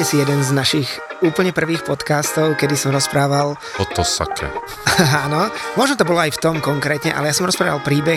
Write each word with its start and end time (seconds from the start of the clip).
Pamätáte 0.00 0.16
si 0.16 0.24
jeden 0.24 0.40
z 0.40 0.56
našich 0.56 0.88
úplne 1.20 1.52
prvých 1.52 1.84
podcastov, 1.84 2.56
kedy 2.56 2.72
som 2.72 2.88
rozprával... 2.88 3.52
O 3.76 3.84
to 3.84 4.00
sake. 4.00 4.48
Áno, 5.28 5.52
možno 5.76 6.00
to 6.00 6.08
bolo 6.08 6.24
aj 6.24 6.32
v 6.32 6.40
tom 6.40 6.56
konkrétne, 6.64 7.12
ale 7.12 7.28
ja 7.28 7.36
som 7.36 7.44
rozprával 7.44 7.84
príbeh 7.84 8.16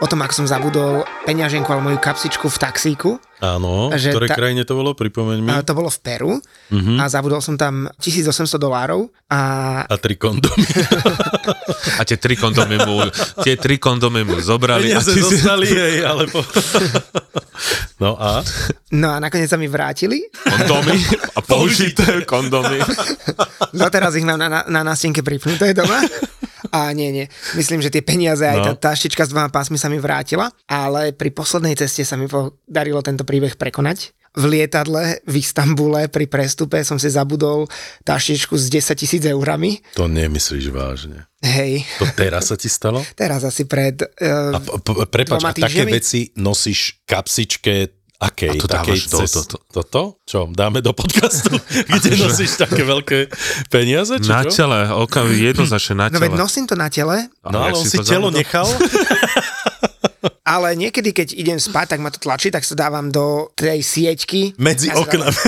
o 0.00 0.06
tom, 0.08 0.22
ako 0.24 0.42
som 0.42 0.46
zabudol 0.48 1.04
peňaženku 1.28 1.68
alebo 1.68 1.92
moju 1.92 1.98
kapsičku 2.00 2.48
v 2.48 2.58
taxíku. 2.58 3.10
Áno, 3.42 3.90
v 3.90 3.98
ktorej 3.98 4.30
ta... 4.30 4.38
krajine 4.38 4.62
to 4.62 4.78
bolo, 4.78 4.94
pripomeň 4.94 5.38
mi. 5.42 5.50
To 5.66 5.74
bolo 5.74 5.90
v 5.90 5.98
Peru 5.98 6.38
uh-huh. 6.38 6.96
a 7.02 7.10
zabudol 7.10 7.42
som 7.42 7.58
tam 7.58 7.90
1800 7.98 8.54
dolárov 8.54 9.10
a... 9.26 9.82
A 9.82 9.94
tri 9.98 10.14
kondomy. 10.14 10.62
a 11.98 12.02
tie 12.06 12.22
tri 12.22 12.38
kondomy 12.38 12.78
mu, 12.86 13.02
tie 13.42 13.58
tri 13.58 13.82
kondomy 13.82 14.22
mu 14.22 14.38
zobrali. 14.38 14.94
Peniaze 14.94 15.10
a 15.10 15.14
ti 15.18 15.20
zostali 15.26 15.66
jej, 15.74 16.06
alebo... 16.06 16.38
no 17.98 18.14
a? 18.14 18.46
No 18.94 19.10
a 19.10 19.18
nakoniec 19.18 19.50
sa 19.50 19.58
mi 19.58 19.66
vrátili. 19.66 20.22
Kondomy 20.46 20.94
a 21.34 21.42
použité 21.42 22.22
kondomy. 22.22 22.78
No 23.74 23.90
teraz 23.90 24.14
ich 24.14 24.22
mám 24.22 24.38
na, 24.38 24.46
na, 24.46 24.60
na 24.70 24.86
nástenke 24.86 25.26
pripnuté 25.26 25.74
doma. 25.74 25.98
A 26.72 26.88
nie, 26.96 27.12
nie. 27.12 27.26
Myslím, 27.52 27.84
že 27.84 27.92
tie 27.92 28.00
peniaze, 28.00 28.48
aj 28.48 28.58
no. 28.58 28.64
tá 28.72 28.92
taštička 28.92 29.28
s 29.28 29.30
dvoma 29.30 29.52
pásmi 29.52 29.76
sa 29.76 29.92
mi 29.92 30.00
vrátila, 30.00 30.48
ale 30.64 31.12
pri 31.12 31.28
poslednej 31.28 31.76
ceste 31.76 32.00
sa 32.00 32.16
mi 32.16 32.24
podarilo 32.24 33.04
tento 33.04 33.28
príbeh 33.28 33.60
prekonať. 33.60 34.16
V 34.32 34.48
lietadle 34.48 35.20
v 35.28 35.44
Istambule 35.44 36.08
pri 36.08 36.24
prestupe 36.24 36.80
som 36.88 36.96
si 36.96 37.12
zabudol 37.12 37.68
taštičku 38.08 38.56
s 38.56 38.72
10 38.72 38.96
tisíc 38.96 39.20
eurami. 39.28 39.84
To 39.92 40.08
nemyslíš 40.08 40.72
vážne. 40.72 41.28
Hej. 41.44 41.84
To 42.00 42.08
teraz 42.16 42.48
sa 42.48 42.56
ti 42.56 42.72
stalo? 42.72 43.04
Teraz 43.12 43.44
asi 43.44 43.68
pred 43.68 44.00
uh, 44.00 44.56
a, 44.56 44.58
p- 44.64 44.72
p- 44.80 45.08
prepač, 45.12 45.44
a 45.44 45.52
také 45.52 45.84
veci 45.84 46.32
nosíš 46.40 47.04
kapsičke 47.04 48.01
Akej? 48.22 48.54
A 48.54 48.54
to 48.54 48.66
dávaš 48.70 49.10
do, 49.10 49.18
cez... 49.18 49.30
to, 49.34 49.42
to. 49.42 49.56
Toto? 49.66 50.02
Čo, 50.22 50.46
dáme 50.54 50.78
do 50.78 50.94
podcastu? 50.94 51.50
Kde 51.98 52.14
nosíš 52.22 52.54
také 52.54 52.86
veľké 52.86 53.26
peniaze? 53.66 54.14
Či 54.22 54.30
na 54.30 54.46
čo? 54.46 54.62
tele, 54.62 54.86
okam, 54.94 55.26
jednoznačne 55.26 55.94
na 55.98 56.06
tele. 56.06 56.14
No 56.14 56.22
veď 56.22 56.32
nosím 56.38 56.64
to 56.70 56.78
na 56.78 56.86
tele. 56.86 57.26
No 57.42 57.58
ale 57.58 57.74
on 57.74 57.82
si 57.82 57.98
telo 58.06 58.30
nechal? 58.30 58.62
ale 60.54 60.78
niekedy, 60.78 61.10
keď 61.10 61.28
idem 61.34 61.58
spať, 61.58 61.96
tak 61.96 62.00
ma 62.02 62.14
to 62.14 62.22
tlačí, 62.22 62.54
tak 62.54 62.62
sa 62.62 62.78
dávam 62.78 63.10
do 63.10 63.50
tej 63.58 63.82
sieťky. 63.82 64.54
Medzi 64.54 64.94
oknami. 64.94 65.42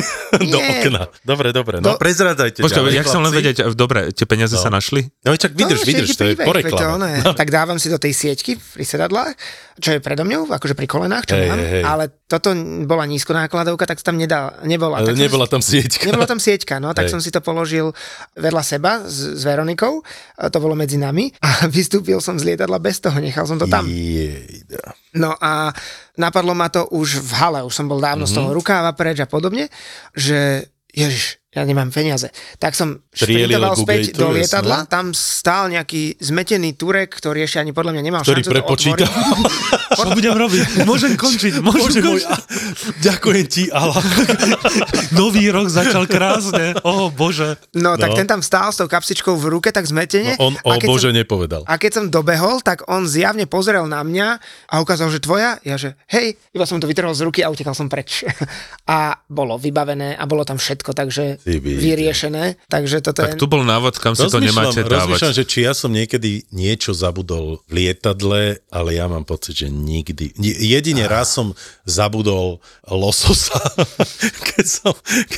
do 0.50 0.58
okna. 0.58 1.02
Dobre, 1.22 1.55
dobre. 1.55 1.78
No 1.78 1.95
do... 1.95 2.00
prezradajte. 2.02 2.58
Počkaj, 2.58 2.91
jak 2.91 3.06
som 3.06 3.23
len 3.23 3.30
vedieť, 3.30 3.70
dobre, 3.79 4.11
tie 4.11 4.27
peniaze 4.27 4.58
no. 4.58 4.62
sa 4.62 4.70
našli? 4.74 5.06
No 5.23 5.35
čak 5.39 5.55
vydrž, 5.55 5.83
no, 5.83 5.86
vydrž, 5.86 6.11
to 6.14 6.24
je 6.27 6.35
po 6.39 6.51
reklame. 6.51 7.23
No. 7.23 7.39
Tak 7.39 7.55
dávam 7.55 7.79
si 7.79 7.86
do 7.86 8.02
tej 8.02 8.14
sieťky 8.14 8.58
pri 8.58 8.85
sedadlách, 8.86 9.39
čo 9.74 9.90
je 9.95 10.01
predo 10.01 10.23
mňou, 10.23 10.55
akože 10.55 10.79
pri 10.79 10.86
kolenách, 10.86 11.27
čo 11.27 11.35
hey, 11.35 11.51
mám, 11.51 11.58
hey. 11.58 11.83
ale 11.83 12.05
toto 12.30 12.55
bola 12.86 13.02
nízko 13.11 13.35
nákladovka, 13.35 13.90
tak 13.90 13.98
tam 14.07 14.14
nedal, 14.14 14.55
nebola. 14.62 15.02
Tak 15.02 15.18
nebola 15.18 15.51
tam 15.51 15.58
sieťka. 15.58 16.07
Nebola 16.07 16.30
tam 16.30 16.39
sieťka, 16.39 16.79
no, 16.79 16.95
tak 16.95 17.11
hey. 17.11 17.12
som 17.12 17.18
si 17.18 17.35
to 17.35 17.42
položil 17.42 17.90
vedľa 18.39 18.62
seba 18.62 19.02
s, 19.02 19.35
s 19.35 19.42
Veronikou, 19.42 20.07
to 20.39 20.58
bolo 20.62 20.79
medzi 20.79 20.95
nami 20.95 21.35
a 21.42 21.67
vystúpil 21.74 22.23
som 22.23 22.39
z 22.39 22.55
lietadla 22.55 22.79
bez 22.79 23.02
toho, 23.02 23.18
nechal 23.18 23.51
som 23.51 23.58
to 23.58 23.67
tam. 23.67 23.83
Jejda. 23.90 24.95
No 25.18 25.35
a 25.39 25.74
napadlo 26.14 26.55
ma 26.55 26.70
to 26.70 26.86
už 26.95 27.23
v 27.23 27.33
hale, 27.39 27.61
už 27.67 27.74
som 27.74 27.91
bol 27.91 27.98
dávno 27.98 28.30
mm-hmm. 28.30 28.35
z 28.35 28.39
toho 28.39 28.51
mhm. 28.51 28.56
rukáva 28.56 28.91
preč 28.95 29.18
a 29.18 29.27
podobne, 29.27 29.67
že 30.14 30.70
ježiš, 30.95 31.42
ja 31.55 31.63
nemám 31.63 31.95
peniaze. 31.95 32.35
Tak 32.59 32.75
som 32.75 32.98
šprintoval 33.15 33.79
späť 33.79 34.19
do 34.19 34.35
lietadla, 34.35 34.85
no? 34.85 34.91
tam 34.91 35.15
stál 35.15 35.70
nejaký 35.70 36.19
zmetený 36.19 36.75
Turek, 36.75 37.15
ktorý 37.15 37.47
ešte 37.47 37.63
ani 37.63 37.70
podľa 37.70 37.95
mňa 37.95 38.03
nemal 38.03 38.23
ktorý 38.27 38.42
šancu 38.42 38.51
prepočítal. 38.51 39.07
Čo 39.98 40.11
budem 40.11 40.35
robiť? 40.35 40.83
Môžem 40.83 41.15
končiť, 41.15 41.63
môžem 41.63 41.87
Bože 41.87 42.01
končiť. 42.03 42.27
Môj, 42.27 42.98
ďakujem 43.07 43.47
ti, 43.47 43.65
ale 43.70 43.95
nový 45.20 45.47
rok 45.55 45.70
začal 45.70 46.11
krásne. 46.11 46.75
O 46.83 47.07
oh, 47.07 47.15
Bože. 47.15 47.55
No, 47.79 47.95
tak 47.95 48.11
no. 48.11 48.17
ten 48.19 48.27
tam 48.27 48.41
stál 48.42 48.75
s 48.75 48.83
tou 48.83 48.91
kapsičkou 48.91 49.39
v 49.39 49.55
ruke, 49.55 49.71
tak 49.71 49.86
zmetene. 49.86 50.35
No, 50.35 50.51
on 50.51 50.55
o 50.59 50.71
Bože 50.83 51.15
som, 51.15 51.15
nepovedal. 51.15 51.63
A 51.71 51.79
keď 51.79 52.03
som 52.03 52.05
dobehol, 52.11 52.59
tak 52.67 52.83
on 52.91 53.07
zjavne 53.07 53.47
pozrel 53.47 53.86
na 53.86 54.03
mňa 54.03 54.42
a 54.67 54.75
ukázal, 54.83 55.15
že 55.15 55.23
tvoja. 55.23 55.63
Ja, 55.63 55.79
že 55.79 55.95
hej, 56.11 56.35
iba 56.51 56.67
som 56.67 56.83
to 56.83 56.91
vytrhol 56.91 57.15
z 57.15 57.23
ruky 57.23 57.47
a 57.47 57.48
utekal 57.55 57.79
som 57.79 57.86
preč. 57.86 58.27
a 58.91 59.23
bolo 59.31 59.55
vybavené 59.55 60.19
a 60.19 60.25
bolo 60.27 60.42
tam 60.42 60.59
všetko, 60.59 60.91
takže 60.91 61.43
vyriešené. 61.44 62.56
Takže 62.66 63.05
toto 63.05 63.20
tak 63.20 63.36
je... 63.36 63.40
tu 63.40 63.46
bol 63.46 63.62
návod, 63.62 64.00
kam 64.00 64.16
si 64.16 64.24
to 64.27 64.40
nemáte 64.40 64.80
dávať. 64.80 65.20
Rozmýšľam, 65.20 65.34
že 65.36 65.44
či 65.44 65.58
ja 65.68 65.72
som 65.77 65.92
niekedy 65.92 66.48
niečo 66.50 66.96
zabudol 66.96 67.60
v 67.68 67.84
lietadle, 67.84 68.64
ale 68.72 68.88
ja 68.96 69.05
mám 69.06 69.28
pocit, 69.28 69.64
že 69.64 69.68
nikdy. 69.68 70.32
Jedine 70.40 71.05
raz 71.05 71.36
som 71.36 71.52
zabudol 71.84 72.64
lososa, 72.88 73.60
keď 74.52 74.66
som, 74.66 74.92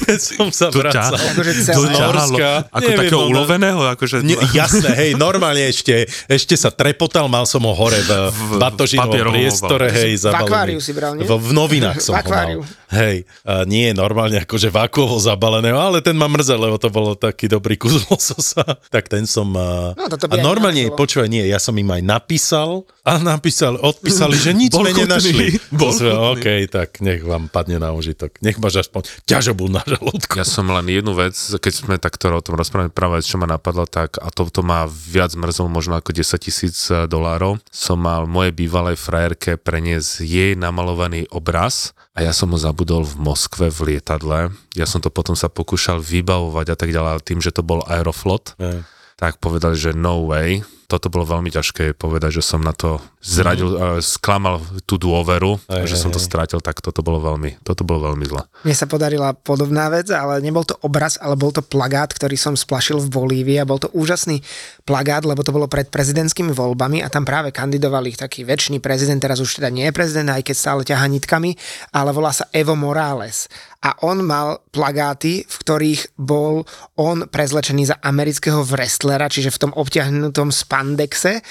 keď 0.07 0.19
som 0.19 0.49
sa 0.55 0.71
vracal 0.71 1.15
akože 1.15 1.53
z 1.53 1.69
Norska. 1.75 2.51
Ako 2.71 2.83
Neviem, 2.87 2.99
takého 3.03 3.23
uloveného? 3.27 3.81
Akože... 3.93 4.17
Ne, 4.23 4.39
jasné, 4.55 4.91
hej, 4.95 5.11
normálne 5.19 5.67
ešte, 5.67 6.07
ešte 6.31 6.55
sa 6.55 6.71
trepotal, 6.71 7.27
mal 7.27 7.45
som 7.47 7.63
ho 7.67 7.75
hore 7.75 7.99
v, 8.03 8.11
v 8.31 8.51
batožinovom 8.63 9.35
priestore, 9.35 9.91
hej, 9.91 10.23
zabalený. 10.23 10.47
V 10.47 10.51
akváriu 10.51 10.79
si 10.83 10.93
bral, 10.95 11.13
nie? 11.19 11.27
V, 11.27 11.33
v 11.35 11.51
novinách 11.55 11.99
som 12.07 12.15
v 12.15 12.23
ho 12.23 12.31
mal. 12.31 12.51
Hej, 12.87 13.27
a 13.43 13.67
nie 13.67 13.91
normálne 13.91 14.39
akože 14.47 14.71
vákuovo 14.71 15.19
zabaleného, 15.19 15.75
ale 15.75 15.96
ale 15.97 16.05
ten 16.05 16.13
ma 16.21 16.29
mrzel, 16.29 16.61
lebo 16.61 16.77
to 16.77 16.93
bolo 16.93 17.17
taký 17.17 17.49
dobrý 17.49 17.81
kus 17.81 18.05
lososa. 18.13 18.77
Tak 18.93 19.09
ten 19.09 19.25
som... 19.25 19.49
No, 19.49 19.97
a 19.97 20.37
normálne, 20.37 20.93
počúvaj, 20.93 21.33
nie, 21.33 21.49
ja 21.49 21.57
som 21.57 21.73
im 21.73 21.89
aj 21.89 22.03
napísal 22.05 22.85
a 23.07 23.23
napísal, 23.23 23.79
odpísali, 23.79 24.35
že 24.35 24.51
nič 24.51 24.75
sme 24.75 24.91
nenašli. 25.01 25.57
Bol 25.71 25.95
sme, 25.95 26.11
OK, 26.35 26.67
tak 26.67 26.99
nech 27.01 27.23
vám 27.23 27.47
padne 27.47 27.79
na 27.79 27.95
užitok. 27.95 28.43
Nech 28.43 28.59
máš 28.59 28.85
aspoň 28.85 29.07
ťažobu 29.25 29.71
na 29.71 29.81
žalúdku. 29.87 30.35
Ja 30.35 30.43
som 30.43 30.67
len 30.69 30.91
jednu 30.91 31.15
vec, 31.15 31.33
keď 31.39 31.73
sme 31.73 31.95
takto 32.03 32.29
o 32.35 32.43
tom 32.43 32.59
rozprávali, 32.59 32.91
práve 32.91 33.23
čo 33.23 33.39
ma 33.39 33.47
napadlo, 33.47 33.87
tak 33.87 34.19
a 34.19 34.29
toto 34.35 34.67
má 34.67 34.91
viac 34.91 35.33
mrzlo 35.39 35.71
možno 35.71 35.95
ako 35.97 36.11
10 36.13 36.37
tisíc 36.43 36.91
e, 36.91 37.07
dolárov. 37.07 37.63
Som 37.71 38.03
mal 38.03 38.27
moje 38.27 38.51
bývalej 38.51 38.99
frajerke 38.99 39.55
preniesť 39.55 40.27
jej 40.27 40.53
namalovaný 40.59 41.31
obraz 41.31 41.95
a 42.17 42.25
ja 42.25 42.33
som 42.33 42.49
ho 42.49 42.59
zabudol 42.59 43.05
v 43.05 43.21
Moskve 43.21 43.69
v 43.69 43.93
lietadle. 43.93 44.49
Ja 44.73 44.89
som 44.89 45.05
to 45.05 45.13
potom 45.13 45.37
sa 45.37 45.53
pokúšal 45.53 46.01
vybavovať 46.01 46.67
a 46.73 46.77
tak 46.81 46.89
ďalej, 46.89 47.11
ale 47.13 47.23
tým, 47.29 47.45
že 47.45 47.53
to 47.53 47.61
bol 47.61 47.85
Aeroflot, 47.85 48.57
yeah. 48.57 48.89
tak 49.21 49.37
povedali, 49.37 49.77
že 49.77 49.93
no 49.93 50.25
way, 50.25 50.65
toto 50.87 51.11
bolo 51.11 51.27
veľmi 51.27 51.51
ťažké 51.51 51.99
povedať, 51.99 52.39
že 52.39 52.43
som 52.47 52.63
na 52.63 52.71
to 52.71 53.03
zradil, 53.19 53.75
mm. 53.75 53.99
sklamal 53.99 54.63
tú 54.87 54.97
dôveru, 54.97 55.59
aj, 55.67 55.87
že 55.91 55.99
aj, 55.99 56.03
som 56.07 56.11
to 56.15 56.23
strátil, 56.23 56.63
tak 56.63 56.79
toto 56.79 57.03
bolo 57.03 57.19
veľmi, 57.19 57.59
toto 57.67 57.83
bolo 57.83 58.11
veľmi 58.11 58.25
zle. 58.25 58.43
Mne 58.63 58.77
sa 58.79 58.87
podarila 58.87 59.35
podobná 59.35 59.91
vec, 59.91 60.07
ale 60.15 60.39
nebol 60.39 60.63
to 60.63 60.79
obraz, 60.87 61.19
ale 61.19 61.35
bol 61.35 61.51
to 61.51 61.61
plagát, 61.61 62.15
ktorý 62.15 62.39
som 62.39 62.55
splašil 62.55 63.03
v 63.03 63.11
Bolívii 63.11 63.59
a 63.59 63.69
bol 63.69 63.83
to 63.83 63.91
úžasný 63.91 64.41
plagát, 64.87 65.27
lebo 65.27 65.43
to 65.43 65.51
bolo 65.51 65.67
pred 65.67 65.91
prezidentskými 65.91 66.55
voľbami 66.55 67.03
a 67.03 67.11
tam 67.11 67.27
práve 67.27 67.51
kandidovali 67.51 68.15
taký 68.15 68.47
väčší 68.47 68.79
prezident, 68.79 69.19
teraz 69.19 69.43
už 69.43 69.59
teda 69.59 69.75
nie 69.75 69.91
je 69.91 69.97
prezident, 69.97 70.31
aj 70.31 70.47
keď 70.47 70.57
stále 70.57 70.81
ťaha 70.87 71.07
nitkami, 71.11 71.59
ale 71.91 72.15
volá 72.15 72.31
sa 72.31 72.47
Evo 72.55 72.79
Morales 72.79 73.51
a 73.83 73.91
on 74.05 74.25
mal 74.25 74.65
plagáty, 74.73 75.45
v 75.45 75.57
ktorých 75.61 76.17
bol 76.17 76.65
on 76.97 77.29
prezlečený 77.29 77.93
za 77.93 77.97
amerického 78.01 78.65
wrestlera, 78.65 79.29
čiže 79.29 79.53
v 79.53 79.61
tom 79.69 79.73
obťahnutom 79.77 80.49
spandexe 80.51 81.45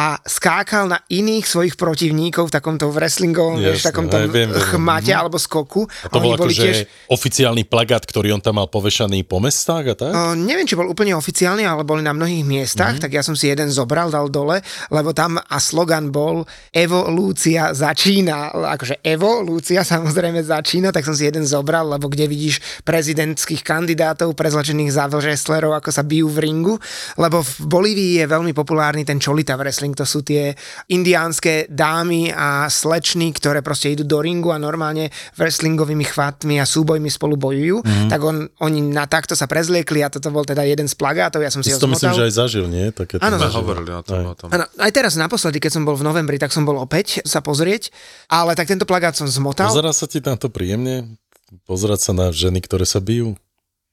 a 0.00 0.16
skákal 0.24 0.88
na 0.88 1.04
iných 1.12 1.44
svojich 1.44 1.76
protivníkov 1.76 2.48
v 2.48 2.52
takomto 2.56 2.88
wrestlingovom, 2.88 3.60
Jasne, 3.60 3.68
vieš, 3.68 3.84
takomto 3.84 4.16
aj, 4.16 4.32
viem, 4.32 4.48
viem. 4.48 4.64
chmate 4.72 5.12
alebo 5.12 5.36
skoku. 5.36 5.84
A 5.84 6.08
to 6.08 6.24
bol 6.24 6.40
akože 6.40 6.56
tiež... 6.56 6.78
oficiálny 7.12 7.68
plagát, 7.68 8.00
ktorý 8.08 8.32
on 8.32 8.40
tam 8.40 8.56
mal 8.56 8.72
povešaný 8.72 9.28
po 9.28 9.44
mestách 9.44 9.92
a 9.92 9.94
tak? 9.94 10.12
Uh, 10.16 10.32
neviem, 10.32 10.64
či 10.64 10.72
bol 10.72 10.88
úplne 10.88 11.12
oficiálny, 11.12 11.68
ale 11.68 11.84
boli 11.84 12.00
na 12.00 12.16
mnohých 12.16 12.48
miestach, 12.48 12.96
mm. 12.96 13.02
tak 13.04 13.12
ja 13.12 13.20
som 13.20 13.36
si 13.36 13.52
jeden 13.52 13.68
zobral, 13.68 14.08
dal 14.08 14.32
dole, 14.32 14.64
lebo 14.88 15.12
tam 15.12 15.36
a 15.36 15.56
slogan 15.60 16.08
bol 16.08 16.48
Evolúcia 16.72 17.76
začína, 17.76 18.56
akože 18.56 19.04
evolúcia 19.04 19.84
samozrejme 19.84 20.40
začína, 20.40 20.96
tak 20.96 21.04
som 21.04 21.12
si 21.12 21.28
jeden 21.28 21.44
zobral, 21.44 21.92
lebo 21.92 22.08
kde 22.08 22.24
vidíš 22.24 22.88
prezidentských 22.88 23.60
kandidátov 23.60 24.32
prezlačených 24.32 24.96
za 24.96 25.12
wrestlerov, 25.12 25.76
ako 25.76 25.92
sa 25.92 26.00
bijú 26.00 26.32
v 26.32 26.48
ringu, 26.48 26.74
lebo 27.20 27.44
v 27.44 27.52
Bolívii 27.68 28.24
je 28.24 28.26
veľmi 28.30 28.56
populárny 28.56 29.04
ten 29.04 29.20
Cholita 29.20 29.60
wrestling, 29.60 29.89
to 29.94 30.04
sú 30.08 30.24
tie 30.24 30.54
indiánske 30.90 31.68
dámy 31.70 32.32
a 32.32 32.66
slečny, 32.66 33.30
ktoré 33.34 33.60
proste 33.60 33.92
idú 33.92 34.06
do 34.06 34.18
ringu 34.20 34.50
a 34.50 34.58
normálne 34.58 35.12
wrestlingovými 35.36 36.06
chvatmi 36.06 36.58
a 36.58 36.64
súbojmi 36.64 37.10
spolu 37.12 37.36
bojujú, 37.36 37.82
mm-hmm. 37.82 38.08
tak 38.10 38.20
on, 38.22 38.48
oni 38.62 38.80
na 38.90 39.04
takto 39.06 39.34
sa 39.34 39.50
prezliekli 39.50 40.02
a 40.04 40.12
toto 40.12 40.30
bol 40.34 40.46
teda 40.46 40.62
jeden 40.66 40.86
z 40.86 40.94
plagátov, 40.94 41.40
ja 41.42 41.50
som 41.52 41.60
si 41.60 41.72
Ty 41.72 41.78
ho 41.78 41.82
to 41.82 41.90
myslím, 41.92 42.12
že 42.16 42.26
aj 42.30 42.34
zažil, 42.34 42.66
nie? 42.66 42.90
Také 42.94 43.18
Áno, 43.22 43.36
hovorili 43.38 43.90
o 43.94 44.02
tom. 44.02 44.18
Aj. 44.20 44.24
O 44.30 44.34
tom. 44.34 44.48
Ano, 44.50 44.64
aj 44.66 44.90
teraz 44.94 45.14
naposledy, 45.18 45.58
keď 45.58 45.80
som 45.80 45.82
bol 45.82 45.96
v 45.98 46.04
novembri, 46.06 46.36
tak 46.38 46.54
som 46.54 46.62
bol 46.62 46.78
opäť 46.78 47.22
sa 47.26 47.42
pozrieť, 47.44 47.92
ale 48.30 48.54
tak 48.54 48.68
tento 48.70 48.88
plagát 48.88 49.14
som 49.16 49.26
zmotal. 49.28 49.70
Pozerá 49.70 49.92
sa 49.94 50.06
ti 50.06 50.22
tam 50.22 50.38
to 50.38 50.48
príjemne? 50.48 51.18
Pozerať 51.66 52.10
sa 52.10 52.12
na 52.14 52.30
ženy, 52.30 52.62
ktoré 52.62 52.86
sa 52.86 53.02
bijú? 53.02 53.34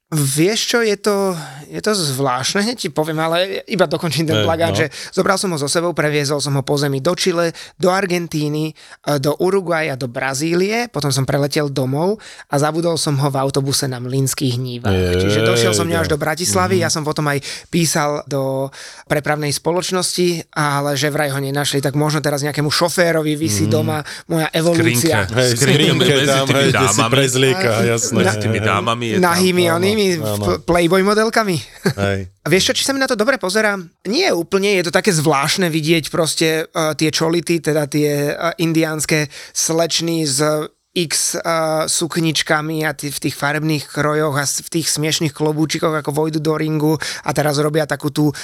Vieš 0.08 0.60
čo, 0.72 0.80
je 0.80 0.96
to, 0.96 1.36
je 1.68 1.84
to 1.84 1.92
zvláštne, 1.92 2.64
hneď 2.64 2.80
ti 2.80 2.88
poviem, 2.88 3.20
ale 3.20 3.60
iba 3.68 3.92
dokončím 3.92 4.24
ten 4.24 4.40
plagát, 4.40 4.72
no. 4.72 4.80
že 4.80 4.88
zobral 5.12 5.36
som 5.36 5.52
ho 5.52 5.60
so 5.60 5.68
sebou, 5.68 5.92
previezol 5.92 6.40
som 6.40 6.56
ho 6.56 6.64
po 6.64 6.80
zemi 6.80 7.04
do 7.04 7.12
Čile, 7.12 7.52
do 7.76 7.92
Argentíny, 7.92 8.72
e, 8.72 9.20
do 9.20 9.36
Uruguaja, 9.36 10.00
do 10.00 10.08
Brazílie, 10.08 10.88
potom 10.88 11.12
som 11.12 11.28
preletel 11.28 11.68
domov 11.68 12.24
a 12.48 12.56
zabudol 12.56 12.96
som 12.96 13.20
ho 13.20 13.28
v 13.28 13.36
autobuse 13.36 13.84
na 13.92 14.00
Mlinských 14.00 14.56
hníva. 14.56 14.88
Čiže 14.96 15.44
došiel 15.44 15.76
som 15.76 15.92
až 15.92 16.08
do 16.08 16.16
Bratislavy, 16.16 16.80
mm. 16.80 16.84
ja 16.88 16.90
som 16.94 17.04
potom 17.04 17.28
aj 17.28 17.44
písal 17.68 18.24
do 18.32 18.72
prepravnej 19.12 19.52
spoločnosti, 19.52 20.56
ale 20.56 20.96
že 20.96 21.12
vraj 21.12 21.36
ho 21.36 21.40
nenašli, 21.44 21.84
tak 21.84 22.00
možno 22.00 22.24
teraz 22.24 22.48
nejakému 22.48 22.72
šoférovi 22.72 23.36
vysí 23.36 23.68
mm. 23.68 23.72
doma 23.76 24.00
moja 24.32 24.48
evolúcia. 24.56 25.28
Skrinke, 25.28 25.36
hej, 25.36 25.52
skrinke 25.60 26.16
tam, 26.24 26.48
hej, 26.48 26.72
si 26.96 27.04
prezlieka, 27.12 27.72
jasné. 27.84 28.24
S 28.24 28.40
tými 28.40 28.64
dámami 28.64 29.06
je 29.12 29.16
tam 29.20 29.97
tými 29.98 30.22
Playboy 30.62 31.02
modelkami. 31.02 31.58
Hej. 31.98 32.20
A 32.46 32.48
vieš 32.48 32.72
čo, 32.72 32.74
či 32.78 32.86
sa 32.86 32.94
mi 32.94 33.02
na 33.02 33.10
to 33.10 33.18
dobre 33.18 33.42
pozerá? 33.42 33.76
Nie 34.08 34.32
úplne, 34.32 34.78
je 34.78 34.88
to 34.88 34.94
také 34.94 35.12
zvláštne 35.12 35.68
vidieť 35.68 36.08
proste 36.14 36.64
uh, 36.64 36.94
tie 36.94 37.10
čolity, 37.12 37.60
teda 37.60 37.90
tie 37.90 38.32
uh, 38.32 38.56
indiánske 38.56 39.28
slečny 39.52 40.24
z 40.24 40.70
x 40.98 41.38
uh, 41.38 41.86
sukničkami 41.86 42.82
a 42.82 42.98
t- 42.98 43.14
v 43.14 43.20
tých 43.30 43.38
farebných 43.38 43.86
krojoch 43.86 44.34
a 44.34 44.50
v 44.50 44.70
tých 44.74 44.90
smiešných 44.90 45.30
klobúčikoch, 45.30 45.94
ako 45.94 46.10
vojdu 46.10 46.42
do 46.42 46.58
ringu 46.58 46.98
a 46.98 47.30
teraz 47.38 47.62
robia 47.62 47.86
takú 47.86 48.10
tú 48.10 48.34
uh, 48.34 48.36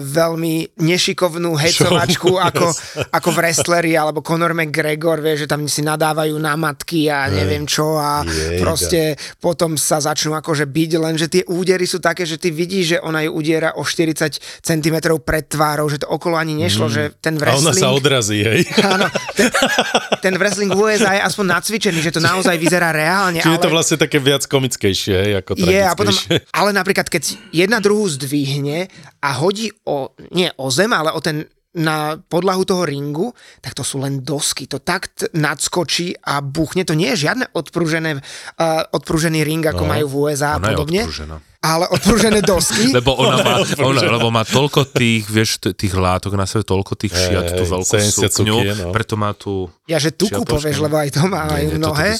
veľmi 0.00 0.80
nešikovnú 0.80 1.52
hecovačku 1.52 2.40
ako, 2.48 2.72
ako 3.12 3.28
wrestleri 3.36 3.92
alebo 3.92 4.24
Conor 4.24 4.56
McGregor, 4.56 5.20
vie, 5.20 5.36
že 5.36 5.44
tam 5.44 5.68
si 5.68 5.84
nadávajú 5.84 6.32
na 6.40 6.56
matky 6.56 7.12
a 7.12 7.28
neviem 7.28 7.68
čo 7.68 8.00
a 8.00 8.24
Jejda. 8.24 8.62
proste 8.64 9.00
potom 9.36 9.76
sa 9.76 10.00
začnú 10.00 10.32
akože 10.32 10.64
byť, 10.64 10.90
lenže 10.96 11.26
tie 11.28 11.42
údery 11.44 11.84
sú 11.84 12.00
také, 12.00 12.24
že 12.24 12.40
ty 12.40 12.48
vidíš, 12.48 12.84
že 12.96 12.98
ona 13.04 13.28
ju 13.28 13.36
udiera 13.36 13.76
o 13.76 13.84
40 13.84 14.40
cm 14.64 14.96
pred 15.20 15.44
tvárou, 15.44 15.92
že 15.92 16.00
to 16.00 16.08
okolo 16.08 16.40
ani 16.40 16.56
nešlo, 16.56 16.88
mm. 16.88 16.92
že 16.92 17.02
ten 17.20 17.36
wrestling... 17.36 17.68
A 17.68 17.68
ona 17.68 17.74
sa 17.76 17.92
odrazí, 17.92 18.40
hej? 18.40 18.64
Áno, 18.80 19.06
ten, 19.36 19.52
ten 20.24 20.34
wrestling 20.40 20.72
USA 20.72 21.20
je 21.20 21.22
aspoň 21.28 21.44
nacvičený 21.58 21.97
že 22.00 22.14
to 22.14 22.20
naozaj 22.22 22.56
vyzerá 22.56 22.90
reálne. 22.94 23.38
Čiže 23.42 23.50
ale... 23.50 23.56
je 23.58 23.64
to 23.66 23.74
vlastne 23.74 23.96
také 24.00 24.18
viac 24.18 24.42
komickejšie, 24.46 25.42
ako 25.44 25.58
je, 25.58 25.82
a 25.82 25.92
potom, 25.92 26.14
Ale 26.50 26.70
napríklad, 26.74 27.06
keď 27.10 27.38
jedna 27.50 27.78
druhú 27.78 28.08
zdvihne 28.08 28.88
a 29.22 29.28
hodí 29.36 29.70
o, 29.84 30.14
nie 30.32 30.50
o 30.56 30.66
zem, 30.72 30.90
ale 30.94 31.12
o 31.12 31.20
ten 31.20 31.46
na 31.78 32.16
podlahu 32.18 32.64
toho 32.64 32.82
ringu, 32.88 33.30
tak 33.60 33.76
to 33.76 33.84
sú 33.84 34.02
len 34.02 34.24
dosky. 34.24 34.66
To 34.72 34.82
tak 34.82 35.12
nadskočí 35.36 36.16
a 36.24 36.40
buchne. 36.40 36.82
To 36.88 36.96
nie 36.96 37.12
je 37.14 37.28
žiadne 37.28 37.52
odprúžené, 37.54 38.18
uh, 38.18 38.82
odprúžený 38.90 39.44
ring, 39.46 39.62
ako 39.62 39.84
no, 39.86 39.90
majú 39.92 40.06
v 40.08 40.14
USA 40.26 40.56
a 40.56 40.62
podobne. 40.62 41.06
Ale 41.58 41.90
odprúžené 41.90 42.38
dosky. 42.38 42.90
lebo 42.98 43.18
ona 43.18 43.42
má, 43.42 43.54
ona, 43.82 44.02
lebo 44.06 44.30
má 44.30 44.46
toľko 44.46 44.94
tých, 44.94 45.26
vieš, 45.26 45.58
tých 45.58 45.90
látok 45.90 46.38
na 46.38 46.46
sebe, 46.46 46.62
toľko 46.62 46.94
tých 46.94 47.10
šiat, 47.10 47.58
tú 47.58 47.66
veľkú 47.66 47.98
sukňu, 47.98 48.56
no. 48.78 48.94
preto 48.94 49.18
má 49.18 49.34
tu... 49.34 49.66
Ja, 49.90 49.98
že 49.98 50.14
tuku 50.14 50.46
povieš, 50.46 50.78
lebo 50.78 50.94
aj 50.94 51.18
to 51.18 51.26
má 51.26 51.50
aj 51.50 51.64
mnohé. 51.74 52.14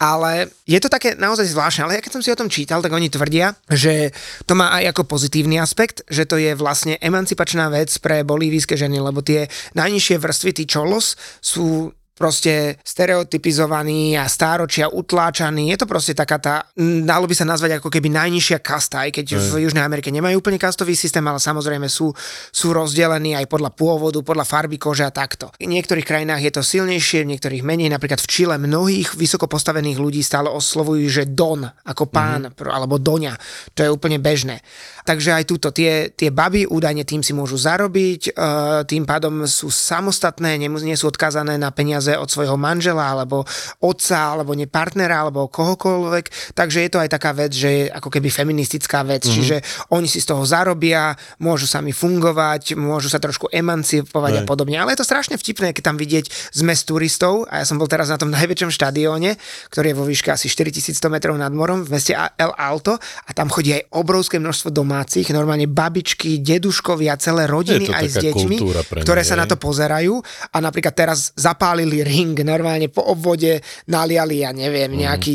Ale 0.00 0.48
je 0.64 0.80
to 0.80 0.88
také 0.88 1.12
naozaj 1.12 1.44
zvláštne, 1.52 1.84
ale 1.84 2.00
ja 2.00 2.02
keď 2.02 2.12
som 2.16 2.24
si 2.24 2.32
o 2.32 2.40
tom 2.40 2.48
čítal, 2.48 2.80
tak 2.80 2.88
oni 2.88 3.12
tvrdia, 3.12 3.52
že 3.68 4.16
to 4.48 4.56
má 4.56 4.72
aj 4.80 4.96
ako 4.96 5.04
pozitívny 5.04 5.60
aspekt, 5.60 6.08
že 6.08 6.24
to 6.24 6.40
je 6.40 6.56
vlastne 6.56 6.96
emancipačná 7.04 7.68
vec 7.68 7.92
pre 8.00 8.24
bolívijské 8.24 8.80
ženy, 8.80 8.96
lebo 8.96 9.20
tie 9.20 9.52
najnižšie 9.76 10.16
vrstvy, 10.16 10.50
tí 10.56 10.64
čolos, 10.64 11.20
sú 11.44 11.92
proste 12.20 12.76
stereotypizovaný 12.84 14.20
a 14.20 14.28
stáročia 14.28 14.92
utláčaný. 14.92 15.72
Je 15.72 15.80
to 15.80 15.88
proste 15.88 16.12
taká 16.12 16.36
tá, 16.36 16.54
dalo 16.76 17.24
by 17.24 17.32
sa 17.32 17.48
nazvať 17.48 17.80
ako 17.80 17.88
keby 17.88 18.12
najnižšia 18.12 18.60
kasta, 18.60 19.08
aj 19.08 19.16
keď 19.16 19.26
mm. 19.32 19.40
v 19.40 19.54
Južnej 19.64 19.80
Amerike 19.80 20.12
nemajú 20.12 20.44
úplne 20.44 20.60
kastový 20.60 20.92
systém, 20.92 21.24
ale 21.24 21.40
samozrejme 21.40 21.88
sú, 21.88 22.12
sú 22.52 22.76
rozdelení 22.76 23.32
aj 23.40 23.48
podľa 23.48 23.72
pôvodu, 23.72 24.20
podľa 24.20 24.44
farby 24.44 24.76
kože 24.76 25.08
a 25.08 25.12
takto. 25.14 25.48
V 25.56 25.64
niektorých 25.64 26.04
krajinách 26.04 26.44
je 26.44 26.52
to 26.52 26.60
silnejšie, 26.60 27.24
v 27.24 27.32
niektorých 27.32 27.64
menej. 27.64 27.88
Napríklad 27.88 28.20
v 28.20 28.28
Čile 28.28 28.60
mnohých 28.60 29.16
vysoko 29.16 29.48
postavených 29.48 29.96
ľudí 29.96 30.20
stále 30.20 30.52
oslovujú, 30.52 31.08
že 31.08 31.24
Don 31.24 31.64
ako 31.64 32.04
pán 32.12 32.52
mm. 32.52 32.68
alebo 32.68 33.00
Doňa. 33.00 33.32
To 33.72 33.80
je 33.80 33.88
úplne 33.88 34.20
bežné. 34.20 34.60
Takže 35.00 35.32
aj 35.32 35.44
túto, 35.48 35.72
tie, 35.72 36.12
tie 36.12 36.28
baby 36.28 36.68
údajne 36.68 37.08
tým 37.08 37.24
si 37.24 37.32
môžu 37.32 37.56
zarobiť, 37.56 38.30
e, 38.30 38.42
tým 38.84 39.08
pádom 39.08 39.48
sú 39.48 39.72
samostatné, 39.72 40.60
nie 40.60 40.96
sú 40.96 41.08
odkázané 41.08 41.56
na 41.56 41.72
peniaze 41.72 42.09
od 42.18 42.28
svojho 42.30 42.54
manžela, 42.60 43.10
alebo 43.10 43.42
otca, 43.80 44.36
alebo 44.36 44.54
ne 44.54 44.68
partnera, 44.68 45.24
alebo 45.24 45.48
kohokoľvek. 45.48 46.54
Takže 46.54 46.78
je 46.84 46.90
to 46.92 47.02
aj 47.02 47.10
taká 47.10 47.32
vec, 47.32 47.50
že 47.56 47.70
je 47.70 47.84
ako 47.88 48.12
keby 48.12 48.28
feministická 48.28 49.02
vec. 49.02 49.24
Mm-hmm. 49.24 49.34
Čiže 49.40 49.56
oni 49.96 50.06
si 50.06 50.20
z 50.20 50.28
toho 50.28 50.44
zarobia, 50.44 51.16
môžu 51.40 51.64
sami 51.64 51.96
fungovať, 51.96 52.76
môžu 52.76 53.08
sa 53.08 53.16
trošku 53.16 53.48
emancipovať 53.48 54.32
Aj. 54.36 54.38
a 54.38 54.42
podobne. 54.44 54.76
Ale 54.76 54.92
je 54.92 55.00
to 55.00 55.08
strašne 55.08 55.40
vtipné, 55.40 55.72
keď 55.72 55.82
tam 55.90 55.96
vidieť 55.96 56.52
zmes 56.52 56.84
turistov, 56.84 57.48
a 57.48 57.62
ja 57.62 57.64
som 57.64 57.80
bol 57.80 57.88
teraz 57.88 58.12
na 58.12 58.20
tom 58.20 58.28
najväčšom 58.28 58.68
štadióne, 58.68 59.40
ktorý 59.72 59.90
je 59.90 59.96
vo 59.96 60.04
výške 60.04 60.28
asi 60.28 60.52
4100 60.52 60.92
metrov 61.08 61.34
nad 61.40 61.50
morom 61.50 61.88
v 61.88 61.96
meste 61.96 62.12
El 62.12 62.52
Alto 62.52 63.00
a 63.00 63.30
tam 63.32 63.48
chodí 63.48 63.72
aj 63.72 63.96
obrovské 63.96 64.36
množstvo 64.36 64.68
dom 64.68 64.90
domácich, 64.90 65.30
normálne 65.30 65.70
babičky, 65.70 66.42
deduškovia, 66.42 67.14
celé 67.22 67.46
rodiny 67.46 67.94
aj 67.94 68.06
s 68.10 68.16
deťmi, 68.18 68.58
ktoré 69.06 69.22
sa 69.22 69.38
na 69.38 69.46
to 69.46 69.54
pozerajú 69.54 70.18
a 70.50 70.56
napríklad 70.58 70.90
teraz 70.98 71.30
zapálili 71.38 71.99
ring, 72.04 72.36
normálne 72.40 72.88
po 72.88 73.04
obvode 73.04 73.60
naliali, 73.88 74.42
ja 74.44 74.50
neviem, 74.50 74.90
mhm. 74.90 74.98
nejaký, 75.06 75.32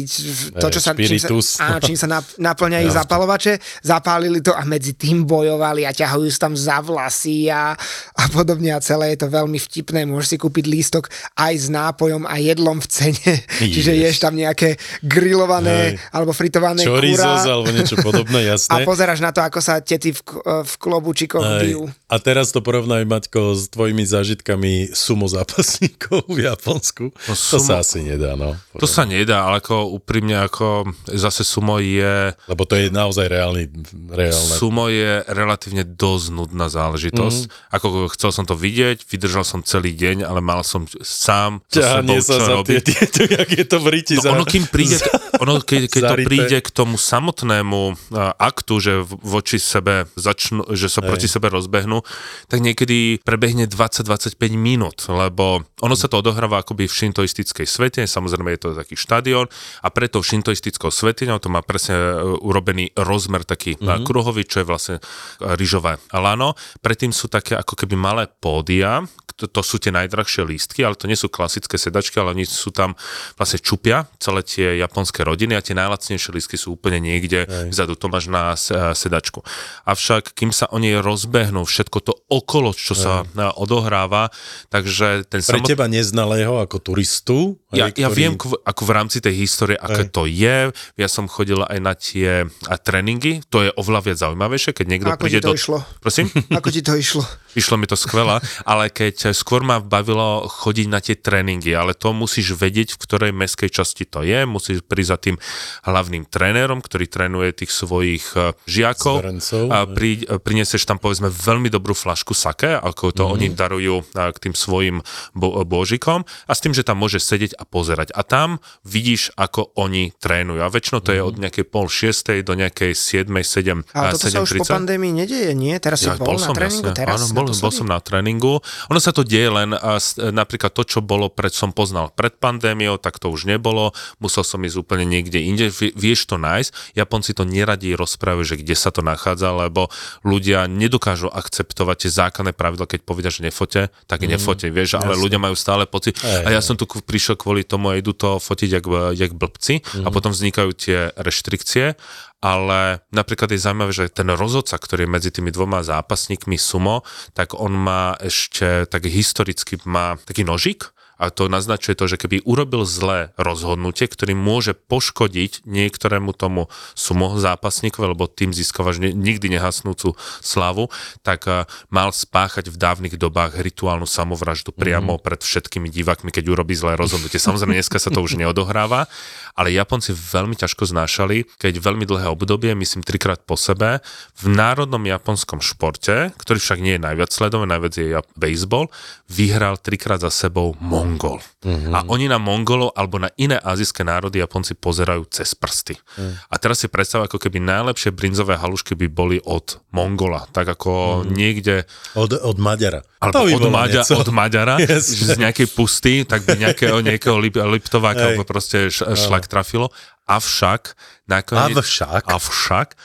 to, 0.55 0.67
čo 0.69 0.79
sa, 0.81 0.91
čím 0.95 1.19
sa, 1.19 1.29
áno, 1.65 1.77
čím 1.83 1.97
sa 1.97 2.07
naplňajú 2.37 2.87
zapalovače, 2.91 3.59
zapálili 3.81 4.39
to 4.41 4.53
a 4.53 4.63
medzi 4.67 4.97
tým 4.97 5.23
bojovali 5.25 5.85
a 5.85 5.95
ťahajú 5.95 6.27
sa 6.31 6.49
tam 6.49 6.53
za 6.57 6.79
vlasy 6.81 7.49
a, 7.49 7.73
a 8.15 8.23
podobne 8.31 8.73
a 8.73 8.79
celé 8.81 9.15
je 9.15 9.25
to 9.25 9.27
veľmi 9.31 9.57
vtipné, 9.57 10.07
môžeš 10.07 10.35
si 10.35 10.37
kúpiť 10.37 10.65
lístok 10.67 11.09
aj 11.37 11.53
s 11.53 11.67
nápojom 11.71 12.27
a 12.27 12.35
jedlom 12.41 12.77
v 12.81 12.87
cene, 12.87 13.33
yes. 13.41 13.71
čiže 13.75 13.91
ješ 13.95 14.17
tam 14.21 14.33
nejaké 14.35 14.77
grillované 15.01 15.95
Hej. 15.95 16.13
alebo 16.13 16.31
fritované 16.35 16.83
Chorizos 16.85 17.45
alebo 17.45 17.69
niečo 17.71 17.97
podobné, 17.99 18.45
jasné. 18.53 18.71
A 18.71 18.85
pozeráš 18.85 19.19
na 19.21 19.31
to, 19.31 19.41
ako 19.41 19.59
sa 19.59 19.81
tety 19.81 20.13
v, 20.13 20.21
v 20.45 20.73
klobučikoch 20.77 21.43
bijú. 21.61 21.89
A 22.15 22.23
teraz 22.23 22.55
to 22.55 22.63
porovnaj, 22.63 23.03
Maťko, 23.03 23.59
s 23.59 23.67
tvojimi 23.75 24.07
zážitkami 24.07 24.95
sumo 24.95 25.27
zápasníkov 25.27 26.23
v 26.31 26.47
Japonsku. 26.47 27.11
No, 27.11 27.33
sumo, 27.35 27.59
to 27.59 27.59
sa 27.59 27.83
asi 27.83 28.07
nedá, 28.07 28.39
no. 28.39 28.55
To 28.79 28.87
sa 28.87 29.03
nedá, 29.03 29.43
ale 29.43 29.59
ako 29.59 29.91
úprimne, 29.99 30.39
ako 30.39 30.87
zase 31.11 31.43
sumo 31.43 31.75
je... 31.83 32.31
Lebo 32.47 32.63
to 32.63 32.79
je 32.79 32.87
naozaj 32.87 33.27
reálny, 33.27 33.67
reálne. 34.07 34.55
Sumo 34.55 34.87
je 34.87 35.27
relatívne 35.27 35.83
dosť 35.83 36.25
nudná 36.31 36.71
záležitosť. 36.71 37.51
Mm. 37.51 37.75
Ako 37.75 38.07
chcel 38.15 38.31
som 38.31 38.47
to 38.47 38.55
vidieť, 38.55 39.03
vydržal 39.03 39.43
som 39.43 39.59
celý 39.59 39.91
deň, 39.91 40.23
ale 40.23 40.39
mal 40.39 40.63
som 40.63 40.87
sám 41.03 41.67
so 41.67 41.83
sebou, 41.83 42.15
sa 42.23 42.39
čo 42.39 42.63
robiť. 42.63 42.79
Tie, 42.79 42.95
tie, 42.95 43.03
tie, 43.11 43.25
jak 43.43 43.49
je 43.51 43.65
to 43.67 43.77
v 43.83 43.87
riti 43.91 44.15
no, 44.15 44.23
za, 44.23 44.29
ono, 44.31 44.47
kým 44.47 44.71
príde, 44.71 45.03
za, 45.03 45.11
ono, 45.43 45.59
keď, 45.59 45.91
keď 45.91 46.01
to 46.07 46.17
príde 46.23 46.57
k 46.63 46.69
tomu 46.71 46.95
samotnému 46.95 48.07
aktu, 48.39 48.73
že 48.79 49.03
voči 49.03 49.59
sebe 49.59 50.07
začnú, 50.15 50.71
že 50.71 50.87
sa 50.87 51.03
Hej. 51.03 51.07
proti 51.11 51.27
sebe 51.27 51.51
rozbehnú, 51.51 52.04
tak 52.47 52.59
niekedy 52.61 53.19
prebehne 53.21 53.69
20-25 53.69 54.37
minút, 54.55 55.05
lebo 55.09 55.65
ono 55.81 55.95
sa 55.97 56.07
to 56.07 56.21
odohráva 56.21 56.61
akoby 56.61 56.87
v 56.87 56.93
šintoistickej 56.93 57.67
svete, 57.67 58.01
samozrejme 58.05 58.55
je 58.55 58.61
to 58.61 58.69
taký 58.77 58.95
štadión 58.95 59.49
a 59.81 59.87
preto 59.91 60.23
šintoistickou 60.23 60.89
svetinou 60.89 61.37
to 61.41 61.51
má 61.51 61.65
presne 61.65 61.95
e, 61.95 62.03
urobený 62.41 62.95
rozmer 62.95 63.43
taký 63.43 63.75
mm-hmm. 63.75 64.05
kruhový, 64.05 64.47
čo 64.47 64.63
je 64.63 64.69
vlastne 64.69 64.95
ryžové 65.41 65.99
lano. 66.15 66.55
Predtým 66.79 67.11
sú 67.11 67.27
také 67.27 67.57
ako 67.57 67.75
keby 67.75 67.95
malé 67.97 68.23
pódia, 68.29 69.03
to, 69.35 69.51
to 69.51 69.61
sú 69.61 69.83
tie 69.83 69.91
najdrahšie 69.91 70.47
lístky, 70.47 70.81
ale 70.87 70.95
to 70.95 71.11
nie 71.11 71.19
sú 71.19 71.27
klasické 71.27 71.75
sedačky, 71.75 72.23
ale 72.23 72.31
oni 72.31 72.47
sú 72.47 72.71
tam 72.71 72.95
vlastne 73.35 73.59
čupia, 73.59 74.07
celé 74.25 74.41
tie 74.41 74.67
japonské 74.81 75.21
rodiny 75.21 75.53
a 75.53 75.61
tie 75.61 75.77
najlacnejšie 75.77 76.33
lístky 76.33 76.57
sú 76.57 76.73
úplne 76.73 76.97
niekde 76.97 77.45
Hej. 77.45 77.69
vzadu, 77.69 77.93
to 77.93 78.09
máš 78.09 78.25
na 78.25 78.57
sedačku. 78.97 79.45
Avšak, 79.85 80.33
kým 80.33 80.49
sa 80.49 80.65
oni 80.73 80.97
rozbehnú, 80.97 81.61
všetko 81.61 81.97
to 82.01 82.13
okolo, 82.33 82.73
čo 82.73 82.97
Hej. 82.97 83.01
sa 83.01 83.13
odohráva, 83.53 84.33
takže 84.73 85.29
ten 85.29 85.45
Pre 85.45 85.61
samot... 85.61 85.67
teba 85.69 85.85
neznalého 85.85 86.57
ako 86.57 86.81
turistu? 86.81 87.61
Ja, 87.69 87.91
ktorý... 87.91 88.01
ja 88.01 88.09
viem 88.09 88.33
ako 88.39 88.81
v 88.87 88.91
rámci 88.91 89.17
tej 89.21 89.45
histórie, 89.45 89.77
aké 89.77 90.07
to 90.07 90.25
je. 90.25 90.71
Ja 90.95 91.07
som 91.11 91.27
chodil 91.29 91.59
aj 91.61 91.79
na 91.83 91.93
tie 91.93 92.47
a 92.65 92.75
tréningy, 92.79 93.43
to 93.51 93.67
je 93.67 93.69
oveľa 93.75 94.11
viac 94.11 94.17
zaujímavejšie, 94.23 94.71
keď 94.71 94.85
niekto 94.87 95.09
ako 95.11 95.21
príde 95.27 95.39
ti 95.43 95.45
to 95.45 95.51
do... 95.51 95.57
Išlo? 95.59 95.77
Prosím? 95.99 96.31
ako 96.57 96.67
ti 96.71 96.81
to 96.81 96.95
išlo? 96.95 97.23
Išlo 97.55 97.75
mi 97.75 97.87
to 97.87 97.99
skvelá, 97.99 98.39
ale 98.63 98.91
keď 98.91 99.35
skôr 99.35 99.63
ma 99.63 99.83
bavilo 99.83 100.47
chodiť 100.47 100.87
na 100.87 100.99
tie 101.03 101.15
tréningy, 101.19 101.75
ale 101.75 101.95
to 101.95 102.15
musíš 102.15 102.55
vedieť, 102.55 102.95
v 102.95 103.01
ktorej 103.03 103.31
meskej 103.35 103.67
časti 103.71 104.07
to 104.07 104.14
je, 104.21 104.45
musíš 104.47 104.79
prísť 104.85 105.09
za 105.09 105.17
tým 105.19 105.35
hlavným 105.83 106.23
trénerom, 106.29 106.79
ktorý 106.79 107.09
trénuje 107.09 107.65
tých 107.65 107.71
svojich 107.73 108.25
e, 108.37 108.53
žiakov 108.69 109.25
Zverencov, 109.25 109.65
a 109.73 109.77
pri, 109.89 110.11
e, 110.23 110.37
prinesieš 110.39 110.85
tam 110.85 111.01
povedzme 111.01 111.27
veľmi 111.27 111.67
dobrú 111.67 111.97
flašku 111.97 112.31
sake, 112.31 112.77
ako 112.77 113.11
to 113.11 113.23
mm-hmm. 113.25 113.35
oni 113.35 113.47
darujú 113.51 113.95
e, 114.01 114.03
k 114.31 114.37
tým 114.37 114.55
svojim 114.55 114.97
bo, 115.33 115.65
božikom 115.65 116.23
a 116.45 116.51
s 116.53 116.61
tým, 116.61 116.71
že 116.71 116.85
tam 116.85 117.01
môžeš 117.01 117.23
sedieť 117.25 117.51
a 117.57 117.63
pozerať. 117.65 118.13
A 118.13 118.21
tam 118.21 118.61
vidíš, 118.85 119.33
ako 119.35 119.73
oni 119.75 120.13
trénujú. 120.21 120.61
A 120.61 120.69
väčšinou 120.69 121.01
to 121.01 121.11
mm-hmm. 121.11 121.17
je 121.17 121.21
mhm. 121.21 121.29
od 121.29 121.35
nejakej 121.41 121.65
pol 121.65 121.85
šiestej 121.89 122.39
do 122.45 122.53
nejakej 122.53 122.91
siedmej, 122.93 123.43
sedem, 123.47 123.79
Ale 123.95 124.13
toto 124.13 124.27
7, 124.29 124.35
sa 124.35 124.39
už 124.43 124.49
30. 124.57 124.61
po 124.61 124.65
pandémii 124.67 125.11
nedieje, 125.15 125.51
nie? 125.55 125.73
Teraz 125.79 126.03
ja, 126.03 126.13
si 126.13 126.21
bol, 126.21 126.35
bol 126.35 126.39
na 126.41 126.49
tréningu? 126.51 126.89
Jasne. 126.91 126.99
Teraz, 126.99 127.15
Áno, 127.15 127.25
bol, 127.31 127.47
bol 127.49 127.71
som 127.71 127.87
na 127.87 127.99
tréningu. 128.03 128.53
Ono 128.91 128.99
sa 128.99 129.11
to 129.15 129.23
deje 129.23 129.49
len 129.49 129.71
a, 129.73 129.97
napríklad 130.31 130.71
to, 130.75 130.83
čo 130.83 130.99
bolo 130.99 131.31
pred, 131.31 131.53
som 131.53 131.71
poznal 131.71 132.11
pred 132.11 132.35
pandémiou, 132.35 132.99
tak 132.99 133.17
to 133.17 133.31
už 133.31 133.47
nebolo. 133.47 133.95
Musel 134.19 134.43
som 134.43 134.61
ísť 134.63 134.77
úplne 134.79 135.05
niekde 135.05 135.41
inde. 135.41 135.69
Vieš 135.73 136.29
to 136.29 136.35
nájsť. 136.39 136.97
Japonci 136.97 137.31
to 137.35 137.43
neradí 137.43 137.93
rozprávajú, 137.93 138.55
že 138.55 138.59
kde 138.61 138.75
sa 138.77 138.89
to 138.89 139.05
nachádza, 139.05 139.51
lebo 139.53 139.89
ľudia 140.21 140.69
nedokážu 140.69 141.29
akceptovať 141.31 142.07
tie 142.07 142.11
základné 142.11 142.53
pravidla, 142.55 142.89
keď 142.89 142.99
povedia, 143.03 143.31
že 143.31 143.45
nefote, 143.45 143.93
tak 144.09 144.23
mm, 144.23 144.37
nefote, 144.37 144.67
vieš, 144.69 144.97
jasne. 144.97 145.11
ale 145.11 145.19
ľudia 145.19 145.39
majú 145.41 145.55
stále 145.57 145.85
pocit. 145.89 146.17
Aj, 146.21 146.47
a 146.47 146.49
ja 146.53 146.61
aj. 146.61 146.65
som 146.65 146.75
tu 146.75 146.85
prišiel 146.87 147.37
kvôli 147.39 147.65
tomu 147.65 147.91
a 147.91 147.99
idú 147.99 148.15
to 148.15 148.37
fotiť 148.37 148.69
jak, 148.81 148.85
jak 149.15 149.31
blbci 149.33 149.81
mm. 149.81 150.05
a 150.05 150.09
potom 150.09 150.31
vznikajú 150.31 150.69
tie 150.75 150.97
reštrikcie 151.15 151.97
ale 152.45 153.01
napríklad 153.09 153.49
je 153.49 153.57
zaujímavé, 153.57 153.89
že 153.89 154.13
ten 154.13 154.29
rozhodca, 154.29 154.77
ktorý 154.77 155.09
je 155.09 155.13
medzi 155.17 155.29
tými 155.33 155.49
dvoma 155.49 155.81
zápasníkmi 155.81 156.61
sumo, 156.61 157.01
tak 157.33 157.57
on 157.57 157.73
má 157.73 158.13
ešte, 158.21 158.85
tak 158.85 159.09
historicky 159.09 159.81
má 159.89 160.21
taký 160.29 160.45
nožik, 160.45 160.93
a 161.15 161.31
to 161.31 161.47
naznačuje 161.47 161.95
to, 161.95 162.05
že 162.11 162.19
keby 162.19 162.43
urobil 162.43 162.83
zlé 162.83 163.31
rozhodnutie, 163.39 164.05
ktorý 164.07 164.35
môže 164.35 164.75
poškodiť 164.75 165.63
niektorému 165.63 166.35
tomu 166.35 166.67
sumo 166.93 167.39
zápasníkovi, 167.39 168.11
lebo 168.11 168.27
tým 168.27 168.51
získavaš 168.51 168.99
nikdy 168.99 169.55
nehasnúcu 169.55 170.19
slavu, 170.43 170.91
tak 171.23 171.47
uh, 171.47 171.63
mal 171.87 172.11
spáchať 172.11 172.67
v 172.67 172.77
dávnych 172.77 173.15
dobách 173.15 173.59
rituálnu 173.59 174.07
samovraždu 174.07 174.75
priamo 174.75 175.15
mm. 175.17 175.21
pred 175.23 175.39
všetkými 175.41 175.87
divákmi, 175.87 176.29
keď 176.31 176.51
urobí 176.51 176.75
zlé 176.75 176.99
rozhodnutie. 176.99 177.39
Samozrejme, 177.39 177.79
dneska 177.79 177.97
sa 177.97 178.11
to 178.11 178.19
už 178.19 178.35
neodohráva, 178.35 179.07
ale 179.55 179.71
Japonci 179.71 180.11
veľmi 180.11 180.59
ťažko 180.59 180.83
znášali, 180.91 181.47
keď 181.55 181.79
veľmi 181.79 182.03
dlhé 182.03 182.27
obdobie, 182.27 182.75
myslím 182.75 183.07
trikrát 183.07 183.39
po 183.39 183.55
sebe, 183.55 184.03
v 184.35 184.45
národnom 184.51 185.01
japonskom 185.07 185.63
športe, 185.63 186.35
ktorý 186.35 186.59
však 186.59 186.79
nie 186.83 186.99
je 186.99 187.05
najviac 187.07 187.31
sledovaný, 187.31 187.71
najviac 187.71 187.93
je 187.95 188.19
baseball, 188.35 188.91
vyhral 189.31 189.79
trikrát 189.79 190.19
za 190.19 190.29
sebou 190.29 190.75
Mongol. 190.83 191.39
Mm-hmm. 191.63 191.93
A 191.95 192.03
oni 192.11 192.27
na 192.27 192.37
Mongolov 192.37 192.91
alebo 192.93 193.17
na 193.17 193.31
iné 193.39 193.55
azijské 193.55 194.03
národy 194.03 194.43
Japonci 194.43 194.75
pozerajú 194.75 195.25
cez 195.31 195.55
prsty. 195.57 195.97
Mm. 196.19 196.35
A 196.51 196.55
teraz 196.61 196.83
si 196.83 196.91
predstav, 196.91 197.25
ako 197.25 197.41
keby 197.41 197.57
najlepšie 197.63 198.13
brinzové 198.13 198.59
halušky 198.59 198.93
by 198.93 199.07
boli 199.09 199.37
od 199.41 199.81
Mongola, 199.95 200.45
tak 200.51 200.67
ako 200.67 201.23
mm. 201.23 201.31
niekde... 201.31 201.75
Od, 202.13 202.35
od 202.37 202.57
Maďara. 202.59 203.01
Alebo 203.17 203.49
od, 203.49 203.73
Maďa, 203.73 204.01
od 204.13 204.29
Maďara, 204.29 204.75
yes. 204.83 205.09
z 205.09 205.33
nejakej 205.41 205.67
pusty, 205.73 206.13
tak 206.27 206.45
by 206.45 206.59
nejakého, 206.59 207.01
nejakého 207.07 207.37
lip, 207.41 207.57
Liptováka 207.57 208.29
alebo 208.29 208.45
proste 208.45 208.93
š, 208.93 209.01
šlak 209.45 209.53
trafilo. 209.53 209.89
Avšak 210.25 210.97
nakoniec... 211.29 211.77
Avšak. 211.77 212.25
Avšak 212.25 212.97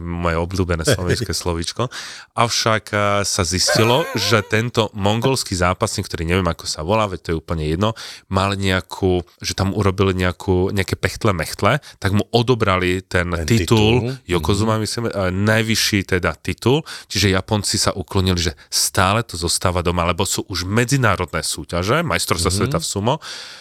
moje 0.00 0.36
obľúbené 0.40 0.88
slovenské 0.88 1.36
slovíčko. 1.36 1.92
Avšak 2.32 2.84
eh, 2.96 3.00
sa 3.28 3.42
zistilo, 3.44 4.08
že 4.16 4.40
tento 4.40 4.88
mongolský 4.96 5.52
zápasník, 5.52 6.08
ktorý 6.08 6.24
neviem 6.24 6.48
ako 6.48 6.64
sa 6.64 6.80
volá, 6.80 7.04
veď 7.04 7.20
to 7.20 7.28
je 7.32 7.40
úplne 7.44 7.64
jedno, 7.68 7.92
mal 8.32 8.56
nejakú, 8.56 9.20
že 9.44 9.52
tam 9.52 9.76
urobili 9.76 10.16
nejakú, 10.16 10.72
nejaké 10.72 10.96
pechtle 10.96 11.36
mechtle, 11.36 11.76
tak 12.00 12.16
mu 12.16 12.24
odobrali 12.32 13.04
ten, 13.04 13.28
ten 13.28 13.44
titul, 13.44 14.16
titul, 14.16 14.24
Yokozuma, 14.24 14.80
mm-hmm. 14.80 14.84
myslím, 14.88 15.04
eh, 15.12 15.28
najvyšší 15.28 15.98
teda 16.16 16.32
titul, 16.40 16.80
čiže 17.12 17.36
Japonci 17.36 17.76
sa 17.76 17.92
uklonili, 17.92 18.40
že 18.40 18.52
stále 18.72 19.20
to 19.28 19.36
zostáva 19.36 19.84
doma, 19.84 20.08
lebo 20.08 20.24
sú 20.24 20.40
už 20.48 20.64
medzinárodné 20.64 21.44
súťaže, 21.44 22.00
majstrovstva 22.00 22.48
mm-hmm. 22.48 22.72
sveta 22.72 22.78
v 22.80 22.86
sumo 22.86 23.14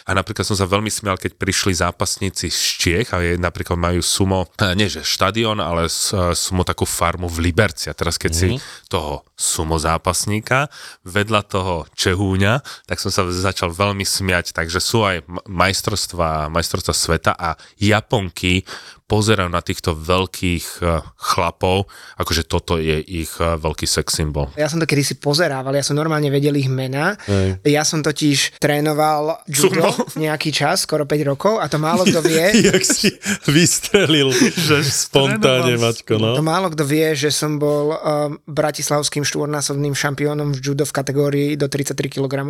a 0.08 0.12
napríklad 0.16 0.48
som 0.48 0.56
sa 0.56 0.64
veľmi 0.64 0.88
smial, 0.88 1.20
keď 1.20 1.36
prišli 1.36 1.76
zápasníci 1.76 2.48
z 2.48 2.62
Čiech 2.80 3.12
a 3.12 3.20
je, 3.20 3.36
napríklad 3.36 3.76
majú 3.76 4.00
sumo, 4.00 4.48
eh, 4.64 4.72
nie 4.80 4.88
že 4.88 5.04
štadión, 5.04 5.60
ale 5.60 5.92
sumo 6.36 6.62
takú 6.62 6.86
farmu 6.86 7.26
v 7.26 7.50
Liberci. 7.50 7.90
A 7.90 7.98
teraz 7.98 8.22
keď 8.22 8.32
mm-hmm. 8.36 8.52
si 8.52 8.62
mhm. 8.62 8.90
toho 8.92 9.26
sumo 9.36 9.76
zápasníka 9.76 10.72
vedľa 11.04 11.42
toho 11.46 11.76
Čehúňa, 11.94 12.64
tak 12.88 13.04
som 13.04 13.12
sa 13.12 13.28
začal 13.28 13.70
veľmi 13.70 14.08
smiať. 14.08 14.56
Takže 14.56 14.80
sú 14.80 15.04
aj 15.04 15.28
majstrovstvá, 15.46 16.48
majstrovstvá 16.48 16.96
sveta 16.96 17.32
a 17.36 17.60
Japonky 17.76 18.64
pozerajú 19.06 19.50
na 19.50 19.62
týchto 19.62 19.94
veľkých 19.94 20.82
eh, 20.82 21.02
chlapov, 21.16 21.86
akože 22.18 22.44
toto 22.50 22.82
je 22.82 22.98
ich 23.06 23.30
eh, 23.38 23.58
veľký 23.58 23.86
sex 23.86 24.18
symbol. 24.18 24.50
Ja 24.58 24.66
som 24.66 24.82
to 24.82 24.90
kedy 24.90 25.04
si 25.06 25.16
pozerával, 25.22 25.78
ja 25.78 25.86
som 25.86 25.94
normálne 25.94 26.34
vedel 26.34 26.58
ich 26.58 26.70
mena. 26.70 27.14
Hej. 27.30 27.62
Ja 27.70 27.86
som 27.86 28.02
totiž 28.02 28.58
trénoval 28.58 29.46
judo 29.46 29.94
nejaký 30.26 30.50
čas, 30.50 30.90
skoro 30.90 31.06
5 31.06 31.32
rokov 31.32 31.62
a 31.62 31.70
to 31.70 31.78
málo 31.78 32.02
kto 32.06 32.22
vie. 32.26 32.46
Jak 32.74 32.82
si 32.82 33.14
vystrelil, 33.46 34.34
že 34.68 34.82
spontánne, 34.82 35.78
Maťko, 35.78 36.18
no. 36.18 36.34
To 36.34 36.44
málo 36.46 36.74
kto 36.74 36.84
vie, 36.86 37.14
že 37.14 37.30
som 37.30 37.62
bol 37.62 37.94
um, 37.94 38.42
bratislavským 38.50 39.22
štvornásobným 39.26 39.98
šampiónom 39.98 40.54
v 40.54 40.62
judo 40.62 40.86
v 40.86 40.94
kategórii 40.94 41.50
do 41.58 41.68
33 41.68 42.08
kg. 42.08 42.46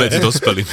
Medzi 0.00 0.18
dospelými. 0.18 0.68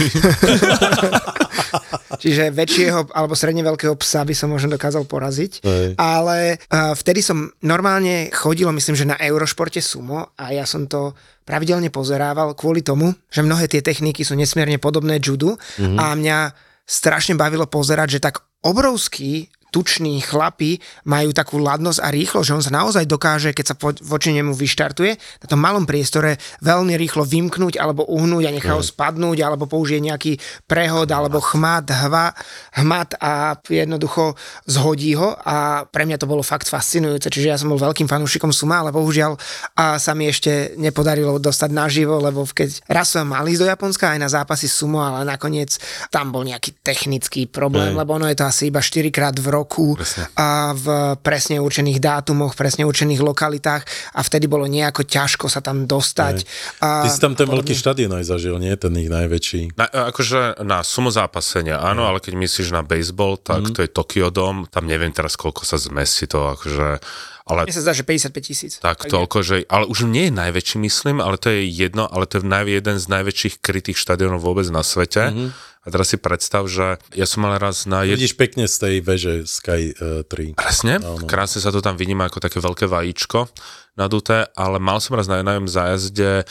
Čiže 2.23 2.55
väčšieho 2.55 3.11
alebo 3.11 3.35
stredne 3.35 3.61
veľkého 3.61 3.93
psa 3.99 4.23
by 4.23 4.31
som 4.31 4.55
možno 4.55 4.73
dokázal 4.73 5.03
poraziť. 5.05 5.61
Hej. 5.61 5.99
Ale 5.99 6.57
uh, 6.57 6.95
vtedy 6.95 7.19
som 7.19 7.51
normálne 7.61 8.31
chodil, 8.31 8.71
myslím, 8.71 8.95
že 8.95 9.09
na 9.09 9.19
Eurošporte 9.19 9.83
sumo 9.83 10.31
a 10.39 10.55
ja 10.55 10.63
som 10.63 10.87
to 10.87 11.13
pravidelne 11.45 11.93
pozerával 11.93 12.57
kvôli 12.57 12.81
tomu, 12.81 13.13
že 13.29 13.45
mnohé 13.45 13.69
tie 13.69 13.85
techniky 13.85 14.25
sú 14.25 14.33
nesmierne 14.33 14.81
podobné 14.81 15.21
judu 15.21 15.53
mm-hmm. 15.53 15.97
a 16.01 16.05
mňa 16.17 16.37
strašne 16.85 17.37
bavilo 17.37 17.69
pozerať, 17.69 18.17
že 18.17 18.23
tak 18.23 18.41
obrovský 18.65 19.53
tuční 19.75 20.23
chlapi 20.23 20.79
majú 21.03 21.35
takú 21.35 21.59
ladnosť 21.59 21.99
a 21.99 22.07
rýchlo, 22.07 22.47
že 22.47 22.55
on 22.55 22.63
sa 22.63 22.71
naozaj 22.71 23.03
dokáže, 23.03 23.51
keď 23.51 23.65
sa 23.67 23.75
po, 23.75 23.91
voči 24.07 24.31
nemu 24.31 24.55
vyštartuje, 24.55 25.11
na 25.43 25.47
tom 25.51 25.59
malom 25.59 25.83
priestore 25.83 26.39
veľmi 26.63 26.95
rýchlo 26.95 27.27
vymknúť 27.27 27.75
alebo 27.75 28.07
uhnúť 28.07 28.47
a 28.47 28.55
nechá 28.55 28.71
ho 28.71 28.79
spadnúť, 28.79 29.43
alebo 29.43 29.67
použije 29.67 29.99
nejaký 29.99 30.39
prehod 30.63 31.11
alebo 31.11 31.43
chmat, 31.43 31.91
hva, 32.07 32.31
hmat 32.79 33.19
a 33.19 33.59
jednoducho 33.67 34.39
zhodí 34.63 35.19
ho 35.19 35.35
a 35.43 35.83
pre 35.83 36.07
mňa 36.07 36.23
to 36.23 36.31
bolo 36.31 36.39
fakt 36.39 36.71
fascinujúce, 36.71 37.27
čiže 37.27 37.51
ja 37.51 37.59
som 37.59 37.67
bol 37.67 37.81
veľkým 37.83 38.07
fanúšikom 38.07 38.55
Suma, 38.55 38.79
ale 38.79 38.95
bohužiaľ 38.95 39.35
a 39.75 39.99
sa 39.99 40.15
mi 40.15 40.31
ešte 40.31 40.79
nepodarilo 40.79 41.35
dostať 41.35 41.69
naživo, 41.75 42.15
lebo 42.23 42.47
keď 42.47 42.79
raz 42.87 43.11
som 43.11 43.27
mal 43.27 43.43
ísť 43.43 43.59
do 43.59 43.67
Japonska 43.67 44.15
aj 44.15 44.19
na 44.23 44.31
zápasy 44.31 44.71
Sumo, 44.71 45.03
ale 45.03 45.27
nakoniec 45.27 45.75
tam 46.07 46.31
bol 46.31 46.47
nejaký 46.47 46.79
technický 46.79 47.51
problém, 47.51 47.91
Aj. 47.91 47.99
lebo 47.99 48.15
ono 48.15 48.31
je 48.31 48.39
to 48.39 48.47
asi 48.47 48.71
iba 48.71 48.79
4 48.79 49.11
krát 49.11 49.35
v 49.35 49.51
roku 49.51 49.64
roku 49.65 49.97
a 50.37 50.77
v 50.77 51.17
presne 51.25 51.57
určených 51.57 51.97
dátumoch, 51.97 52.53
presne 52.53 52.85
určených 52.85 53.25
lokalitách 53.25 54.13
a 54.13 54.21
vtedy 54.21 54.45
bolo 54.45 54.69
nejako 54.69 55.01
ťažko 55.01 55.49
sa 55.49 55.65
tam 55.65 55.89
dostať. 55.89 56.45
A, 56.85 57.01
Ty 57.01 57.09
si 57.09 57.17
tam 57.17 57.33
ten 57.33 57.49
veľký 57.49 57.73
štadión 57.73 58.13
aj 58.13 58.29
zažil, 58.29 58.61
nie? 58.61 58.71
Ten 58.77 58.93
ich 59.01 59.09
najväčší. 59.09 59.73
Na, 59.73 59.89
akože 59.89 60.61
na 60.61 60.85
sumozápasenia, 60.85 61.81
áno, 61.81 62.05
ale 62.05 62.21
keď 62.21 62.37
myslíš 62.37 62.69
na 62.69 62.85
baseball, 62.85 63.41
tak 63.41 63.65
mm. 63.67 63.73
to 63.73 63.79
je 63.81 63.89
Tokyo 63.89 64.29
Dome, 64.29 64.69
tam 64.69 64.85
neviem 64.85 65.09
teraz, 65.09 65.33
koľko 65.33 65.65
sa 65.65 65.81
zmestí 65.81 66.29
to, 66.29 66.53
akože 66.53 67.01
ale, 67.45 67.69
Mne 67.69 67.77
sa 67.77 67.85
zdá, 67.85 67.93
že 67.93 68.01
55 68.01 68.41
tisíc. 68.41 68.73
Tak, 68.81 69.05
tak 69.05 69.13
toľko, 69.13 69.45
že, 69.45 69.69
ale 69.69 69.85
už 69.85 70.09
nie 70.09 70.29
je 70.29 70.33
najväčší, 70.33 70.81
myslím, 70.81 71.21
ale 71.21 71.37
to 71.37 71.53
je 71.53 71.69
jedno, 71.69 72.09
ale 72.09 72.25
to 72.25 72.41
je 72.41 72.45
jeden 72.49 72.97
z 72.97 73.05
najväčších 73.05 73.61
krytých 73.61 74.01
štadionov 74.01 74.41
vôbec 74.41 74.65
na 74.73 74.81
svete. 74.81 75.29
Mm-hmm 75.29 75.74
a 75.85 75.87
teraz 75.93 76.09
si 76.09 76.17
predstav, 76.17 76.65
že 76.65 76.97
ja 77.13 77.29
som 77.29 77.45
mal 77.45 77.61
raz 77.61 77.85
na... 77.85 78.01
Jed... 78.01 78.17
Vidíš 78.17 78.35
pekne 78.35 78.65
z 78.65 78.75
tej 78.81 78.95
veže 79.05 79.33
Sky 79.45 79.93
uh, 79.93 80.25
3. 80.25 80.57
Presne, 80.57 80.97
no, 80.97 81.21
no. 81.21 81.29
krásne 81.29 81.61
sa 81.61 81.69
to 81.69 81.85
tam 81.85 81.93
vidíme 81.93 82.25
ako 82.25 82.41
také 82.41 82.57
veľké 82.57 82.89
vajíčko 82.89 83.47
naduté, 83.95 84.51
ale 84.59 84.77
mal 84.77 84.99
som 84.99 85.15
raz 85.15 85.31
na 85.31 85.39
jednom 85.39 85.71
zájazde 85.71 86.43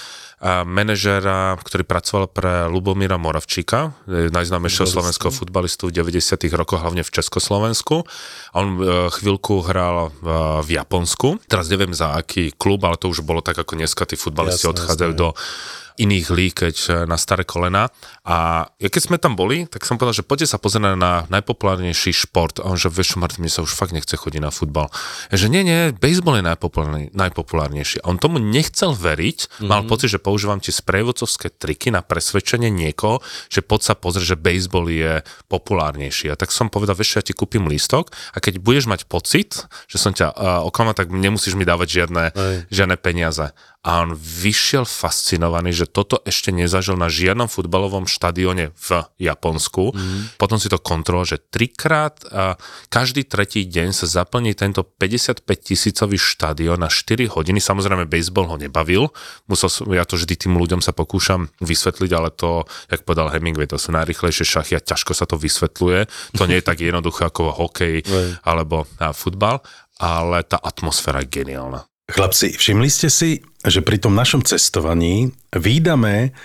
manažéra, 0.44 1.56
ktorý 1.56 1.88
pracoval 1.88 2.28
pre 2.28 2.68
Lubomíra 2.68 3.16
Moravčíka, 3.16 3.96
najznámejšieho 4.08 4.84
slovenského 4.84 5.32
futbalistu 5.32 5.88
v 5.88 6.04
90 6.04 6.36
rokoch, 6.52 6.84
hlavne 6.84 7.00
v 7.00 7.08
Československu. 7.08 8.04
A 8.52 8.54
on 8.60 8.76
chvíľku 9.08 9.64
hral 9.64 10.12
v 10.60 10.68
Japonsku. 10.68 11.40
Teraz 11.48 11.72
neviem 11.72 11.96
za 11.96 12.12
aký 12.12 12.52
klub, 12.52 12.84
ale 12.84 13.00
to 13.00 13.08
už 13.08 13.24
bolo 13.24 13.40
tak, 13.40 13.56
ako 13.56 13.80
dneska 13.80 14.04
tí 14.04 14.20
futbalisti 14.20 14.68
odchádzajú 14.68 15.12
jasne. 15.16 15.22
do 15.24 15.32
iných 15.94 16.26
lík, 16.30 16.54
keď 16.66 16.76
eh, 16.90 16.92
na 17.06 17.14
staré 17.14 17.46
kolena. 17.46 17.90
A 18.26 18.66
ja 18.82 18.88
keď 18.90 19.02
sme 19.12 19.16
tam 19.20 19.38
boli, 19.38 19.70
tak 19.70 19.86
som 19.86 19.94
povedal, 20.00 20.22
že 20.22 20.26
poďte 20.26 20.50
sa 20.50 20.58
pozrieť 20.58 20.98
na 20.98 21.28
najpopulárnejší 21.30 22.10
šport. 22.10 22.58
A 22.58 22.70
on 22.72 22.78
že, 22.80 22.90
vieš 22.90 23.14
čo, 23.14 23.22
Martin, 23.22 23.46
mne 23.46 23.52
sa 23.52 23.62
už 23.62 23.72
fakt 23.72 23.94
nechce 23.94 24.14
chodiť 24.14 24.42
na 24.42 24.50
futbal. 24.50 24.90
Ja, 25.30 25.36
že 25.38 25.46
nie, 25.52 25.62
nie, 25.62 25.94
baseball 25.94 26.40
je 26.40 26.46
najpopulárnejší. 27.14 28.02
A 28.02 28.10
on 28.10 28.18
tomu 28.18 28.42
nechcel 28.42 28.96
veriť, 28.96 29.38
mm-hmm. 29.46 29.68
mal 29.70 29.86
pocit, 29.86 30.10
že 30.10 30.18
používam 30.18 30.58
tie 30.58 30.74
sprievodcovské 30.74 31.54
triky 31.54 31.94
na 31.94 32.02
presvedčenie 32.02 32.72
niekoho, 32.72 33.22
že 33.52 33.62
poď 33.62 33.80
sa 33.92 33.94
pozrieť, 33.94 34.34
že 34.34 34.40
baseball 34.40 34.90
je 34.90 35.22
populárnejší. 35.46 36.34
A 36.34 36.38
tak 36.38 36.50
som 36.50 36.66
povedal, 36.72 36.98
vieš, 36.98 37.20
ja 37.20 37.24
ti 37.24 37.36
kúpim 37.36 37.68
lístok 37.70 38.10
a 38.34 38.42
keď 38.42 38.58
budeš 38.58 38.90
mať 38.90 39.06
pocit, 39.06 39.68
že 39.86 40.00
som 40.00 40.10
ťa 40.10 40.34
uh, 40.34 40.66
oklamal, 40.66 40.96
tak 40.96 41.12
nemusíš 41.12 41.54
mi 41.54 41.62
dávať 41.62 42.02
žiadne, 42.02 42.24
žiadne 42.72 42.96
peniaze 42.98 43.54
a 43.84 44.00
on 44.00 44.16
vyšiel 44.16 44.88
fascinovaný, 44.88 45.76
že 45.76 45.84
toto 45.84 46.16
ešte 46.24 46.48
nezažil 46.48 46.96
na 46.96 47.12
žiadnom 47.12 47.52
futbalovom 47.52 48.08
štadióne 48.08 48.72
v 48.72 48.88
Japonsku. 49.20 49.92
Mm. 49.92 50.40
Potom 50.40 50.56
si 50.56 50.72
to 50.72 50.80
kontroloval, 50.80 51.28
že 51.28 51.44
trikrát 51.52 52.16
a 52.32 52.56
každý 52.88 53.28
tretí 53.28 53.68
deň 53.68 53.92
sa 53.92 54.08
zaplní 54.08 54.56
tento 54.56 54.88
55 54.88 55.44
tisícový 55.44 56.16
štadión 56.16 56.80
na 56.80 56.88
4 56.88 57.28
hodiny. 57.28 57.60
Samozrejme, 57.60 58.08
baseball 58.08 58.48
ho 58.48 58.56
nebavil. 58.56 59.12
Musel 59.52 59.68
som, 59.68 59.84
ja 59.92 60.08
to 60.08 60.16
vždy 60.16 60.48
tým 60.48 60.56
ľuďom 60.56 60.80
sa 60.80 60.96
pokúšam 60.96 61.52
vysvetliť, 61.60 62.10
ale 62.16 62.32
to, 62.32 62.64
jak 62.88 63.04
povedal 63.04 63.28
Hemingway, 63.28 63.68
to 63.68 63.76
sú 63.76 63.92
najrychlejšie 63.92 64.48
šachy 64.48 64.80
a 64.80 64.84
ťažko 64.84 65.12
sa 65.12 65.28
to 65.28 65.36
vysvetľuje. 65.36 66.08
To 66.40 66.48
nie 66.48 66.56
je 66.56 66.64
tak 66.64 66.80
jednoduché 66.80 67.28
ako 67.28 67.52
hokej 67.52 68.00
alebo 68.48 68.88
futbal, 69.12 69.60
ale 70.00 70.40
tá 70.48 70.56
atmosféra 70.56 71.20
je 71.20 71.28
geniálna. 71.28 71.84
Chlapci, 72.04 72.52
všimli 72.52 72.88
ste 72.92 73.08
si, 73.08 73.40
že 73.64 73.80
pri 73.80 73.96
tom 73.96 74.12
našom 74.12 74.44
cestovaní 74.44 75.32
výdame 75.56 76.36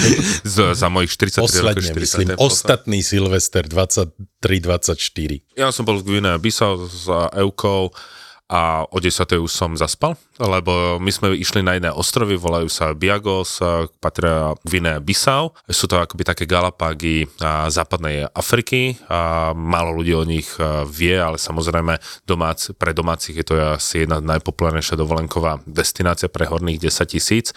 za, 0.46 0.78
za 0.78 0.86
mojich 0.86 1.10
43 1.10 1.42
Posledne, 1.42 1.90
rokov. 1.90 1.98
myslím, 1.98 2.28
ostatný 2.38 3.02
Silvester 3.02 3.66
23-24. 3.66 5.58
Ja 5.58 5.74
som 5.74 5.82
bol 5.82 5.98
v 5.98 6.06
Gvine 6.06 6.38
Bissau 6.38 6.86
s 6.86 7.10
Eukou 7.34 7.90
a 8.46 8.86
o 8.86 8.98
10. 9.02 9.26
už 9.42 9.50
som 9.50 9.74
zaspal, 9.74 10.14
lebo 10.38 10.98
my 10.98 11.10
sme 11.14 11.34
išli 11.34 11.62
na 11.62 11.78
iné 11.78 11.90
ostrovy, 11.94 12.34
volajú 12.34 12.66
sa 12.66 12.90
Biagos, 12.96 13.62
patria 14.02 14.54
Gvine 14.66 14.98
Bissau. 14.98 15.54
Sú 15.70 15.86
to 15.86 16.00
akoby 16.00 16.26
také 16.26 16.44
galapágy 16.44 17.30
západnej 17.70 18.26
Afriky 18.34 18.98
a 19.06 19.52
málo 19.54 20.02
ľudí 20.02 20.14
o 20.16 20.26
nich 20.26 20.48
vie, 20.90 21.14
ale 21.14 21.38
samozrejme 21.38 21.98
domác, 22.26 22.74
pre 22.74 22.90
domácich 22.90 23.38
je 23.38 23.46
to 23.46 23.54
asi 23.78 24.06
jedna 24.06 24.18
najpopulárnejšia 24.18 24.98
dovolenková 24.98 25.62
destinácia 25.68 26.26
pre 26.26 26.50
horných 26.50 26.82
10 26.82 27.14
tisíc. 27.14 27.54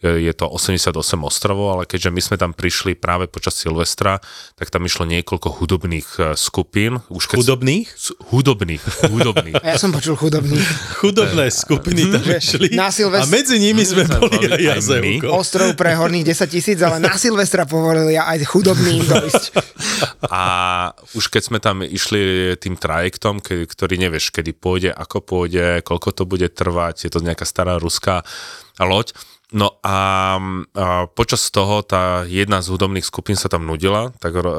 Je 0.00 0.32
to 0.32 0.48
88 0.48 0.96
ostrovov, 1.20 1.76
ale 1.76 1.82
keďže 1.84 2.10
my 2.14 2.20
sme 2.24 2.36
tam 2.40 2.52
prišli 2.56 2.96
práve 2.96 3.28
počas 3.28 3.58
Silvestra, 3.58 4.22
tak 4.56 4.72
tam 4.72 4.86
išlo 4.88 5.04
niekoľko 5.04 5.60
hudobných 5.60 6.08
e, 6.16 6.20
skupín. 6.40 7.04
Už 7.12 7.28
keď 7.28 7.44
hudobných? 7.44 7.86
Hudobných, 8.32 8.82
hudobných. 9.12 9.54
ja 9.68 9.76
som 9.76 9.92
počul 9.92 10.16
chudobný. 10.16 10.56
Chudobné 10.96 11.52
skupiny 11.68 12.19
išli. 12.24 12.76
Na 12.76 12.92
Silvestra... 12.92 13.26
A 13.26 13.32
medzi 13.32 13.56
nimi 13.56 13.82
sme 13.84 14.04
boli 14.06 14.46
aj 14.46 14.60
ja 14.60 14.76
Ostrov 15.32 15.74
pre 15.74 15.96
horných 15.96 16.32
10 16.32 16.46
tisíc, 16.52 16.78
ale 16.80 17.00
na 17.00 17.14
Silvestra 17.16 17.64
povolili 17.64 18.16
aj 18.18 18.44
chudobným 18.46 19.04
dojsť. 19.08 19.42
A 20.28 20.42
už 21.16 21.32
keď 21.32 21.42
sme 21.42 21.58
tam 21.58 21.80
išli 21.82 22.54
tým 22.60 22.76
trajektom, 22.76 23.40
ktorý 23.42 23.94
nevieš, 23.96 24.30
kedy 24.30 24.52
pôjde, 24.54 24.90
ako 24.92 25.24
pôjde, 25.24 25.80
koľko 25.82 26.08
to 26.12 26.24
bude 26.28 26.48
trvať, 26.52 27.08
je 27.08 27.10
to 27.10 27.24
nejaká 27.24 27.48
stará 27.48 27.80
ruská 27.80 28.22
loď, 28.80 29.16
No 29.50 29.82
a, 29.82 30.38
a 30.78 31.10
počas 31.10 31.50
toho 31.50 31.82
tá 31.82 32.22
jedna 32.22 32.62
z 32.62 32.70
hudobných 32.70 33.02
skupín 33.02 33.34
sa 33.34 33.50
tam 33.50 33.66
nudila, 33.66 34.14
tak 34.22 34.38
ro, 34.38 34.50
uh, 34.50 34.56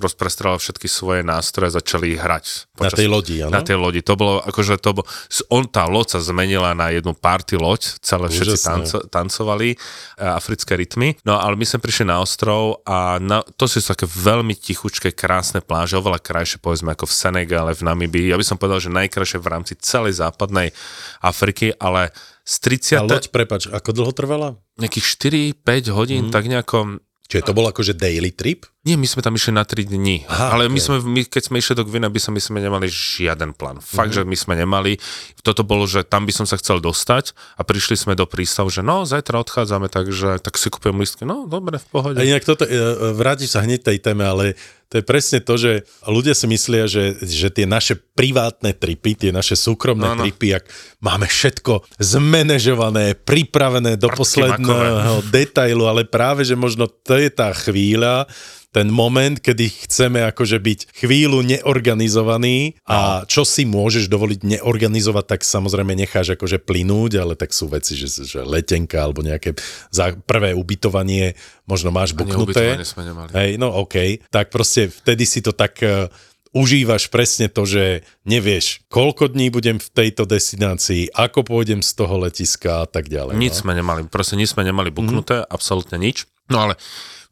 rozprestrala 0.00 0.56
všetky 0.56 0.88
svoje 0.88 1.20
nástroje 1.20 1.68
a 1.68 1.76
začali 1.76 2.16
hrať. 2.16 2.72
Počas, 2.72 2.96
na 2.96 2.96
tej 2.96 3.08
lodi, 3.12 3.36
áno? 3.44 3.52
Na 3.52 3.60
tej 3.60 3.76
lodi. 3.76 4.00
To 4.00 4.16
bolo, 4.16 4.40
akože 4.40 4.80
to 4.80 4.96
bolo, 4.96 5.06
on, 5.52 5.68
tá 5.68 5.84
loď 5.84 6.16
sa 6.16 6.20
zmenila 6.24 6.72
na 6.72 6.88
jednu 6.96 7.12
party 7.12 7.60
loď, 7.60 8.00
celé 8.00 8.32
Úžasné. 8.32 8.40
všetci 8.40 8.58
tanco, 8.64 8.96
tancovali 9.12 9.76
uh, 9.76 10.32
africké 10.32 10.80
rytmy. 10.80 11.20
No 11.28 11.36
ale 11.36 11.52
my 11.60 11.68
sme 11.68 11.84
prišli 11.84 12.08
na 12.08 12.24
ostrov 12.24 12.80
a 12.88 13.20
na, 13.20 13.44
to 13.44 13.68
sú 13.68 13.84
také 13.84 14.08
veľmi 14.08 14.56
tichučké, 14.56 15.12
krásne 15.12 15.60
pláže, 15.60 16.00
oveľa 16.00 16.24
krajšie 16.24 16.56
povedzme 16.56 16.96
ako 16.96 17.04
v 17.04 17.12
Senegale, 17.12 17.76
v 17.76 17.84
Namibii. 17.84 18.32
Ja 18.32 18.40
by 18.40 18.46
som 18.48 18.56
povedal, 18.56 18.80
že 18.80 18.88
najkrajšie 18.88 19.36
v 19.44 19.50
rámci 19.52 19.76
celej 19.76 20.24
západnej 20.24 20.72
Afriky, 21.20 21.76
ale 21.76 22.16
z 22.42 22.54
30. 22.58 22.98
A 22.98 23.02
loď, 23.06 23.24
prepač, 23.30 23.70
ako 23.70 23.90
dlho 23.94 24.12
trvala? 24.12 24.48
Nejakých 24.78 25.06
4-5 25.62 25.96
hodín, 25.96 26.22
mm. 26.28 26.32
tak 26.34 26.50
nejako... 26.50 27.02
Čiže 27.30 27.48
to 27.48 27.56
bol 27.56 27.64
akože 27.64 27.96
daily 27.96 28.34
trip? 28.34 28.68
Nie, 28.82 28.98
my 28.98 29.06
sme 29.06 29.22
tam 29.22 29.38
išli 29.38 29.54
na 29.54 29.62
3 29.62 29.86
dní, 29.86 30.26
Aha, 30.26 30.58
ale 30.58 30.66
okay. 30.66 30.74
my 30.74 30.80
sme, 30.82 30.96
my, 31.06 31.20
keď 31.30 31.42
sme 31.46 31.62
išli 31.62 31.78
do 31.78 31.86
Gvina, 31.86 32.10
by 32.10 32.18
sme, 32.18 32.34
my 32.34 32.42
sme 32.42 32.58
nemali 32.58 32.90
žiaden 32.90 33.54
plán. 33.54 33.78
Fakt, 33.78 34.10
mm-hmm. 34.10 34.26
že 34.26 34.30
my 34.34 34.36
sme 34.36 34.54
nemali. 34.58 34.92
Toto 35.46 35.62
bolo, 35.62 35.86
že 35.86 36.02
tam 36.02 36.26
by 36.26 36.34
som 36.34 36.50
sa 36.50 36.58
chcel 36.58 36.82
dostať 36.82 37.30
a 37.30 37.62
prišli 37.62 37.94
sme 37.94 38.18
do 38.18 38.26
prístavu, 38.26 38.74
že 38.74 38.82
no, 38.82 39.06
zajtra 39.06 39.38
odchádzame, 39.38 39.86
takže 39.86 40.42
tak 40.42 40.58
si 40.58 40.66
kúpujem 40.66 40.98
listky. 40.98 41.22
No, 41.22 41.46
dobre, 41.46 41.78
v 41.78 41.86
pohode. 41.94 42.18
A 42.18 42.26
inak 42.26 42.42
toto, 42.42 42.66
e, 42.66 42.74
vrátiš 43.14 43.54
sa 43.54 43.62
hneď 43.62 43.86
tej 43.86 44.02
téme, 44.02 44.26
ale 44.26 44.58
to 44.90 44.98
je 44.98 45.06
presne 45.06 45.38
to, 45.40 45.54
že 45.54 45.86
ľudia 46.04 46.34
si 46.34 46.50
myslia, 46.50 46.90
že, 46.90 47.22
že 47.22 47.54
tie 47.54 47.70
naše 47.70 47.96
privátne 47.96 48.74
tripy, 48.74 49.14
tie 49.14 49.30
naše 49.30 49.54
súkromné 49.54 50.10
no, 50.10 50.18
no. 50.18 50.26
tripy, 50.26 50.58
ak 50.58 50.66
máme 50.98 51.30
všetko 51.30 51.86
zmanéžované, 52.02 53.14
pripravené 53.14 53.94
do 53.94 54.10
posledného 54.10 55.22
detailu, 55.30 55.86
ale 55.86 56.02
práve, 56.02 56.42
že 56.42 56.58
možno 56.58 56.90
to 56.90 57.14
je 57.14 57.30
tá 57.30 57.54
chvíľa, 57.54 58.26
ten 58.72 58.88
moment, 58.88 59.36
kedy 59.36 59.86
chceme 59.86 60.24
akože 60.32 60.56
byť 60.56 60.80
chvíľu 60.96 61.44
neorganizovaný 61.44 62.80
a 62.88 63.22
no. 63.22 63.28
čo 63.28 63.44
si 63.44 63.68
môžeš 63.68 64.08
dovoliť 64.08 64.40
neorganizovať, 64.58 65.24
tak 65.36 65.40
samozrejme 65.44 65.92
necháš 65.92 66.34
akože 66.34 66.56
plynúť, 66.64 67.20
ale 67.20 67.36
tak 67.36 67.52
sú 67.52 67.68
veci, 67.68 67.92
že, 67.94 68.08
že 68.08 68.40
letenka 68.40 68.96
alebo 68.96 69.20
nejaké 69.20 69.60
za 69.92 70.16
prvé 70.16 70.56
ubytovanie 70.56 71.36
možno 71.68 71.92
máš 71.92 72.16
buknuté. 72.16 72.80
sme 72.82 73.04
nemali. 73.04 73.28
Hej, 73.36 73.50
no 73.60 73.68
OK. 73.84 74.24
Tak 74.32 74.48
proste 74.48 74.88
vtedy 74.88 75.28
si 75.28 75.44
to 75.44 75.52
tak 75.52 75.76
uh, 75.84 76.08
užívaš 76.52 77.08
presne 77.08 77.48
to, 77.48 77.64
že 77.64 78.04
nevieš, 78.28 78.84
koľko 78.92 79.32
dní 79.32 79.48
budem 79.48 79.80
v 79.80 79.88
tejto 79.88 80.28
destinácii, 80.28 81.12
ako 81.12 81.48
pôjdem 81.48 81.80
z 81.80 81.92
toho 81.96 82.28
letiska 82.28 82.84
a 82.84 82.86
tak 82.86 83.08
ďalej. 83.08 83.40
Nič 83.40 83.60
no? 83.60 83.68
sme 83.68 83.72
nemali, 83.76 84.00
proste 84.06 84.36
nič 84.36 84.52
sme 84.52 84.68
nemali 84.68 84.92
buknuté, 84.92 85.42
mm. 85.42 85.48
absolútne 85.48 85.96
nič. 85.96 86.28
No 86.52 86.68
ale 86.68 86.76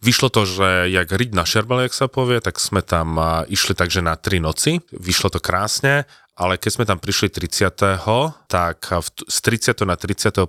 Vyšlo 0.01 0.33
to, 0.33 0.49
že 0.49 0.89
jak 0.89 1.13
riť 1.13 1.37
na 1.37 1.45
šerbel, 1.45 1.85
jak 1.85 1.93
sa 1.93 2.09
povie, 2.09 2.41
tak 2.41 2.57
sme 2.57 2.81
tam 2.81 3.21
išli 3.53 3.77
takže 3.77 4.01
na 4.01 4.17
tri 4.17 4.41
noci. 4.41 4.81
Vyšlo 4.97 5.29
to 5.29 5.45
krásne, 5.45 6.09
ale 6.41 6.57
keď 6.57 6.71
sme 6.73 6.85
tam 6.89 6.97
prišli 6.97 7.29
30. 7.29 8.01
tak 8.49 8.81
z 9.29 9.39
30. 9.45 9.77
na 9.85 10.01
31 10.01 10.49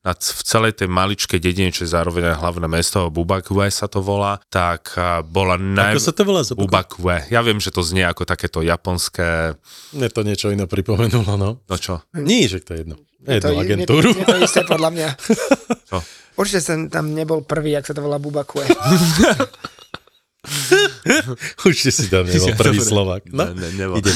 na, 0.00 0.12
v 0.16 0.42
celej 0.48 0.72
tej 0.80 0.88
maličkej 0.88 1.36
dedine, 1.36 1.68
čo 1.68 1.84
je 1.84 1.92
zároveň 1.92 2.32
aj 2.32 2.40
hlavné 2.40 2.66
mesto, 2.72 3.12
Bubakue 3.12 3.68
sa 3.68 3.84
to 3.84 4.00
volá, 4.00 4.40
tak 4.48 4.96
bola 5.28 5.60
naj... 5.60 5.96
Ako 5.96 6.00
sa 6.00 6.12
to 6.16 6.22
volá? 6.24 6.40
Bubakue. 6.40 7.28
Ja 7.28 7.44
viem, 7.44 7.60
že 7.60 7.68
to 7.68 7.84
znie 7.84 8.08
ako 8.08 8.24
takéto 8.24 8.64
japonské... 8.64 9.54
Mne 9.92 10.08
to 10.08 10.24
niečo 10.24 10.48
iné 10.48 10.64
pripomenulo, 10.64 11.36
no. 11.36 11.50
No 11.60 11.76
čo? 11.76 12.00
Nie, 12.16 12.48
že 12.48 12.64
to 12.64 12.72
je 12.72 12.78
jedno. 12.88 12.96
Jednu 13.20 13.60
agentúru. 13.60 14.16
Je 14.16 14.24
to, 14.24 14.32
je 14.32 14.40
to 14.40 14.44
isté 14.48 14.60
podľa 14.64 14.90
mňa. 14.96 15.08
čo? 15.92 15.98
Určite 16.40 16.60
som 16.64 16.88
tam 16.88 17.12
nebol 17.12 17.44
prvý, 17.44 17.76
ak 17.76 17.84
sa 17.84 17.92
to 17.92 18.00
volá 18.00 18.16
Bubakue. 18.16 18.64
Určite 21.68 21.92
si 21.92 22.06
tam 22.08 22.24
nebol 22.30 22.56
prvý 22.56 22.80
Slovak. 22.80 23.28
No, 23.28 23.52
ne, 23.52 23.60
ne, 23.60 23.68
nebol. 23.76 24.00
Ide. 24.00 24.12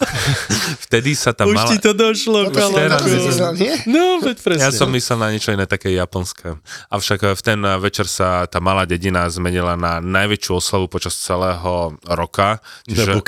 Vtedy 0.88 1.12
sa 1.12 1.36
tam 1.36 1.52
Už 1.52 1.56
mala... 1.60 1.70
ti 1.70 1.76
to 1.76 1.92
došlo, 1.92 2.48
to 2.50 2.60
teraz... 2.72 3.04
Myslel, 3.04 3.52
nie? 3.60 3.74
No, 3.84 4.22
veď 4.24 4.36
presne. 4.40 4.64
Ja 4.64 4.72
som 4.72 4.88
myslel 4.96 5.18
na 5.20 5.28
niečo 5.30 5.52
iné, 5.52 5.68
také 5.68 5.92
japonské. 5.92 6.56
Avšak 6.88 7.36
v 7.36 7.42
ten 7.44 7.60
večer 7.78 8.08
sa 8.08 8.48
tá 8.48 8.58
malá 8.64 8.88
dedina 8.88 9.28
zmenila 9.28 9.76
na 9.76 10.00
najväčšiu 10.00 10.52
oslavu 10.56 10.86
počas 10.88 11.14
celého 11.20 11.94
roka. 12.06 12.64
Čiže... 12.88 13.20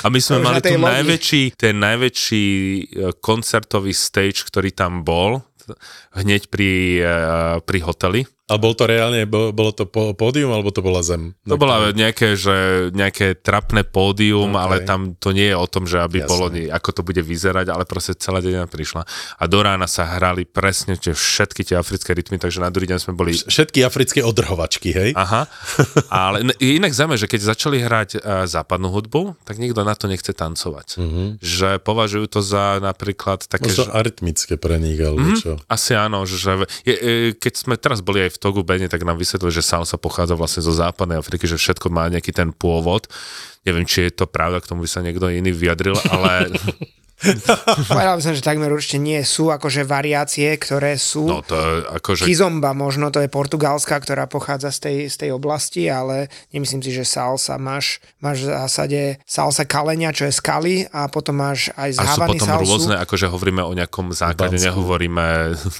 A 0.00 0.06
my 0.08 0.18
sme 0.22 0.40
mali 0.40 0.62
tu 0.64 0.78
najväčší, 0.80 1.42
ten 1.58 1.76
najväčší 1.82 2.46
e, 2.46 2.82
koncertový 3.18 3.92
stage, 3.92 4.46
ktorý 4.46 4.70
tam 4.72 5.02
bol, 5.02 5.42
hneď 6.14 6.48
pri, 6.48 6.72
pri 7.64 7.78
hoteli. 7.84 8.22
A 8.44 8.60
bol 8.60 8.76
to 8.76 8.84
reálne, 8.84 9.24
bolo 9.30 9.72
to 9.72 9.88
pódium, 9.88 10.52
alebo 10.52 10.68
to 10.68 10.84
bola 10.84 11.00
zem? 11.00 11.32
To 11.48 11.56
bola 11.56 11.96
nejaké, 11.96 12.36
že 12.36 12.92
nejaké 12.92 13.40
trapné 13.40 13.88
pódium, 13.88 14.52
okay. 14.52 14.60
ale 14.60 14.76
tam 14.84 15.16
to 15.16 15.32
nie 15.32 15.48
je 15.48 15.56
o 15.56 15.64
tom, 15.64 15.88
že 15.88 15.96
aby 15.96 16.20
Jasne. 16.20 16.28
bolo, 16.28 16.46
ako 16.52 16.90
to 16.92 17.00
bude 17.00 17.24
vyzerať, 17.24 17.72
ale 17.72 17.88
proste 17.88 18.12
celá 18.20 18.44
dedina 18.44 18.68
prišla. 18.68 19.08
A 19.40 19.44
do 19.48 19.64
rána 19.64 19.88
sa 19.88 20.04
hrali 20.04 20.44
presne 20.44 21.00
tie 21.00 21.16
všetky 21.16 21.64
tie 21.64 21.80
africké 21.80 22.12
rytmy, 22.12 22.36
takže 22.36 22.60
na 22.60 22.68
druhý 22.68 22.84
deň 22.84 22.98
sme 23.00 23.16
boli... 23.16 23.32
Všetky 23.32 23.80
africké 23.80 24.20
odrhovačky, 24.20 24.92
hej? 24.92 25.10
Aha. 25.16 25.48
Ale 26.12 26.44
inak 26.60 26.92
zaujímavé, 26.92 27.24
že 27.24 27.32
keď 27.32 27.40
začali 27.48 27.80
hrať 27.80 28.20
uh, 28.20 28.44
západnú 28.44 28.92
hudbu, 28.92 29.40
tak 29.48 29.56
nikto 29.56 29.88
na 29.88 29.96
to 29.96 30.04
nechce 30.04 30.36
tancovať. 30.36 31.00
Mm-hmm. 31.00 31.26
Že 31.40 31.80
považujú 31.80 32.28
to 32.28 32.44
za 32.44 32.76
napríklad 32.84 33.48
také... 33.48 33.72
Možno 33.72 33.88
že... 33.88 33.96
arytmické 33.96 34.60
pre 34.60 34.76
nich, 34.76 35.00
alebo 35.00 35.32
mm-hmm. 35.32 35.40
čo? 35.40 35.56
Asi 35.64 35.96
áno, 35.96 36.28
že 36.28 36.68
je, 36.84 36.92
e, 36.92 37.12
keď 37.40 37.52
sme 37.56 37.80
teraz 37.80 38.04
boli 38.04 38.28
aj 38.28 38.33
v 38.34 38.42
Togu 38.42 38.66
Bene, 38.66 38.90
tak 38.90 39.06
nám 39.06 39.14
vysvetlili, 39.14 39.54
že 39.54 39.62
salsa 39.62 39.94
pochádza 39.94 40.34
vlastne 40.34 40.66
zo 40.66 40.74
západnej 40.74 41.22
Afriky, 41.22 41.46
že 41.46 41.54
všetko 41.54 41.86
má 41.94 42.10
nejaký 42.10 42.34
ten 42.34 42.50
pôvod. 42.50 43.06
Neviem, 43.62 43.86
či 43.86 44.10
je 44.10 44.18
to 44.18 44.26
pravda, 44.26 44.58
k 44.58 44.74
tomu 44.74 44.82
by 44.82 44.90
sa 44.90 45.06
niekto 45.06 45.30
iný 45.30 45.54
vyjadril, 45.54 45.94
ale 46.10 46.50
Povedal 47.90 48.18
by 48.18 48.22
som, 48.22 48.34
že 48.34 48.42
takmer 48.44 48.68
určite 48.74 48.98
nie 48.98 49.22
sú 49.22 49.48
akože 49.48 49.86
variácie, 49.86 50.50
ktoré 50.58 50.98
sú. 50.98 51.24
No 51.24 51.40
to 51.40 51.54
je 51.54 51.72
akože... 52.02 52.22
Kizomba 52.26 52.74
možno, 52.74 53.08
to 53.14 53.22
je 53.22 53.30
portugalská, 53.30 53.96
ktorá 54.02 54.26
pochádza 54.26 54.74
z 54.74 54.78
tej, 54.82 54.96
z 55.08 55.16
tej 55.24 55.30
oblasti, 55.32 55.86
ale 55.88 56.28
nemyslím 56.50 56.82
si, 56.82 56.90
že 56.90 57.06
salsa 57.06 57.56
máš, 57.56 58.02
máš 58.18 58.44
v 58.44 58.52
zásade 58.52 59.00
salsa 59.24 59.64
kalenia, 59.64 60.10
čo 60.10 60.26
je 60.28 60.34
skaly 60.34 60.74
a 60.90 61.06
potom 61.06 61.38
máš 61.38 61.70
aj 61.78 61.90
z 61.94 61.98
A 62.02 62.04
sú 62.12 62.20
potom 62.26 62.48
salsu. 62.50 62.66
rôzne, 62.66 62.94
akože 63.00 63.26
hovoríme 63.30 63.62
o 63.62 63.72
nejakom 63.72 64.10
základe, 64.12 64.58
Bansku. 64.58 64.68
nehovoríme 64.68 65.26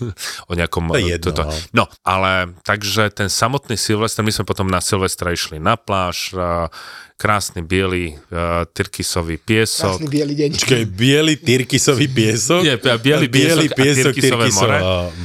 o 0.51 0.53
nejakom... 0.55 0.85
To 0.94 1.03
jedno, 1.03 1.25
toto. 1.35 1.42
No. 1.75 1.85
no, 1.85 1.85
ale 2.07 2.55
takže 2.62 3.11
ten 3.11 3.29
samotný 3.29 3.77
Silvester, 3.77 4.23
my 4.23 4.33
sme 4.33 4.47
potom 4.47 4.70
na 4.70 4.79
Silvestra 4.79 5.35
išli 5.35 5.59
na 5.59 5.75
pláž, 5.75 6.33
krásny 7.14 7.62
biely 7.62 8.18
uh, 8.31 8.66
tyrkysový 8.74 9.38
piesok. 9.38 10.03
Krásny 10.03 10.09
biely 10.11 10.35
deň. 10.35 10.50
Čakaj, 10.59 10.85
biely 10.90 11.35
tyrkysový 11.38 12.07
piesok? 12.11 12.62
Nie, 12.66 12.77
biely, 12.77 13.27
biely 13.31 13.66
piesok, 13.70 13.79
piesok 13.79 14.12
a 14.12 14.20
tyrkysové 14.20 14.46
more. 14.50 14.79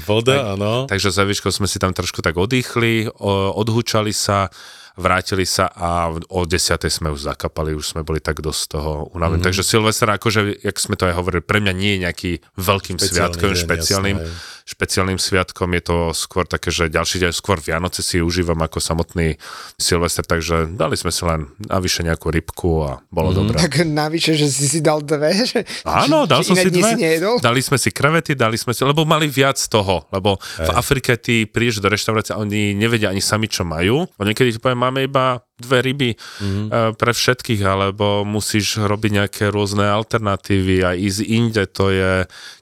voda, 0.05 0.35
tak, 0.37 0.53
áno. 0.55 0.73
Takže 0.85 1.09
za 1.09 1.23
Výškou 1.25 1.49
sme 1.49 1.67
si 1.67 1.81
tam 1.81 1.91
trošku 1.91 2.21
tak 2.21 2.37
oddychli, 2.37 3.09
odhúčali 3.57 4.13
sa 4.13 4.53
vrátili 4.99 5.47
sa 5.47 5.71
a 5.71 6.11
o 6.11 6.41
10. 6.43 6.59
sme 6.91 7.07
už 7.15 7.31
zakapali, 7.31 7.71
už 7.71 7.95
sme 7.95 8.01
boli 8.03 8.19
tak 8.19 8.43
dosť 8.43 8.75
toho 8.75 9.07
unavení. 9.15 9.39
Mm. 9.39 9.47
Takže 9.47 9.63
Silvester, 9.63 10.11
akože, 10.11 10.59
jak 10.59 10.75
sme 10.75 10.99
to 10.99 11.07
aj 11.07 11.15
hovorili, 11.15 11.39
pre 11.39 11.63
mňa 11.63 11.73
nie 11.73 11.91
je 11.95 11.99
nejaký 12.03 12.31
veľkým 12.59 12.99
Špeciálny 12.99 13.15
sviatkom, 13.15 13.51
deň, 13.55 13.63
špeciálnym. 13.63 14.17
Jasné, 14.19 14.58
špeciálnym 14.69 15.17
sviatkom, 15.17 15.73
je 15.73 15.81
to 15.81 15.97
skôr 16.13 16.45
také, 16.45 16.69
že 16.69 16.93
ďalší 16.93 17.25
deň, 17.25 17.31
skôr 17.33 17.57
Vianoce 17.57 18.05
si 18.05 18.21
užívam 18.21 18.61
ako 18.61 18.77
samotný 18.77 19.41
Silvester, 19.81 20.21
takže 20.21 20.69
dali 20.77 20.93
sme 20.93 21.09
si 21.09 21.25
len 21.25 21.49
navyše 21.57 22.05
nejakú 22.05 22.29
rybku 22.29 22.85
a 22.85 23.01
bolo 23.09 23.33
mm. 23.33 23.37
dobré. 23.41 23.57
Tak 23.57 23.81
navyše, 23.89 24.37
že 24.37 24.45
si 24.45 24.69
si 24.69 24.79
dal 24.85 25.01
dve? 25.01 25.33
Že, 25.49 25.65
Áno, 25.89 26.29
dal 26.29 26.45
som 26.45 26.53
si 26.53 26.69
dve. 26.69 26.93
Si 26.93 27.41
dali 27.41 27.61
sme 27.65 27.81
si 27.81 27.89
krevety, 27.89 28.37
dali 28.37 28.61
sme 28.61 28.77
si, 28.77 28.85
lebo 28.85 29.01
mali 29.09 29.25
viac 29.25 29.57
toho, 29.57 30.05
lebo 30.13 30.37
Ej. 30.61 30.69
v 30.69 30.69
Afrike 30.77 31.17
ty 31.17 31.49
prídeš 31.49 31.81
do 31.81 31.89
reštaurácie 31.89 32.37
a 32.37 32.41
oni 32.43 32.77
nevedia 32.77 33.09
ani 33.09 33.23
sami, 33.23 33.49
čo 33.49 33.65
majú. 33.65 34.05
A 34.05 34.21
niekedy 34.21 34.53
ti 34.53 34.59
poviem, 34.61 34.85
máme 34.85 35.09
iba 35.09 35.41
dve 35.59 35.79
ryby 35.83 36.09
mm-hmm. 36.15 36.95
pre 36.95 37.11
všetkých, 37.11 37.61
alebo 37.63 38.23
musíš 38.23 38.79
robiť 38.79 39.11
nejaké 39.23 39.43
rôzne 39.51 39.85
alternatívy 39.85 40.81
a 40.81 40.95
ísť 40.95 41.21
inde, 41.27 41.63
to 41.67 41.91
je, 41.91 42.11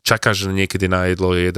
čakáš 0.02 0.50
niekedy 0.50 0.90
na 0.90 1.08
jedlo 1.12 1.38
1,5 1.38 1.54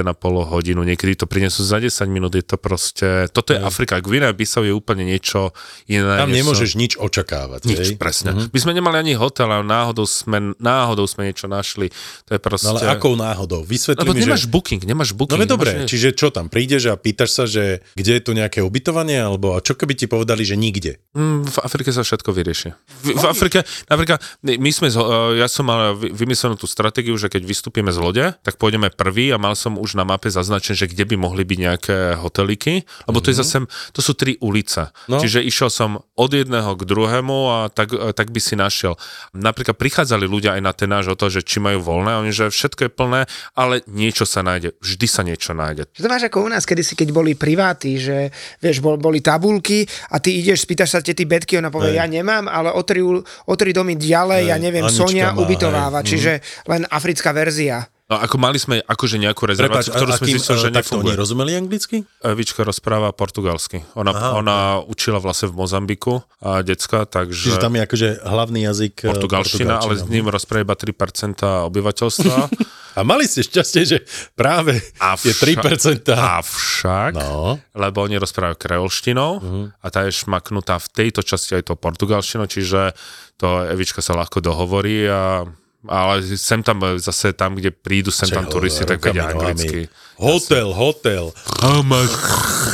hodinu, 0.52 0.84
niekedy 0.84 1.16
to 1.16 1.26
prinesú 1.26 1.64
za 1.64 1.80
10 1.80 1.92
minút, 2.12 2.36
je 2.36 2.44
to 2.44 2.60
proste, 2.60 3.32
toto 3.32 3.56
je 3.56 3.60
mm. 3.62 3.66
Afrika, 3.66 4.04
Guinea 4.04 4.36
Bissau 4.36 4.68
je 4.68 4.74
úplne 4.76 5.08
niečo 5.08 5.56
iné. 5.88 6.20
Tam 6.20 6.34
nemôžeš 6.34 6.76
nič 6.76 7.00
očakávať. 7.00 7.66
Nič, 7.70 7.78
hej? 7.80 7.90
presne. 7.96 8.36
Mm-hmm. 8.36 8.50
My 8.52 8.60
sme 8.60 8.72
nemali 8.76 8.96
ani 9.00 9.14
hotel, 9.16 9.48
ale 9.48 9.64
náhodou 9.64 10.10
sme, 10.10 10.58
náhodou 10.58 11.06
sme 11.06 11.30
niečo 11.30 11.46
našli, 11.48 11.94
to 12.26 12.36
je 12.36 12.40
proste... 12.42 12.68
No 12.68 12.76
ale 12.76 12.92
akou 12.92 13.14
náhodou? 13.16 13.62
Vysvetli 13.64 14.02
Lebo 14.02 14.18
mi, 14.18 14.26
nemáš 14.26 14.44
že... 14.46 14.52
booking, 14.52 14.82
nemáš 14.84 15.14
booking. 15.14 15.40
No 15.40 15.46
dobre, 15.46 15.86
nemáš... 15.86 15.90
čiže 15.94 16.18
čo 16.18 16.34
tam, 16.34 16.50
prídeš 16.50 16.92
a 16.92 16.98
pýtaš 16.98 17.30
sa, 17.32 17.44
že 17.46 17.86
kde 17.94 18.18
je 18.18 18.22
tu 18.26 18.32
nejaké 18.34 18.66
ubytovanie, 18.66 19.22
alebo 19.22 19.54
a 19.54 19.62
čo 19.62 19.78
keby 19.78 19.94
ti 19.94 20.10
povedali, 20.10 20.42
že 20.42 20.58
nikde? 20.58 20.98
Mm, 21.14 21.29
v 21.46 21.58
Afrike 21.64 21.94
sa 21.94 22.02
všetko 22.02 22.30
vyrieši. 22.34 22.70
V, 23.06 23.16
v 23.16 23.26
Afrike, 23.26 23.64
napríklad, 23.88 24.20
my 24.42 24.72
sme, 24.74 24.90
ja 25.38 25.48
som 25.48 25.68
mal 25.68 25.96
vymyslenú 25.96 26.58
tú 26.58 26.66
stratégiu, 26.66 27.16
že 27.16 27.32
keď 27.32 27.46
vystúpime 27.46 27.94
z 27.94 28.00
lode, 28.02 28.26
tak 28.44 28.58
pôjdeme 28.58 28.90
prvý 28.94 29.32
a 29.34 29.38
mal 29.42 29.54
som 29.54 29.78
už 29.78 29.96
na 29.96 30.04
mape 30.04 30.28
zaznačené, 30.28 30.76
že 30.76 30.88
kde 30.90 31.06
by 31.10 31.16
mohli 31.16 31.44
byť 31.46 31.60
nejaké 31.60 31.98
hoteliky, 32.20 32.84
lebo 33.06 33.20
to 33.22 33.32
je 33.32 33.38
mhm. 33.38 33.42
zase, 33.46 33.58
to 33.94 34.02
sú 34.02 34.14
tri 34.18 34.36
ulice. 34.42 34.90
No. 35.08 35.22
Čiže 35.22 35.46
išiel 35.46 35.70
som 35.72 36.02
od 36.18 36.32
jedného 36.32 36.76
k 36.76 36.82
druhému 36.84 37.38
a 37.50 37.58
tak, 37.70 37.94
tak 38.18 38.34
by 38.34 38.40
si 38.42 38.56
našiel. 38.58 38.98
Napríklad 39.36 39.78
prichádzali 39.78 40.26
ľudia 40.26 40.58
aj 40.58 40.62
na 40.64 40.74
ten 40.74 40.90
náš 40.90 41.14
o 41.14 41.16
to, 41.16 41.30
že 41.30 41.46
či 41.46 41.62
majú 41.62 41.84
voľné, 41.84 42.20
oni, 42.20 42.32
že 42.34 42.52
všetko 42.52 42.90
je 42.90 42.92
plné, 42.92 43.22
ale 43.54 43.86
niečo 43.88 44.24
sa 44.26 44.42
nájde. 44.42 44.76
Vždy 44.80 45.08
sa 45.08 45.22
niečo 45.22 45.52
nájde. 45.54 45.90
To 46.00 46.10
máš 46.10 46.28
ako 46.28 46.46
u 46.46 46.50
nás, 46.50 46.66
kedysi, 46.66 46.96
keď 46.96 47.10
boli 47.14 47.36
priváty, 47.36 48.00
že 48.00 48.34
vieš, 48.64 48.80
bol, 48.80 48.96
boli 48.96 49.20
tabulky 49.20 49.86
a 50.12 50.18
ty 50.18 50.40
ideš, 50.40 50.64
spýtaš 50.64 50.90
sa 50.96 51.00
tie 51.04 51.14
ty 51.20 51.28
betky, 51.28 51.60
ona 51.60 51.68
povie, 51.68 52.00
ja 52.00 52.08
nemám, 52.08 52.48
ale 52.48 52.72
o 52.72 52.80
tri, 52.88 53.04
o 53.04 53.54
tri 53.60 53.76
domy 53.76 54.00
ďalej, 54.00 54.48
Hej, 54.48 54.52
ja 54.56 54.56
neviem, 54.56 54.88
Sonia 54.88 55.36
má, 55.36 55.44
ubytováva, 55.44 56.00
hej. 56.00 56.16
čiže 56.16 56.32
len 56.72 56.88
africká 56.88 57.36
verzia. 57.36 57.92
No 58.10 58.18
ako 58.18 58.42
mali 58.42 58.58
sme 58.58 58.82
akože 58.82 59.22
nejakú 59.22 59.46
rezerváciu, 59.46 59.94
Prepač, 59.94 60.02
ktorú 60.02 60.12
sme 60.18 60.28
zistili, 60.34 60.58
že 60.58 60.74
nefunguje. 60.74 61.14
Oni 61.14 61.22
rozumeli 61.22 61.52
anglicky? 61.54 62.02
Evička 62.26 62.66
rozpráva 62.66 63.14
portugalsky. 63.14 63.86
Ona, 63.94 64.10
Aha, 64.10 64.30
ona 64.34 64.58
okay. 64.82 64.98
učila 64.98 65.22
vlastne 65.22 65.54
v 65.54 65.62
Mozambiku 65.62 66.26
a 66.42 66.66
decka, 66.66 67.06
takže... 67.06 67.54
Čiže 67.54 67.62
tam 67.62 67.78
je 67.78 67.86
akože 67.86 68.08
hlavný 68.26 68.66
jazyk 68.66 68.94
eh, 69.06 69.14
portugalština, 69.14 69.78
ale 69.78 69.94
s 70.02 70.10
ním 70.10 70.26
rozpráva 70.26 70.66
iba 70.66 70.74
3% 70.74 71.70
obyvateľstva. 71.70 72.38
a 72.96 73.00
mali 73.06 73.30
ste 73.30 73.46
šťastie, 73.46 73.82
že 73.86 73.98
práve 74.34 74.80
Avša- 74.98 75.26
je 75.26 75.34
3%. 75.58 76.14
Avšak, 76.14 77.14
no. 77.18 77.62
lebo 77.78 77.98
oni 78.02 78.18
rozprávajú 78.18 78.58
kreolštinou 78.58 79.32
uh-huh. 79.38 79.66
a 79.74 79.88
tá 79.94 80.08
je 80.10 80.14
šmaknutá 80.16 80.82
v 80.82 80.88
tejto 80.90 81.22
časti 81.22 81.60
aj 81.60 81.70
to 81.70 81.74
portugalštinou, 81.78 82.50
čiže 82.50 82.98
to 83.40 83.68
Evička 83.70 84.02
sa 84.02 84.18
ľahko 84.18 84.42
dohovorí 84.42 85.06
a 85.08 85.46
ale 85.88 86.20
sem 86.36 86.60
tam, 86.60 87.00
zase 87.00 87.32
tam, 87.32 87.56
kde 87.56 87.72
prídu 87.72 88.12
sem 88.12 88.28
tam 88.28 88.44
turisti, 88.52 88.84
tak 88.84 89.00
vedia 89.00 89.32
anglicky. 89.32 89.88
Hotel, 90.20 90.76
hotel. 90.76 91.32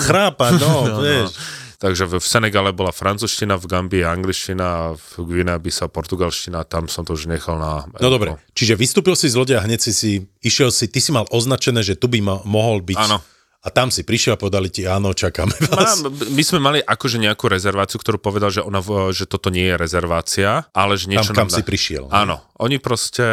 Chrápa, 0.10 0.50
no, 0.62 0.90
no, 0.90 1.06
vieš. 1.06 1.30
No. 1.30 1.65
Takže 1.78 2.08
v 2.08 2.24
Senegale 2.24 2.72
bola 2.72 2.96
francúzština, 2.96 3.60
v 3.60 3.66
Gambii 3.68 4.04
angličtina, 4.08 4.96
v 4.96 5.14
Guinea 5.28 5.60
sa 5.70 5.92
portugalština, 5.92 6.64
tam 6.64 6.88
som 6.88 7.04
to 7.04 7.14
už 7.14 7.28
nechal 7.28 7.60
na... 7.60 7.84
No 8.00 8.08
dobre, 8.08 8.40
čiže 8.56 8.80
vystúpil 8.80 9.14
si 9.20 9.28
z 9.28 9.36
lode 9.36 9.54
a 9.54 9.62
hneď 9.62 9.80
si 9.80 9.92
si, 9.92 10.12
išiel 10.40 10.72
si, 10.72 10.88
ty 10.88 11.04
si 11.04 11.12
mal 11.12 11.28
označené, 11.30 11.84
že 11.84 12.00
tu 12.00 12.08
by 12.08 12.20
ma, 12.24 12.36
mohol 12.48 12.80
byť... 12.80 13.00
Áno 13.00 13.20
a 13.66 13.74
tam 13.74 13.90
si 13.90 14.06
prišiel 14.06 14.38
a 14.38 14.40
povedali 14.40 14.70
ti, 14.70 14.86
áno, 14.86 15.10
čakáme 15.10 15.58
vás. 15.74 16.06
My 16.30 16.44
sme 16.46 16.62
mali 16.62 16.80
akože 16.86 17.18
nejakú 17.18 17.50
rezerváciu, 17.50 17.98
ktorú 17.98 18.22
povedal, 18.22 18.54
že, 18.54 18.62
ona, 18.62 18.78
že 19.10 19.26
toto 19.26 19.50
nie 19.50 19.74
je 19.74 19.76
rezervácia, 19.76 20.70
ale 20.70 20.94
že 21.02 21.10
niečo 21.10 21.34
tam, 21.34 21.50
kam 21.50 21.50
nám 21.50 21.58
si 21.58 21.66
prišiel. 21.66 22.06
Áno, 22.14 22.46
oni 22.62 22.78
proste, 22.78 23.26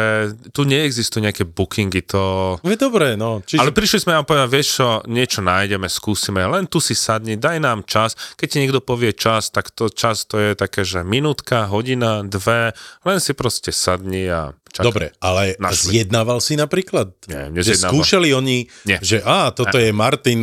tu 0.49 0.65
neexistujú 0.65 1.21
nejaké 1.21 1.45
bookingy, 1.45 2.01
to... 2.01 2.57
Je 2.65 2.73
dobré, 2.73 3.13
no. 3.13 3.45
Čiže... 3.45 3.61
Ale 3.61 3.69
prišli 3.69 4.09
sme 4.09 4.17
a 4.17 4.25
povedali, 4.25 4.49
vieš 4.49 4.81
čo, 4.81 4.87
niečo 5.05 5.45
nájdeme, 5.45 5.85
skúsime, 5.85 6.41
len 6.49 6.65
tu 6.65 6.81
si 6.81 6.97
sadni, 6.97 7.37
daj 7.37 7.61
nám 7.61 7.85
čas. 7.85 8.17
Keď 8.33 8.47
ti 8.49 8.57
niekto 8.57 8.81
povie 8.81 9.13
čas, 9.13 9.53
tak 9.53 9.69
to 9.69 9.93
čas 9.93 10.25
to 10.25 10.41
je 10.41 10.57
také, 10.57 10.81
že 10.81 11.05
minútka, 11.05 11.69
hodina, 11.69 12.25
dve, 12.25 12.73
len 13.05 13.21
si 13.21 13.37
proste 13.37 13.69
sadni 13.69 14.25
a 14.33 14.57
Čakaj, 14.73 14.89
Dobre, 14.89 15.05
ale 15.21 15.53
našli. 15.61 16.01
zjednával 16.01 16.41
si 16.41 16.57
napríklad? 16.57 17.13
Nie, 17.29 17.61
že 17.61 17.77
skúšali 17.77 18.33
oni, 18.33 18.65
Nie. 18.89 18.97
že 19.05 19.21
á, 19.21 19.53
toto 19.53 19.77
Nie. 19.77 19.85
je 19.85 19.91
Martin 19.93 20.41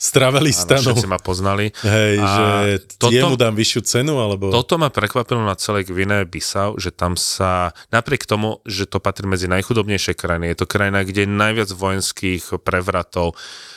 z 0.00 0.08
Travelistanu. 0.16 0.96
Áno, 0.96 1.04
ma 1.04 1.20
poznali. 1.20 1.76
Hej, 1.84 2.16
a 2.16 2.24
že 2.24 2.44
toto, 2.96 3.12
jemu 3.12 3.36
dám 3.36 3.52
vyššiu 3.52 3.80
cenu, 3.84 4.16
alebo... 4.16 4.48
Toto 4.48 4.80
ma 4.80 4.88
prekvapilo 4.88 5.44
na 5.44 5.52
celej 5.60 5.92
Gvine 5.92 6.24
Bissau, 6.24 6.80
že 6.80 6.88
tam 6.88 7.20
sa, 7.20 7.76
napriek 7.92 8.24
tomu, 8.24 8.64
že 8.64 8.88
to 8.88 8.96
patrí 8.96 9.28
medzi 9.28 9.44
najchudobnejšie 9.44 10.16
krajiny, 10.16 10.56
je 10.56 10.64
to 10.64 10.64
krajina, 10.64 11.04
kde 11.04 11.28
je 11.28 11.36
najviac 11.36 11.68
vojenských 11.68 12.56
prevratov, 12.64 13.36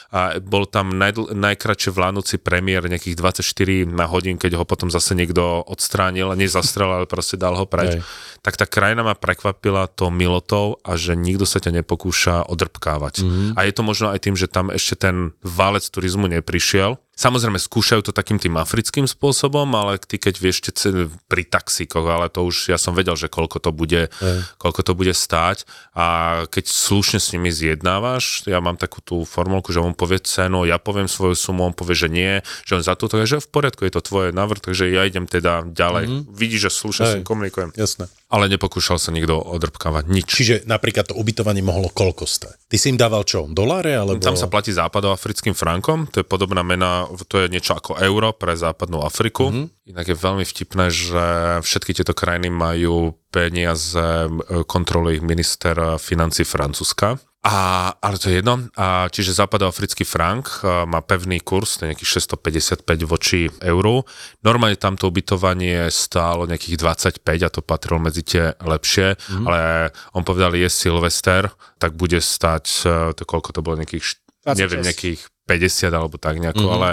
a 0.09 0.41
bol 0.41 0.65
tam 0.65 0.97
naj, 0.97 1.33
najkračšie 1.33 1.93
vládnúci 1.93 2.41
premiér 2.41 2.89
nejakých 2.89 3.13
24 3.13 3.85
na 3.85 4.09
hodín, 4.09 4.41
keď 4.41 4.57
ho 4.57 4.65
potom 4.65 4.89
zase 4.89 5.13
niekto 5.13 5.61
odstránil, 5.69 6.33
nezastrel, 6.33 6.89
ale 6.89 7.05
proste 7.05 7.37
dal 7.37 7.53
ho 7.53 7.69
preč. 7.69 8.01
Hej. 8.01 8.05
Tak 8.41 8.57
tá 8.57 8.65
krajina 8.65 9.05
ma 9.05 9.13
prekvapila 9.13 9.85
to 9.85 10.09
milotou 10.09 10.81
a 10.81 10.97
že 10.97 11.13
nikto 11.13 11.45
sa 11.45 11.61
ťa 11.61 11.81
nepokúša 11.81 12.49
odrbkávať. 12.49 13.21
Mm-hmm. 13.21 13.49
A 13.53 13.59
je 13.69 13.73
to 13.73 13.81
možno 13.85 14.09
aj 14.09 14.19
tým, 14.25 14.33
že 14.33 14.49
tam 14.49 14.73
ešte 14.73 14.97
ten 14.97 15.37
válec 15.45 15.85
turizmu 15.85 16.25
neprišiel, 16.25 16.97
Samozrejme, 17.19 17.59
skúšajú 17.59 17.99
to 18.07 18.15
takým 18.15 18.39
tým 18.39 18.55
africkým 18.55 19.03
spôsobom, 19.03 19.67
ale 19.75 19.99
ty 19.99 20.15
keď 20.15 20.39
vieš 20.39 20.71
pri 21.27 21.43
taxíkoch, 21.43 22.07
ale 22.07 22.31
to 22.31 22.47
už 22.47 22.71
ja 22.71 22.79
som 22.79 22.95
vedel, 22.95 23.19
že 23.19 23.27
koľko 23.27 23.59
to 23.59 23.75
bude, 23.75 24.07
koľko 24.55 24.81
to 24.87 24.95
bude 24.95 25.11
stáť 25.11 25.67
a 25.91 26.07
keď 26.47 26.71
slušne 26.71 27.19
s 27.19 27.35
nimi 27.35 27.51
zjednávaš, 27.51 28.47
ja 28.47 28.63
mám 28.63 28.79
takú 28.79 29.03
tú 29.03 29.27
formulku, 29.27 29.75
že 29.75 29.83
on 29.83 29.91
povie 29.91 30.23
cenu, 30.23 30.63
ja 30.63 30.79
poviem 30.79 31.11
svoju 31.11 31.35
sumu, 31.35 31.67
on 31.67 31.75
povie, 31.75 31.99
že 31.99 32.07
nie, 32.07 32.39
že 32.63 32.79
on 32.79 32.83
za 32.87 32.95
to, 32.95 33.11
takže 33.11 33.43
v 33.43 33.47
poriadku, 33.51 33.83
je 33.83 33.99
to 33.99 34.01
tvoje 34.05 34.31
návrh, 34.31 34.63
takže 34.63 34.87
ja 34.87 35.03
idem 35.03 35.27
teda 35.27 35.67
ďalej. 35.67 36.05
Mm-hmm. 36.07 36.31
Vidíš, 36.31 36.71
že 36.71 36.71
slušne 36.71 37.03
Ej. 37.03 37.11
s 37.11 37.15
ním 37.19 37.27
komunikujem. 37.27 37.75
Jasné. 37.75 38.07
Ale 38.29 38.45
nepokúšal 38.45 39.01
sa 39.01 39.09
nikto 39.09 39.41
odrbkávať 39.41 40.05
nič. 40.05 40.29
Čiže 40.29 40.55
napríklad 40.69 41.09
to 41.09 41.17
ubytovanie 41.17 41.65
mohlo 41.65 41.89
koľko 41.89 42.29
stať? 42.29 42.55
Ty 42.69 42.77
si 42.77 42.93
im 42.93 43.01
dával 43.01 43.25
čo? 43.25 43.49
Doláre? 43.49 43.97
Alebo... 43.97 44.21
Tam 44.21 44.37
sa 44.37 44.45
platí 44.45 44.69
západoafrickým 44.69 45.57
frankom, 45.57 46.05
to 46.05 46.21
je 46.21 46.25
podobná 46.25 46.61
mena, 46.61 47.09
to 47.25 47.41
je 47.41 47.49
niečo 47.49 47.73
ako 47.73 47.97
euro 47.97 48.29
pre 48.29 48.53
západnú 48.53 49.01
Afriku. 49.01 49.49
Mm-hmm. 49.49 49.89
Inak 49.89 50.05
je 50.05 50.17
veľmi 50.21 50.45
vtipné, 50.45 50.85
že 50.93 51.25
všetky 51.65 51.97
tieto 51.97 52.13
krajiny 52.13 52.53
majú 52.53 53.17
peniaze, 53.33 54.29
kontroluje 54.69 55.17
ich 55.17 55.25
minister 55.25 55.97
financí 55.97 56.45
Francúzska. 56.45 57.17
A, 57.39 57.95
ale 58.03 58.19
to 58.19 58.27
je 58.27 58.43
jedno. 58.43 58.67
A, 58.75 59.07
čiže 59.07 59.31
západoafrický 59.31 60.03
frank 60.03 60.59
a, 60.59 60.83
má 60.83 60.99
pevný 60.99 61.39
kurz, 61.39 61.79
to 61.79 61.87
je 61.87 61.95
nejakých 61.95 62.19
655 62.19 62.83
voči 63.07 63.47
euru. 63.63 64.03
Normálne 64.43 64.75
tamto 64.75 65.07
ubytovanie 65.07 65.87
stálo 65.87 66.43
nejakých 66.43 66.75
25 67.23 67.23
a 67.23 67.49
to 67.49 67.63
patrilo 67.63 68.03
medzi 68.03 68.27
tie 68.27 68.51
lepšie, 68.59 69.15
mm-hmm. 69.15 69.45
ale 69.47 69.89
on 70.11 70.27
povedal, 70.27 70.51
je 70.51 70.67
Silvester, 70.67 71.47
tak 71.79 71.95
bude 71.95 72.19
stať, 72.19 72.65
to 73.15 73.23
koľko 73.23 73.55
to 73.55 73.63
bolo, 73.63 73.79
nejakých, 73.79 74.19
26. 74.43 74.59
neviem, 74.59 74.83
nejakých 74.83 75.21
50 75.49 75.89
alebo 75.89 76.21
tak 76.21 76.37
nejako, 76.37 76.61
mm-hmm. 76.61 76.77
ale 76.77 76.89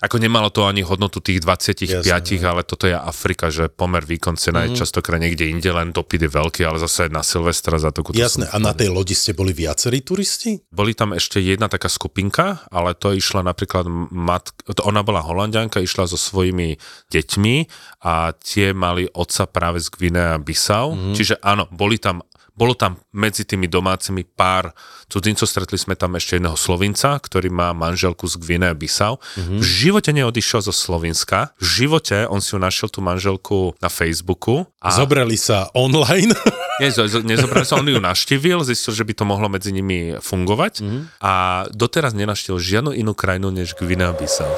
ako 0.00 0.16
nemalo 0.16 0.48
to 0.48 0.64
ani 0.64 0.80
hodnotu 0.80 1.20
tých 1.20 1.44
25, 1.44 2.08
Jasne, 2.08 2.40
ale 2.48 2.64
toto 2.64 2.88
je 2.88 2.96
Afrika, 2.96 3.52
že 3.52 3.68
pomer 3.68 4.00
výkon 4.00 4.40
cena 4.40 4.64
mm-hmm. 4.64 4.72
je 4.72 4.80
častokrát 4.80 5.20
niekde 5.20 5.52
inde, 5.52 5.68
len 5.68 5.92
dopyt 5.92 6.24
je 6.24 6.30
veľký, 6.32 6.64
ale 6.64 6.80
zase 6.80 7.12
na 7.12 7.20
Silvestra 7.20 7.76
za 7.76 7.92
to. 7.92 8.00
Jasné, 8.16 8.48
a 8.48 8.56
na 8.56 8.72
tej 8.72 8.88
lodi 8.88 9.12
ste 9.12 9.36
boli 9.36 9.52
viacerí 9.52 10.00
turisti? 10.00 10.56
Boli 10.72 10.96
tam 10.96 11.12
ešte 11.12 11.36
jedna 11.36 11.68
taká 11.68 11.92
skupinka, 11.92 12.64
ale 12.72 12.96
to 12.96 13.12
išla 13.12 13.44
napríklad, 13.44 13.84
mat, 14.08 14.56
ona 14.80 15.04
bola 15.04 15.20
holandianka, 15.20 15.84
išla 15.84 16.08
so 16.08 16.16
svojimi 16.16 16.80
deťmi 17.12 17.56
a 18.00 18.32
tie 18.40 18.72
mali 18.72 19.04
otca 19.12 19.44
práve 19.44 19.84
z 19.84 19.92
Gvinea 19.92 20.40
Bissau, 20.40 20.96
mm-hmm. 20.96 21.12
čiže 21.12 21.34
áno, 21.44 21.68
boli 21.68 22.00
tam 22.00 22.24
bolo 22.60 22.76
tam 22.76 23.00
medzi 23.16 23.48
tými 23.48 23.64
domácimi 23.72 24.28
pár 24.28 24.76
cudzincov, 25.08 25.48
stretli 25.48 25.80
sme 25.80 25.96
tam 25.96 26.12
ešte 26.20 26.36
jedného 26.36 26.60
Slovinca, 26.60 27.16
ktorý 27.16 27.48
má 27.48 27.72
manželku 27.72 28.28
z 28.28 28.36
Gvinea 28.36 28.76
Bissau. 28.76 29.16
Mm-hmm. 29.16 29.58
V 29.58 29.64
živote 29.64 30.10
neodišiel 30.12 30.68
zo 30.68 30.74
Slovinska, 30.76 31.56
v 31.56 31.88
živote 31.88 32.28
on 32.28 32.44
si 32.44 32.52
ju 32.52 32.60
našiel 32.60 32.92
tú 32.92 33.00
manželku 33.00 33.72
na 33.80 33.88
Facebooku. 33.88 34.68
A... 34.84 34.92
Zobrali 34.92 35.40
sa 35.40 35.72
online? 35.72 36.36
Nie, 36.84 36.92
nezobrali 37.24 37.64
sa, 37.64 37.80
on 37.80 37.88
ju 37.88 37.96
naštívil, 37.96 38.60
zistil, 38.64 38.92
že 38.92 39.04
by 39.08 39.12
to 39.16 39.24
mohlo 39.24 39.48
medzi 39.48 39.72
nimi 39.72 40.20
fungovať 40.20 40.84
mm-hmm. 40.84 41.02
a 41.24 41.64
doteraz 41.72 42.12
nenaštívil 42.12 42.60
žiadnu 42.60 42.90
inú 42.92 43.16
krajinu 43.16 43.48
než 43.52 43.72
Gvinea 43.76 44.12
Bissau. 44.12 44.52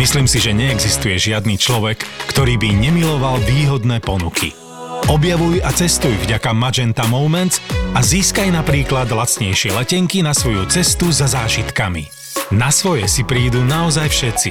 Myslím 0.00 0.24
si, 0.24 0.40
že 0.40 0.56
neexistuje 0.56 1.20
žiadny 1.20 1.60
človek, 1.60 2.04
ktorý 2.32 2.56
by 2.56 2.68
nemiloval 2.76 3.40
výhodné 3.44 4.00
ponuky. 4.00 4.61
Objavuj 5.10 5.64
a 5.64 5.70
cestuj 5.74 6.14
vďaka 6.22 6.54
Magenta 6.54 7.02
Moments 7.10 7.58
a 7.96 8.02
získaj 8.02 8.54
napríklad 8.54 9.10
lacnejšie 9.10 9.74
letenky 9.74 10.22
na 10.22 10.30
svoju 10.36 10.68
cestu 10.70 11.10
za 11.10 11.26
zážitkami. 11.26 12.06
Na 12.54 12.70
svoje 12.70 13.10
si 13.10 13.26
prídu 13.26 13.64
naozaj 13.66 14.06
všetci. 14.12 14.50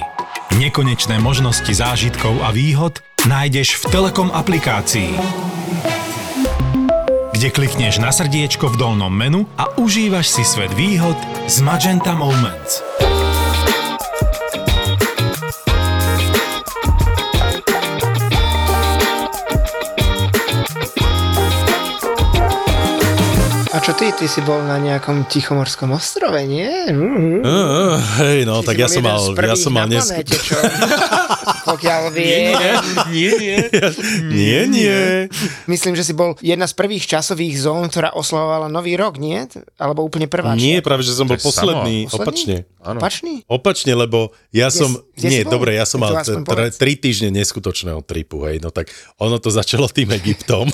Nekonečné 0.59 1.21
možnosti 1.23 1.71
zážitkov 1.71 2.43
a 2.43 2.51
výhod 2.51 2.99
nájdeš 3.23 3.79
v 3.79 3.83
Telekom 3.93 4.33
aplikácii 4.33 5.15
kde 7.41 7.49
klikneš 7.49 7.97
na 7.97 8.13
srdiečko 8.13 8.69
v 8.69 8.77
dolnom 8.77 9.09
menu 9.09 9.49
a 9.57 9.73
užívaš 9.81 10.29
si 10.29 10.45
svet 10.45 10.69
výhod 10.77 11.17
z 11.49 11.65
Magenta 11.65 12.13
Moments. 12.13 12.85
Čo 23.81 23.97
ty? 23.97 24.13
Ty 24.13 24.29
si 24.29 24.45
bol 24.45 24.61
na 24.61 24.77
nejakom 24.77 25.25
Tichomorskom 25.25 25.89
ostrove, 25.97 26.37
nie? 26.45 26.69
Uh, 26.93 27.41
uh, 27.41 27.97
hej, 28.21 28.45
no, 28.45 28.61
ty 28.61 28.73
tak 28.73 28.85
ja 28.85 28.87
som 28.87 29.01
mal... 29.01 29.17
Ja 29.33 29.57
som 29.57 29.73
mal 29.73 29.89
dnes... 29.89 30.05
Planete, 30.05 30.37
čo? 30.37 30.53
Pokiaľ 31.71 32.13
vie. 32.13 32.53
Nie, 32.53 32.73
nie, 33.09 33.29
nie. 33.41 33.57
nie, 34.29 34.59
nie. 34.69 35.01
Myslím, 35.65 35.97
že 35.97 36.05
si 36.05 36.13
bol 36.13 36.37
jedna 36.45 36.69
z 36.69 36.77
prvých 36.77 37.09
časových 37.09 37.57
zón, 37.57 37.89
ktorá 37.89 38.13
oslavovala 38.13 38.69
Nový 38.69 38.93
rok, 38.93 39.17
nie? 39.17 39.49
Alebo 39.81 40.05
úplne 40.05 40.29
prvá. 40.29 40.53
Nie, 40.53 40.85
práve, 40.85 41.01
že 41.01 41.17
som 41.17 41.25
bol 41.25 41.41
posledný. 41.41 42.05
posledný. 42.05 42.21
Opačne. 42.21 42.55
Opačný? 42.81 43.33
Opačne, 43.49 43.93
lebo 43.97 44.33
ja 44.53 44.69
kde, 44.69 44.77
som... 44.77 44.89
Kde 45.17 45.27
nie, 45.29 45.41
dobre, 45.45 45.77
ja 45.77 45.85
som 45.89 46.01
mal 46.01 46.21
tri 46.77 46.93
týždne 46.97 47.33
neskutočného 47.33 48.01
tripu, 48.05 48.45
hej. 48.45 48.61
No 48.61 48.69
tak 48.69 48.93
ono 49.17 49.41
to 49.41 49.49
začalo 49.49 49.89
tým 49.89 50.13
Egyptom. 50.17 50.69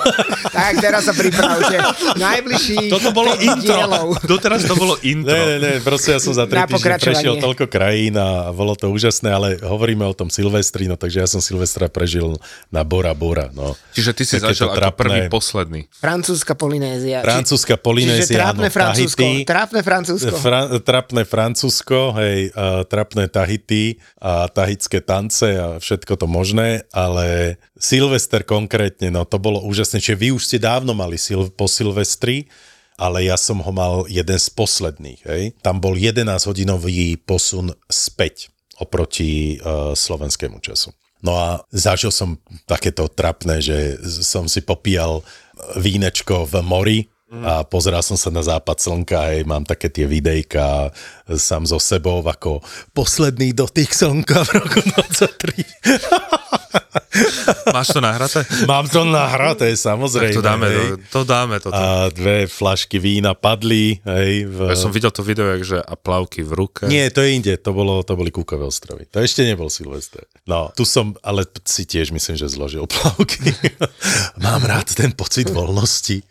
tak, 0.52 0.80
teraz 0.84 1.08
sa 1.08 1.14
pripravte. 1.16 1.80
Najbližší 2.28 2.97
toto 2.98 3.14
bolo 3.14 3.34
intro. 3.38 3.78
Doteraz 4.26 4.66
to 4.66 4.74
bolo 4.74 4.98
intro. 5.06 5.32
Ne, 5.32 5.42
ne, 5.46 5.58
ne, 5.62 5.74
proste 5.86 6.18
ja 6.18 6.20
som 6.20 6.34
za 6.34 6.50
tri 6.50 6.58
týždne 6.66 6.98
prešiel 6.98 7.36
toľko 7.38 7.70
krajín 7.70 8.18
a 8.18 8.50
bolo 8.52 8.74
to 8.74 8.90
úžasné, 8.90 9.30
ale 9.30 9.48
hovoríme 9.62 10.02
o 10.04 10.14
tom 10.18 10.34
Silvestri, 10.34 10.90
no 10.90 10.98
takže 10.98 11.18
ja 11.22 11.28
som 11.30 11.40
Silvestra 11.40 11.88
prežil 11.88 12.36
na 12.74 12.82
Bora 12.82 13.14
Bora. 13.14 13.54
No. 13.54 13.78
Čiže 13.94 14.12
ty 14.18 14.24
si 14.26 14.36
zažil 14.42 14.68
ako 14.68 14.98
prvý, 14.98 15.30
posledný. 15.30 15.86
Francúzska 15.94 16.58
Polynézia. 16.58 17.22
Francúzska 17.22 17.78
Polynézia, 17.78 18.26
Čiže 18.26 18.40
trápne 18.42 18.70
no, 18.70 18.74
Francúzsko. 18.74 19.22
Tahiti, 19.22 19.46
trápne 19.46 19.80
Francúzsko. 19.86 20.36
Fra, 20.42 20.62
trápne 20.82 21.22
Francúzsko, 21.24 22.00
hej, 22.18 22.40
uh, 22.52 22.82
trápne 22.90 23.30
Tahiti 23.30 24.02
a 24.18 24.50
tahitské 24.50 25.00
tance 25.06 25.46
a 25.46 25.78
všetko 25.78 26.18
to 26.18 26.26
možné, 26.26 26.84
ale 26.90 27.58
Silvester 27.78 28.42
konkrétne, 28.42 29.14
no 29.14 29.24
to 29.24 29.38
bolo 29.38 29.62
úžasné, 29.62 30.02
čiže 30.02 30.18
vy 30.18 30.28
už 30.34 30.50
ste 30.50 30.58
dávno 30.58 30.98
mali 30.98 31.16
sil, 31.22 31.50
po 31.54 31.70
Silvestri, 31.70 32.50
ale 32.98 33.30
ja 33.30 33.38
som 33.38 33.62
ho 33.62 33.72
mal 33.72 34.10
jeden 34.10 34.36
z 34.36 34.50
posledných. 34.52 35.22
Hej. 35.24 35.44
Tam 35.62 35.78
bol 35.78 35.94
11-hodinový 35.94 37.22
posun 37.22 37.72
späť 37.88 38.50
oproti 38.82 39.62
uh, 39.62 39.94
slovenskému 39.94 40.58
času. 40.62 40.94
No 41.22 41.34
a 41.38 41.66
zažil 41.74 42.14
som 42.14 42.38
takéto 42.70 43.10
trapné, 43.10 43.58
že 43.62 43.98
som 44.06 44.46
si 44.46 44.62
popíjal 44.62 45.26
vínečko 45.78 46.46
v 46.46 46.56
mori, 46.62 47.00
a 47.28 47.68
pozeral 47.68 48.00
som 48.00 48.16
sa 48.16 48.32
na 48.32 48.40
západ 48.40 48.80
slnka, 48.80 49.20
aj 49.20 49.38
mám 49.44 49.68
také 49.68 49.92
tie 49.92 50.08
videjka 50.08 50.96
sám 51.28 51.68
so 51.68 51.76
sebou, 51.76 52.24
ako 52.24 52.64
posledný 52.96 53.52
dotyk 53.52 53.92
slnka 53.92 54.48
v 54.48 54.50
roku 54.64 54.80
23. 54.80 55.68
Máš 57.76 57.88
to 57.92 58.00
nahraté? 58.00 58.48
Mám 58.64 58.88
to 58.88 59.04
nahraté, 59.04 59.74
samozrejme. 59.76 60.34
Tak 60.34 60.40
to 60.40 60.46
dáme, 60.46 60.68
hej. 60.70 60.90
to, 61.12 61.20
to 61.20 61.22
dáme. 61.28 61.56
Toto. 61.60 61.76
A 61.76 62.08
dve 62.14 62.48
flašky 62.48 63.02
vína 63.02 63.34
padli. 63.34 64.00
Hej, 64.08 64.48
v... 64.48 64.58
Ja 64.72 64.78
som 64.78 64.94
videl 64.94 65.12
to 65.12 65.26
video, 65.26 65.52
že 65.60 65.82
a 65.82 65.94
plavky 66.00 66.48
v 66.48 66.52
ruke. 66.54 66.84
Nie, 66.88 67.10
to 67.12 67.24
je 67.26 67.36
inde, 67.36 67.54
to, 67.60 67.72
bolo, 67.74 68.04
to 68.08 68.14
boli 68.16 68.32
Kúkové 68.32 68.68
ostrovy. 68.68 69.10
To 69.12 69.20
ešte 69.20 69.44
nebol 69.44 69.68
Silvester. 69.68 70.24
No, 70.48 70.72
tu 70.78 70.88
som, 70.88 71.18
ale 71.26 71.44
si 71.66 71.84
tiež 71.84 72.14
myslím, 72.14 72.40
že 72.40 72.48
zložil 72.48 72.86
plavky. 72.94 73.52
Mám 74.40 74.64
rád 74.64 74.94
ten 74.94 75.12
pocit 75.12 75.50
voľnosti. 75.52 76.24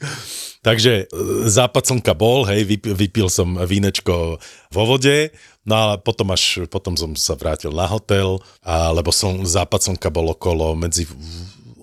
Takže 0.66 0.92
e, 0.98 1.46
západ 1.46 1.86
slnka 1.86 2.10
bol, 2.18 2.42
hej, 2.50 2.66
vypil 2.82 3.30
som 3.30 3.54
vínečko 3.54 4.42
vo 4.74 4.82
vode, 4.82 5.30
no 5.62 5.74
a 5.78 5.86
potom 5.94 6.34
až, 6.34 6.66
potom 6.66 6.98
som 6.98 7.14
sa 7.14 7.38
vrátil 7.38 7.70
na 7.70 7.86
hotel, 7.86 8.42
a, 8.66 8.90
lebo 8.90 9.14
som, 9.14 9.46
západ 9.46 9.86
slnka 9.86 10.10
bol 10.10 10.34
okolo 10.34 10.74
medzi 10.74 11.06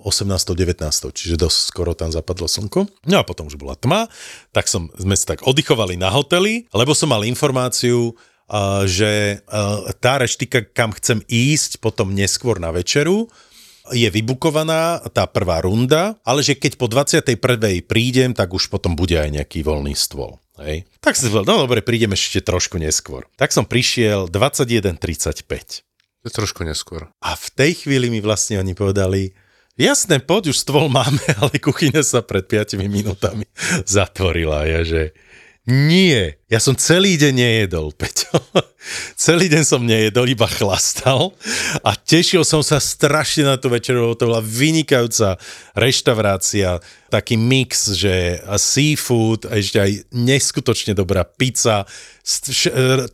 18. 0.03 0.51
19. 0.51 0.83
Čiže 1.15 1.39
dosť 1.39 1.59
skoro 1.71 1.95
tam 1.95 2.11
zapadlo 2.11 2.51
slnko. 2.51 3.07
No 3.07 3.15
a 3.15 3.23
potom 3.23 3.47
už 3.47 3.55
bola 3.55 3.79
tma, 3.79 4.11
tak 4.51 4.67
som, 4.67 4.91
sme 4.99 5.15
sa 5.15 5.33
tak 5.33 5.47
oddychovali 5.47 5.95
na 5.95 6.11
hoteli, 6.11 6.67
lebo 6.75 6.91
som 6.91 7.07
mal 7.07 7.23
informáciu, 7.23 8.11
uh, 8.11 8.83
že 8.83 9.39
uh, 9.47 9.87
tá 10.03 10.19
reštika, 10.19 10.67
kam 10.75 10.91
chcem 10.91 11.23
ísť 11.31 11.79
potom 11.79 12.11
neskôr 12.11 12.59
na 12.59 12.75
večeru, 12.75 13.31
je 13.93 14.09
vybukovaná 14.09 14.99
tá 15.13 15.29
prvá 15.29 15.61
runda, 15.61 16.17
ale 16.25 16.41
že 16.41 16.57
keď 16.57 16.75
po 16.75 16.89
21. 16.89 17.37
prídem, 17.85 18.33
tak 18.33 18.51
už 18.51 18.67
potom 18.67 18.97
bude 18.97 19.15
aj 19.15 19.29
nejaký 19.29 19.61
voľný 19.61 19.93
stôl. 19.93 20.41
Hej. 20.61 20.85
Tak 21.01 21.17
som 21.17 21.33
povedal, 21.33 21.49
no 21.49 21.65
dobre, 21.65 21.81
prídem 21.81 22.13
ešte 22.13 22.41
trošku 22.41 22.77
neskôr. 22.77 23.25
Tak 23.37 23.49
som 23.49 23.65
prišiel 23.65 24.29
21.35. 24.29 25.85
Je 26.23 26.29
trošku 26.29 26.61
neskôr. 26.61 27.09
A 27.19 27.33
v 27.33 27.47
tej 27.53 27.71
chvíli 27.85 28.13
mi 28.13 28.21
vlastne 28.21 28.61
oni 28.61 28.77
povedali, 28.77 29.33
jasné, 29.75 30.21
poď, 30.21 30.53
už 30.53 30.61
stôl 30.61 30.87
máme, 30.87 31.21
ale 31.41 31.57
kuchyňa 31.57 32.01
sa 32.05 32.21
pred 32.21 32.45
5 32.45 32.77
minútami 32.85 33.49
zatvorila. 33.89 34.69
Ja, 34.69 34.85
že 34.85 35.17
nie, 35.63 36.35
ja 36.51 36.59
som 36.59 36.75
celý 36.75 37.15
deň 37.15 37.33
nejedol, 37.39 37.95
Peťo. 37.99 38.35
celý 39.15 39.47
deň 39.47 39.63
som 39.63 39.79
nejedol, 39.79 40.27
iba 40.27 40.43
chlastal 40.43 41.31
a 41.79 41.95
tešil 41.95 42.43
som 42.43 42.59
sa 42.59 42.83
strašne 42.83 43.47
na 43.47 43.55
tú 43.55 43.71
večeru, 43.71 44.11
to 44.19 44.27
bola 44.27 44.43
vynikajúca 44.43 45.39
reštaurácia, 45.71 46.83
taký 47.07 47.39
mix, 47.39 47.95
že 47.95 48.43
seafood, 48.59 49.47
a 49.47 49.55
ešte 49.55 49.79
aj 49.79 49.91
neskutočne 50.11 50.91
dobrá 50.99 51.23
pizza. 51.23 51.87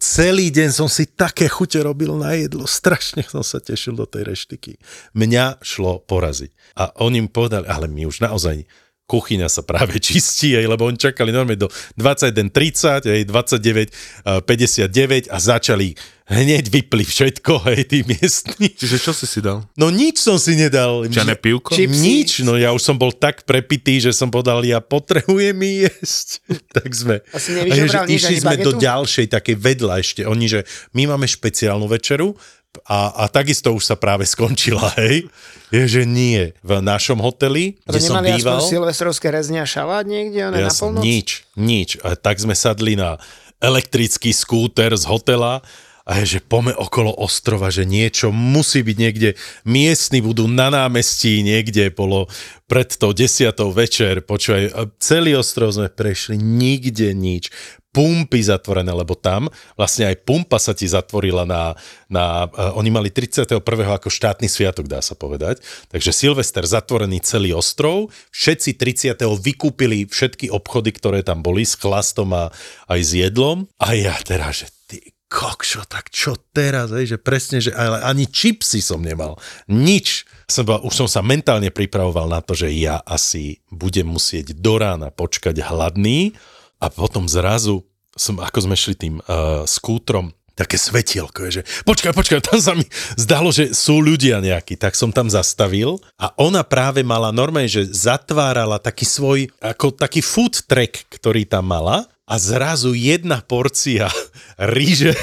Celý 0.02 0.50
deň 0.50 0.70
som 0.74 0.90
si 0.90 1.06
také 1.06 1.46
chute 1.46 1.78
robil 1.86 2.18
na 2.18 2.34
jedlo, 2.34 2.66
strašne 2.66 3.22
som 3.30 3.46
sa 3.46 3.62
tešil 3.62 3.94
do 3.94 4.10
tej 4.10 4.26
reštiky. 4.26 4.82
Mňa 5.14 5.62
šlo 5.62 6.02
poraziť. 6.02 6.50
A 6.82 6.98
oni 7.06 7.22
mi 7.22 7.30
povedali, 7.30 7.70
ale 7.70 7.86
my 7.86 8.10
už 8.10 8.26
naozaj 8.26 8.66
kuchyňa 9.10 9.50
sa 9.50 9.66
práve 9.66 9.98
čistí, 10.06 10.54
aj, 10.54 10.70
lebo 10.70 10.86
oni 10.86 11.02
čakali 11.02 11.34
normálne 11.34 11.58
do 11.58 11.66
21.30, 11.98 13.10
aj 13.10 13.22
29.59 13.26 15.34
a 15.34 15.38
začali 15.42 15.98
hneď 16.30 16.70
vypli 16.70 17.02
všetko, 17.02 17.54
hej, 17.74 17.90
tí 17.90 18.06
miestni. 18.06 18.70
Čiže 18.70 19.02
čo 19.02 19.12
si 19.18 19.26
si 19.26 19.42
dal? 19.42 19.66
No 19.74 19.90
nič 19.90 20.22
som 20.22 20.38
si 20.38 20.54
nedal. 20.54 21.10
Žiadne 21.10 21.36
pivko? 21.42 21.74
Nič, 21.76 22.46
no 22.46 22.56
ja 22.56 22.70
už 22.70 22.86
som 22.86 22.96
bol 22.96 23.10
tak 23.10 23.50
prepitý, 23.50 23.98
že 23.98 24.14
som 24.14 24.30
povedal, 24.30 24.62
ja 24.62 24.78
potrebujem 24.80 25.58
jesť. 25.90 26.46
tak 26.70 26.94
sme. 26.94 27.26
Asi 27.34 27.58
nevyžobral 27.58 28.06
nič, 28.06 28.22
Išli 28.22 28.46
sme 28.46 28.62
bagetu? 28.62 28.66
do 28.70 28.72
ďalšej, 28.78 29.26
takej 29.34 29.56
vedľa 29.58 29.94
ešte. 30.00 30.22
Oni, 30.30 30.46
že 30.46 30.70
my 30.94 31.10
máme 31.10 31.26
špeciálnu 31.26 31.90
večeru, 31.90 32.38
a, 32.86 33.26
a 33.26 33.34
takisto 33.34 33.74
už 33.74 33.82
sa 33.82 33.98
práve 33.98 34.30
skončila, 34.30 34.94
hej. 35.02 35.26
Je, 35.74 35.84
že 35.86 36.04
nie. 36.06 36.54
V 36.62 36.72
našom 36.82 37.18
hoteli, 37.18 37.82
kde 37.86 38.00
som 38.02 38.22
býval... 38.22 38.62
aspoň 38.62 38.70
silvestrovské 38.70 39.28
rezne 39.34 39.62
a 39.62 39.68
šalát 39.70 40.06
niekde, 40.06 40.50
one 40.50 40.62
ja 40.62 40.70
na 40.70 40.74
polnoc? 40.74 41.02
Nič, 41.02 41.50
nič. 41.58 41.98
A 42.06 42.14
tak 42.14 42.38
sme 42.38 42.54
sadli 42.54 42.94
na 42.94 43.18
elektrický 43.58 44.34
skúter 44.34 44.94
z 44.94 45.06
hotela 45.10 45.66
a 46.10 46.12
je, 46.22 46.38
že 46.38 46.40
pome 46.42 46.74
okolo 46.74 47.14
ostrova, 47.22 47.70
že 47.70 47.86
niečo 47.86 48.34
musí 48.34 48.82
byť 48.82 48.98
niekde. 48.98 49.30
Miestni 49.62 50.26
budú 50.26 50.50
na 50.50 50.74
námestí 50.74 51.46
niekde, 51.46 51.94
bolo 51.94 52.26
pred 52.66 52.90
tou 52.98 53.14
desiatou 53.14 53.70
večer, 53.70 54.26
počúvaj, 54.26 54.94
celý 54.98 55.38
ostrov 55.38 55.74
sme 55.74 55.90
prešli, 55.90 56.38
nikde 56.38 57.14
nič 57.14 57.54
pumpy 57.90 58.46
zatvorené, 58.46 58.94
lebo 58.94 59.18
tam 59.18 59.50
vlastne 59.74 60.06
aj 60.06 60.22
pumpa 60.22 60.62
sa 60.62 60.78
ti 60.78 60.86
zatvorila 60.86 61.44
na, 61.44 61.74
na 62.06 62.46
uh, 62.46 62.78
oni 62.78 62.90
mali 62.94 63.10
31. 63.10 63.60
ako 63.60 64.10
štátny 64.10 64.46
sviatok, 64.46 64.86
dá 64.86 65.02
sa 65.02 65.18
povedať. 65.18 65.62
Takže 65.90 66.14
Silvester 66.14 66.64
zatvorený 66.66 67.22
celý 67.26 67.58
ostrov, 67.58 68.14
všetci 68.30 68.78
30. 68.78 69.18
vykúpili 69.42 70.06
všetky 70.06 70.54
obchody, 70.54 70.94
ktoré 70.94 71.20
tam 71.26 71.42
boli 71.42 71.66
s 71.66 71.74
chlastom 71.74 72.30
a 72.34 72.44
aj 72.88 73.00
s 73.02 73.12
jedlom. 73.18 73.66
A 73.82 73.98
ja 73.98 74.14
teraz, 74.22 74.66
že 74.66 74.68
ty 74.86 74.98
kokšo, 75.30 75.86
tak 75.86 76.10
čo 76.10 76.34
teraz, 76.50 76.90
hej, 76.90 77.16
že 77.16 77.18
presne, 77.22 77.62
že 77.62 77.70
ale 77.70 78.02
ani 78.02 78.26
čipsy 78.26 78.82
som 78.82 78.98
nemal, 78.98 79.38
nič. 79.70 80.26
Som 80.50 80.66
bol, 80.66 80.82
už 80.82 81.06
som 81.06 81.10
sa 81.10 81.22
mentálne 81.22 81.70
pripravoval 81.70 82.26
na 82.26 82.42
to, 82.42 82.58
že 82.58 82.74
ja 82.74 82.98
asi 83.06 83.62
budem 83.70 84.10
musieť 84.10 84.58
do 84.58 84.82
rána 84.82 85.14
počkať 85.14 85.62
hladný, 85.62 86.34
a 86.80 86.88
potom 86.88 87.28
zrazu 87.28 87.84
som, 88.16 88.40
ako 88.40 88.68
sme 88.68 88.76
šli 88.76 88.96
tým 88.96 89.16
uh, 89.24 89.64
skútrom, 89.64 90.34
také 90.60 90.76
svetielko 90.76 91.48
je, 91.48 91.62
že 91.62 91.64
počkaj, 91.88 92.12
počkaj, 92.12 92.44
tam 92.44 92.60
sa 92.60 92.76
mi 92.76 92.84
zdalo, 93.16 93.48
že 93.48 93.72
sú 93.72 94.04
ľudia 94.04 94.44
nejakí, 94.44 94.76
tak 94.76 94.92
som 95.00 95.16
tam 95.16 95.32
zastavil 95.32 96.04
a 96.20 96.36
ona 96.36 96.68
práve 96.68 97.00
mala 97.00 97.32
normálne, 97.32 97.72
že 97.72 97.88
zatvárala 97.88 98.76
taký 98.76 99.08
svoj, 99.08 99.48
ako 99.64 99.96
taký 99.96 100.20
food 100.20 100.68
track, 100.68 101.08
ktorý 101.08 101.48
tam 101.48 101.72
mala 101.72 102.12
a 102.28 102.36
zrazu 102.36 102.92
jedna 102.92 103.40
porcia 103.40 104.12
ríže, 104.76 105.16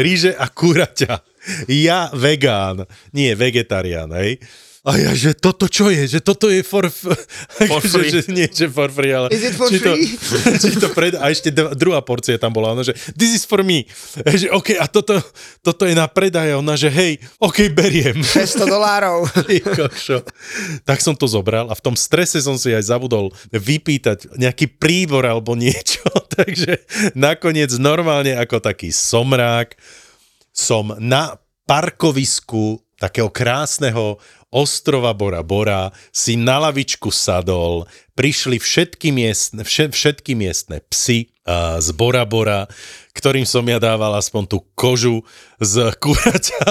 ríže 0.00 0.32
a 0.40 0.48
kuraťa. 0.48 1.20
Ja 1.68 2.08
vegán, 2.16 2.88
nie 3.12 3.36
vegetarián, 3.36 4.08
hej 4.16 4.40
a 4.84 5.00
ja, 5.00 5.16
že 5.16 5.32
toto 5.32 5.64
čo 5.64 5.88
je? 5.88 6.04
Že 6.04 6.20
toto 6.20 6.52
je 6.52 6.60
for, 6.60 6.84
for 6.92 7.80
free? 7.80 8.12
že, 8.12 8.20
že, 8.20 8.36
nie, 8.36 8.44
že 8.44 8.68
for 8.68 8.92
free, 8.92 9.16
ale... 9.16 9.32
Is 9.32 9.40
it 9.40 9.56
for 9.56 9.72
či 9.72 9.80
free? 9.80 10.12
To, 10.12 10.60
či 10.60 10.76
to 10.76 10.92
pred, 10.92 11.16
a 11.16 11.32
ešte 11.32 11.48
druhá 11.72 12.04
porcia 12.04 12.36
tam 12.36 12.52
bola, 12.52 12.76
ona, 12.76 12.84
že 12.84 12.92
this 13.16 13.32
is 13.32 13.48
for 13.48 13.64
me. 13.64 13.88
A 14.20 14.36
že 14.44 14.52
OK, 14.52 14.76
a 14.76 14.84
toto, 14.84 15.16
toto 15.64 15.88
je 15.88 15.96
na 15.96 16.04
predaj. 16.04 16.52
A 16.52 16.60
ona, 16.60 16.76
že 16.76 16.92
hej, 16.92 17.16
OK, 17.40 17.72
beriem. 17.72 18.20
600 18.20 18.68
dolárov. 18.68 19.24
tak 20.84 21.00
som 21.00 21.16
to 21.16 21.24
zobral 21.24 21.72
a 21.72 21.74
v 21.74 21.80
tom 21.80 21.96
strese 21.96 22.36
som 22.44 22.60
si 22.60 22.68
aj 22.68 22.84
zabudol 22.84 23.32
vypýtať 23.56 24.36
nejaký 24.36 24.68
príbor 24.76 25.24
alebo 25.24 25.56
niečo. 25.56 26.04
Takže 26.36 26.84
nakoniec 27.16 27.72
normálne 27.80 28.36
ako 28.36 28.60
taký 28.60 28.92
somrák 28.92 29.72
som 30.52 30.92
na 31.00 31.40
parkovisku 31.64 32.83
takého 32.98 33.30
krásneho 33.30 34.18
ostrova 34.54 35.10
Bora 35.10 35.42
Bora, 35.42 35.90
si 36.14 36.38
na 36.38 36.62
lavičku 36.62 37.10
sadol, 37.10 37.90
prišli 38.14 38.62
všetky 38.62 39.10
miestne, 39.10 39.66
všetky 39.66 40.38
miestne 40.38 40.78
psy 40.94 41.34
z 41.78 41.88
Bora 41.98 42.22
Bora, 42.22 42.70
ktorým 43.18 43.44
som 43.44 43.66
ja 43.66 43.82
dával 43.82 44.14
aspoň 44.14 44.46
tú 44.46 44.58
kožu 44.78 45.26
z 45.58 45.90
kuraťa 45.98 46.62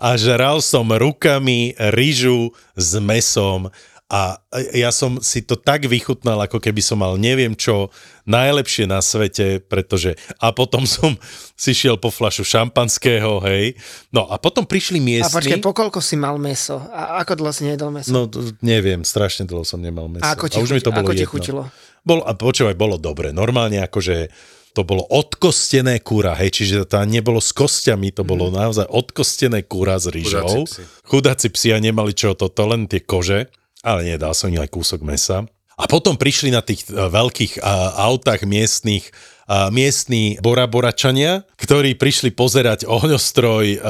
a 0.00 0.16
žral 0.16 0.64
som 0.64 0.88
rukami 0.88 1.76
ryžu 1.92 2.56
s 2.72 2.96
mesom 2.96 3.68
a 4.08 4.40
ja 4.72 4.88
som 4.88 5.20
si 5.20 5.44
to 5.44 5.52
tak 5.52 5.84
vychutnal, 5.84 6.40
ako 6.40 6.64
keby 6.64 6.80
som 6.80 7.04
mal 7.04 7.20
neviem 7.20 7.52
čo 7.52 7.92
najlepšie 8.24 8.88
na 8.88 9.04
svete, 9.04 9.60
pretože 9.60 10.16
a 10.40 10.48
potom 10.48 10.88
som 10.88 11.12
si 11.52 11.76
šiel 11.76 12.00
po 12.00 12.08
flašu 12.08 12.40
šampanského, 12.40 13.44
hej. 13.44 13.76
No 14.08 14.24
a 14.32 14.40
potom 14.40 14.64
prišli 14.64 14.96
miestni. 14.96 15.28
A 15.28 15.36
počkaj, 15.36 15.60
pokoľko 15.60 16.00
si 16.00 16.16
mal 16.16 16.40
meso? 16.40 16.80
A 16.88 17.20
ako 17.20 17.36
dlho 17.36 17.52
si 17.52 17.68
nejedol 17.68 17.92
meso? 17.92 18.08
No 18.08 18.24
neviem, 18.64 19.04
strašne 19.04 19.44
dlho 19.44 19.68
som 19.68 19.76
nemal 19.76 20.08
meso. 20.08 20.24
A 20.24 20.32
ako 20.32 20.48
ti, 20.48 20.56
a 20.56 20.64
už 20.64 20.72
chuť, 20.72 20.76
mi 20.80 20.82
to 20.88 20.92
bolo 20.96 21.04
ako 21.04 21.12
ti 21.12 21.26
chutilo? 21.28 21.62
Bol, 22.00 22.24
a 22.24 22.32
počúvaj, 22.32 22.80
bolo 22.80 22.96
dobre. 22.96 23.36
Normálne 23.36 23.84
akože 23.84 24.32
to 24.72 24.88
bolo 24.88 25.04
odkostené 25.04 26.00
kúra, 26.00 26.32
hej, 26.38 26.54
čiže 26.54 26.88
to 26.88 26.96
nebolo 27.04 27.44
s 27.44 27.52
kostiami, 27.52 28.08
to 28.14 28.24
bolo 28.24 28.48
mm. 28.48 28.54
naozaj 28.56 28.86
odkostené 28.88 29.68
kúra 29.68 30.00
s 30.00 30.08
rýžou. 30.08 30.64
Chudáci 30.64 30.64
psi. 30.64 30.82
Chudáci 31.04 31.48
psi 31.52 31.68
a 31.76 31.78
nemali 31.82 32.16
čo, 32.16 32.32
to, 32.32 32.48
to 32.48 32.64
len 32.64 32.88
tie 32.88 33.04
kože 33.04 33.52
ale 33.82 34.14
nedal 34.14 34.34
som 34.34 34.50
im 34.50 34.60
aj 34.62 34.70
kúsok 34.70 35.00
mesa. 35.06 35.46
A 35.78 35.86
potom 35.86 36.18
prišli 36.18 36.50
na 36.50 36.58
tých 36.58 36.90
uh, 36.90 37.06
veľkých 37.06 37.62
uh, 37.62 38.02
autách 38.10 38.42
miestných 38.42 39.06
uh, 39.06 39.70
miestní 39.70 40.34
boraboračania, 40.42 41.46
ktorí 41.54 41.94
prišli 41.94 42.34
pozerať 42.34 42.84
ohňostroj 42.84 43.80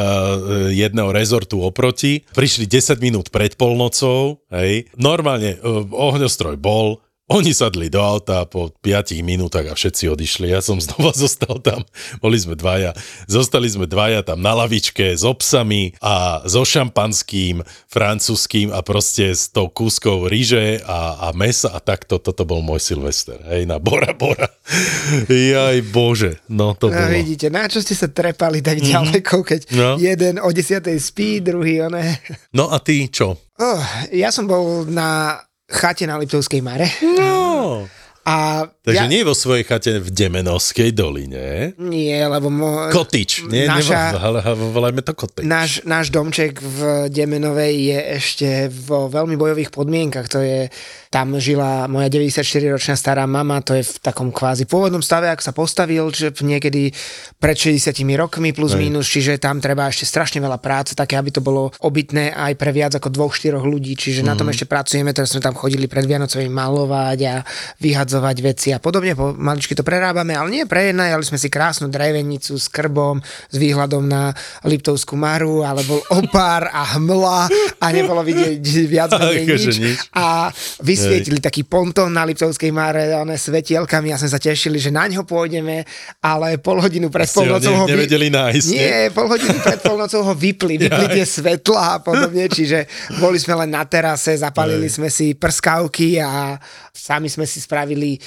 jedného 0.70 1.10
rezortu 1.10 1.64
oproti. 1.64 2.22
Prišli 2.36 2.68
10 2.68 3.00
minút 3.02 3.26
pred 3.34 3.56
polnocou, 3.56 4.38
hej. 4.54 4.86
Normálne 4.94 5.58
ohňostroj 5.90 6.60
bol, 6.60 7.02
oni 7.28 7.52
sadli 7.52 7.92
do 7.92 8.00
auta 8.00 8.48
po 8.48 8.72
5 8.80 9.20
minútach 9.20 9.68
a 9.68 9.76
všetci 9.76 10.08
odišli. 10.08 10.48
Ja 10.48 10.64
som 10.64 10.80
znova 10.80 11.12
zostal 11.28 11.60
tam. 11.60 11.84
Boli 12.24 12.40
sme 12.40 12.56
dvaja. 12.56 12.96
Zostali 13.28 13.68
sme 13.68 13.84
dvaja 13.84 14.24
tam 14.24 14.40
na 14.40 14.56
lavičke 14.56 15.12
s 15.12 15.28
obsami 15.28 15.92
a 16.00 16.40
so 16.48 16.64
šampanským, 16.64 17.60
francúzským 17.92 18.72
a 18.72 18.80
proste 18.80 19.36
s 19.36 19.52
tou 19.52 19.68
kúskou 19.68 20.24
ríže 20.24 20.80
a, 20.88 21.28
a 21.28 21.36
mesa 21.36 21.68
a 21.76 21.84
takto. 21.84 22.16
Toto 22.16 22.48
bol 22.48 22.64
môj 22.64 22.80
Silvester. 22.80 23.36
Hej, 23.52 23.68
na 23.68 23.76
Bora 23.76 24.16
Bora. 24.16 24.48
Jaj 25.28 25.84
bože, 25.92 26.40
no 26.48 26.76
to 26.76 26.88
no, 26.88 26.96
bolo. 26.96 27.12
vidíte, 27.12 27.48
na 27.48 27.68
čo 27.68 27.80
ste 27.80 27.96
sa 27.96 28.08
trepali 28.08 28.60
tak 28.64 28.80
mhm. 28.80 28.88
ďaleko, 28.88 29.36
keď 29.44 29.60
no. 29.76 30.00
jeden 30.00 30.40
o 30.40 30.48
10. 30.48 30.80
spí, 30.96 31.44
druhý 31.44 31.84
one. 31.84 32.20
No 32.56 32.72
a 32.72 32.80
ty 32.80 33.08
čo? 33.12 33.36
Oh, 33.58 33.82
ja 34.14 34.30
som 34.30 34.46
bol 34.46 34.86
na 34.86 35.40
chate 35.70 36.06
na 36.06 36.18
Liptovskej 36.18 36.62
Mare. 36.62 36.88
No. 37.18 37.88
A 38.24 38.68
Takže 38.88 39.04
ja... 39.04 39.12
nie 39.12 39.20
vo 39.20 39.36
svojej 39.36 39.68
chate 39.68 40.00
v 40.00 40.08
Demenovskej 40.08 40.96
doline. 40.96 41.76
Nie, 41.76 42.24
lebo... 42.24 42.48
Mo... 42.48 42.88
Kotič. 42.88 43.44
Nie, 43.44 43.68
naša... 43.68 44.16
volajme 44.56 45.04
to 45.04 45.12
kotič. 45.12 45.44
Náš, 45.44 45.84
náš 45.84 46.08
domček 46.08 46.56
v 46.56 47.12
Demenovej 47.12 47.74
je 47.92 47.98
ešte 48.16 48.48
vo 48.72 49.12
veľmi 49.12 49.36
bojových 49.36 49.68
podmienkach. 49.68 50.32
To 50.32 50.40
je 50.40 50.72
tam 51.08 51.40
žila 51.40 51.88
moja 51.88 52.12
94-ročná 52.12 52.92
stará 52.92 53.24
mama, 53.24 53.64
to 53.64 53.72
je 53.72 53.84
v 53.84 53.96
takom 54.04 54.28
kvázi 54.28 54.68
pôvodnom 54.68 55.00
stave, 55.00 55.32
ak 55.32 55.40
sa 55.40 55.56
postavil, 55.56 56.04
že 56.12 56.32
niekedy 56.44 56.92
pred 57.40 57.56
60 57.56 57.96
rokmi 58.20 58.52
plus 58.52 58.76
Aj. 58.76 58.80
minus, 58.80 59.08
čiže 59.08 59.40
tam 59.40 59.56
treba 59.56 59.88
ešte 59.88 60.04
strašne 60.04 60.44
veľa 60.44 60.60
práce, 60.60 60.92
také, 60.92 61.16
aby 61.16 61.32
to 61.32 61.40
bolo 61.40 61.72
obytné 61.80 62.36
aj 62.36 62.52
pre 62.60 62.70
viac 62.76 62.92
ako 62.92 63.08
dvoch, 63.08 63.32
štyroch 63.32 63.64
ľudí, 63.64 63.96
čiže 63.96 64.20
mm. 64.20 64.28
na 64.28 64.34
tom 64.36 64.52
mhm. 64.52 64.52
ešte 64.52 64.66
pracujeme, 64.68 65.10
teraz 65.16 65.32
sme 65.32 65.40
tam 65.40 65.56
chodili 65.56 65.88
pred 65.88 66.04
Vianocovým 66.04 66.52
malovať 66.52 67.18
a 67.24 67.34
vyhadzovať 67.80 68.36
veci 68.44 68.68
a 68.76 68.77
podobne, 68.78 69.16
po 69.16 69.32
maličky 69.32 69.72
to 69.72 69.80
prerábame, 69.80 70.36
ale 70.36 70.52
nie 70.52 70.64
prejednali 70.68 71.24
sme 71.24 71.40
si 71.40 71.48
krásnu 71.48 71.88
drevenicu 71.88 72.60
s 72.60 72.68
krbom, 72.68 73.20
s 73.24 73.56
výhľadom 73.56 74.04
na 74.04 74.36
Liptovskú 74.68 75.16
maru, 75.16 75.64
ale 75.64 75.82
bol 75.88 76.04
opár 76.12 76.68
a 76.68 76.96
hmla 76.98 77.48
a 77.80 77.86
nebolo 77.88 78.20
vidieť 78.20 78.62
viac 78.84 79.10
menej 79.20 79.44
nič. 79.48 79.62
nič. 79.80 79.98
A 80.12 80.52
vy 80.84 80.98
vysvietili 80.98 81.38
taký 81.38 81.62
pontón 81.62 82.10
na 82.10 82.26
Liptovskej 82.26 82.74
Mare, 82.74 83.14
one 83.14 83.38
svetielkami 83.38 84.10
a 84.10 84.18
sme 84.18 84.26
sa 84.26 84.42
tešili, 84.42 84.82
že 84.82 84.90
na 84.90 85.06
ňo 85.06 85.22
pôjdeme, 85.22 85.86
ale 86.18 86.58
pol 86.58 86.82
hodinu 86.82 87.06
pred 87.06 87.30
polnocou 87.30 87.70
ho... 87.70 87.84
nevedeli 87.86 88.26
nájsť. 88.34 88.68
Nie, 88.74 89.14
pol 89.14 89.30
hodinu 89.30 89.54
pred 89.62 89.78
polnocou 89.78 90.26
ho 90.26 90.34
vypli, 90.34 90.74
vypli 90.82 91.06
tie 91.14 91.22
svetla 91.22 92.02
a 92.02 92.02
podobne, 92.02 92.50
čiže 92.50 92.90
boli 93.22 93.38
sme 93.38 93.54
len 93.62 93.70
na 93.70 93.86
terase, 93.86 94.34
zapalili 94.34 94.90
sme 94.90 95.06
si 95.06 95.38
prskavky 95.38 96.18
a 96.18 96.58
sami 96.90 97.30
sme 97.30 97.46
si 97.46 97.62
spravili 97.62 98.18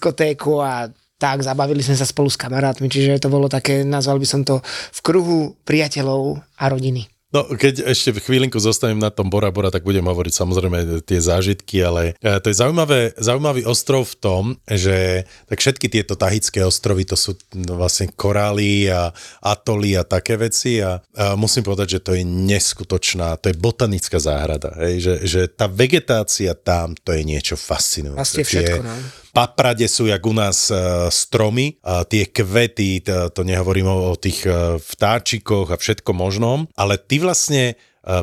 diskotéku 0.00 0.64
a 0.64 0.88
tak, 1.20 1.44
zabavili 1.44 1.84
sme 1.84 2.00
sa 2.00 2.08
spolu 2.08 2.32
s 2.32 2.40
kamarátmi, 2.40 2.88
čiže 2.88 3.20
to 3.20 3.28
bolo 3.28 3.44
také, 3.44 3.84
nazval 3.84 4.16
by 4.16 4.24
som 4.24 4.40
to 4.40 4.64
v 4.96 5.00
kruhu 5.04 5.52
priateľov 5.68 6.40
a 6.56 6.64
rodiny. 6.72 7.04
No, 7.30 7.46
keď 7.46 7.86
ešte 7.86 8.10
chvíľinku 8.18 8.58
zostanem 8.58 8.98
na 8.98 9.06
tom 9.06 9.30
Bora 9.30 9.54
Bora, 9.54 9.70
tak 9.70 9.86
budem 9.86 10.02
hovoriť 10.02 10.34
samozrejme 10.34 11.06
tie 11.06 11.20
zážitky, 11.22 11.78
ale 11.78 12.18
e, 12.18 12.42
to 12.42 12.50
je 12.50 12.58
zaujímavé, 12.58 13.14
zaujímavý 13.22 13.62
ostrov 13.70 14.02
v 14.02 14.18
tom, 14.18 14.42
že 14.66 15.30
tak 15.46 15.62
všetky 15.62 15.86
tieto 15.86 16.18
tahické 16.18 16.66
ostrovy, 16.66 17.06
to 17.06 17.14
sú 17.14 17.38
vlastne 17.70 18.10
korály 18.18 18.90
a 18.90 19.14
atoly 19.46 19.94
a 19.94 20.02
také 20.02 20.42
veci 20.42 20.82
a, 20.82 20.98
a 20.98 21.38
musím 21.38 21.62
povedať, 21.62 22.00
že 22.00 22.02
to 22.02 22.18
je 22.18 22.26
neskutočná, 22.26 23.38
to 23.38 23.54
je 23.54 23.60
botanická 23.62 24.18
záhrada, 24.18 24.74
hej, 24.82 24.98
že, 24.98 25.14
že 25.22 25.40
tá 25.46 25.70
vegetácia 25.70 26.58
tam, 26.58 26.98
to 26.98 27.14
je 27.14 27.22
niečo 27.22 27.54
fascinujúce. 27.54 28.18
Vlastne 28.18 28.42
všetko, 28.42 28.82
no 28.82 28.94
paprade 29.30 29.86
sú 29.86 30.06
jak 30.06 30.22
u 30.26 30.34
nás 30.34 30.70
uh, 30.70 31.08
stromy, 31.10 31.78
a 31.82 32.04
tie 32.04 32.28
kvety, 32.28 33.02
to, 33.02 33.30
to 33.30 33.42
nehovorím 33.46 33.88
o, 33.90 34.14
tých 34.18 34.46
uh, 34.46 34.76
vtáčikoch 34.76 35.70
a 35.70 35.80
všetko 35.80 36.10
možnom, 36.12 36.66
ale 36.74 36.98
ty 36.98 37.22
vlastne 37.22 37.78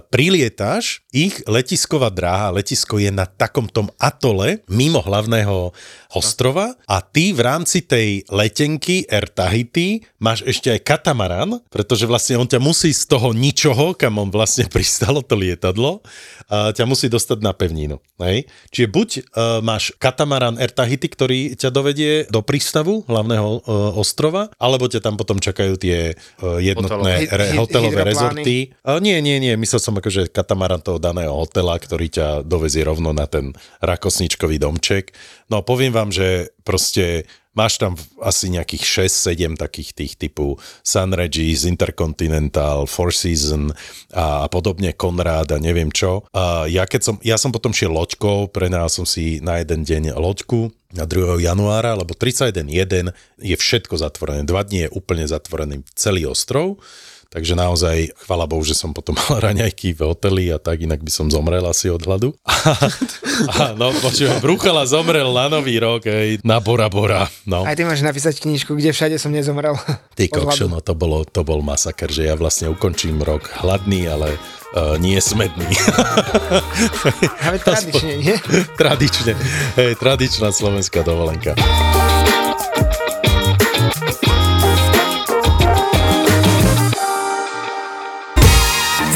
prilietáš, 0.10 1.06
ich 1.14 1.42
letisková 1.46 2.10
dráha, 2.10 2.54
letisko 2.54 2.98
je 2.98 3.14
na 3.14 3.26
takom 3.26 3.70
tom 3.70 3.90
atole 4.02 4.62
mimo 4.70 5.02
hlavného 5.02 5.74
ostrova 6.14 6.74
a 6.90 7.02
ty 7.02 7.34
v 7.34 7.42
rámci 7.46 7.86
tej 7.86 8.26
letenky 8.30 9.06
Air 9.06 9.30
Tahiti 9.30 10.06
máš 10.18 10.42
ešte 10.46 10.74
aj 10.74 10.82
katamaran, 10.82 11.62
pretože 11.70 12.10
vlastne 12.10 12.42
on 12.42 12.50
ťa 12.50 12.58
musí 12.58 12.90
z 12.94 13.06
toho 13.06 13.34
ničoho, 13.34 13.94
kam 13.94 14.18
on 14.18 14.30
vlastne 14.34 14.66
pristalo 14.74 15.22
to 15.22 15.38
lietadlo, 15.38 16.02
uh, 16.02 16.74
ťa 16.74 16.86
musí 16.90 17.10
dostať 17.10 17.40
na 17.42 17.54
pevninu. 17.54 18.02
Hej? 18.22 18.50
Čiže 18.74 18.88
buď 18.90 19.10
uh, 19.14 19.22
máš 19.62 19.94
katamaran 20.02 20.58
Air 20.58 20.74
Tahiti, 20.74 21.10
ktorý 21.10 21.54
ťa 21.54 21.70
dovedie 21.70 22.26
do 22.30 22.42
prístavu 22.42 23.06
hlavného 23.06 23.66
ostrova, 23.98 24.50
alebo 24.58 24.90
ťa 24.90 25.04
tam 25.04 25.16
potom 25.20 25.38
čakajú 25.38 25.76
tie 25.78 26.14
jednotné 26.40 27.28
Hotelové. 27.28 27.38
re, 27.38 27.46
hotelové 27.58 28.02
rezorty. 28.04 28.58
Nie, 29.02 29.20
nie, 29.20 29.38
nie, 29.38 29.54
myslel 29.68 29.84
som 29.84 30.00
akože 30.00 30.32
katamaran 30.32 30.80
toho 30.80 30.96
daného 30.96 31.36
hotela, 31.36 31.76
ktorý 31.76 32.08
ťa 32.08 32.28
dovezie 32.48 32.88
rovno 32.88 33.12
na 33.12 33.28
ten 33.28 33.52
rakosničkový 33.84 34.56
domček. 34.56 35.12
No 35.52 35.60
poviem 35.60 35.92
vám, 35.92 36.16
že 36.16 36.56
proste 36.64 37.28
máš 37.52 37.82
tam 37.82 38.00
asi 38.24 38.48
nejakých 38.54 39.10
6-7 39.10 39.60
takých 39.60 39.90
tých 39.92 40.14
typu 40.16 40.56
Sun 40.86 41.12
Regis, 41.12 41.68
Intercontinental, 41.68 42.88
Four 42.88 43.12
Season 43.12 43.76
a, 44.16 44.48
podobne, 44.48 44.96
Konrad 44.96 45.52
a 45.52 45.60
neviem 45.60 45.92
čo. 45.92 46.24
A 46.32 46.70
ja, 46.70 46.88
keď 46.88 47.02
som, 47.02 47.16
ja 47.26 47.36
som 47.36 47.50
potom 47.50 47.76
šiel 47.76 47.92
loďkou, 47.92 48.54
prenajal 48.54 48.88
som 48.88 49.06
si 49.10 49.44
na 49.44 49.60
jeden 49.60 49.84
deň 49.84 50.16
loďku 50.16 50.70
na 50.96 51.04
2. 51.04 51.44
januára, 51.44 51.98
lebo 52.00 52.16
31.1 52.16 53.12
je 53.44 53.56
všetko 53.58 54.00
zatvorené. 54.00 54.48
Dva 54.48 54.64
dní 54.64 54.88
je 54.88 54.94
úplne 54.96 55.28
zatvorený 55.28 55.84
celý 55.98 56.30
ostrov 56.30 56.80
Takže 57.28 57.60
naozaj, 57.60 58.16
chvala 58.24 58.48
Bohu, 58.48 58.64
že 58.64 58.72
som 58.72 58.96
potom 58.96 59.16
mal 59.28 59.44
raňajky 59.44 59.94
v 59.94 60.02
hoteli 60.08 60.50
a 60.52 60.58
tak, 60.58 60.84
inak 60.84 61.04
by 61.04 61.12
som 61.12 61.28
zomrel 61.28 61.64
asi 61.68 61.92
od 61.92 62.02
hladu. 62.04 62.32
A, 63.54 63.78
no, 63.78 63.94
počujem, 64.02 64.42
Bruchala 64.42 64.90
zomrel 64.90 65.30
na 65.30 65.46
nový 65.46 65.78
rok, 65.78 66.10
hej, 66.10 66.42
na 66.42 66.58
Bora 66.58 66.90
Bora. 66.90 67.30
No. 67.46 67.62
Aj 67.62 67.78
ty 67.78 67.86
máš 67.86 68.02
napísať 68.02 68.42
knižku, 68.42 68.74
kde 68.74 68.90
všade 68.90 69.22
som 69.22 69.30
nezomrel. 69.30 69.78
Ty 70.18 70.26
kokšo, 70.26 70.66
no 70.66 70.82
to, 70.82 70.98
bolo, 70.98 71.22
to 71.22 71.46
bol 71.46 71.62
masaker, 71.62 72.10
že 72.10 72.26
ja 72.26 72.34
vlastne 72.34 72.74
ukončím 72.74 73.22
rok 73.22 73.46
hladný, 73.62 74.10
ale 74.10 74.42
uh, 74.74 74.98
nie 74.98 75.22
smedný. 75.22 75.70
Ale 77.46 77.62
tradične, 77.62 78.14
nie? 78.18 78.36
tradične, 78.76 79.34
hej, 79.78 79.94
tradičná 80.02 80.50
slovenská 80.50 81.06
dovolenka. 81.06 81.54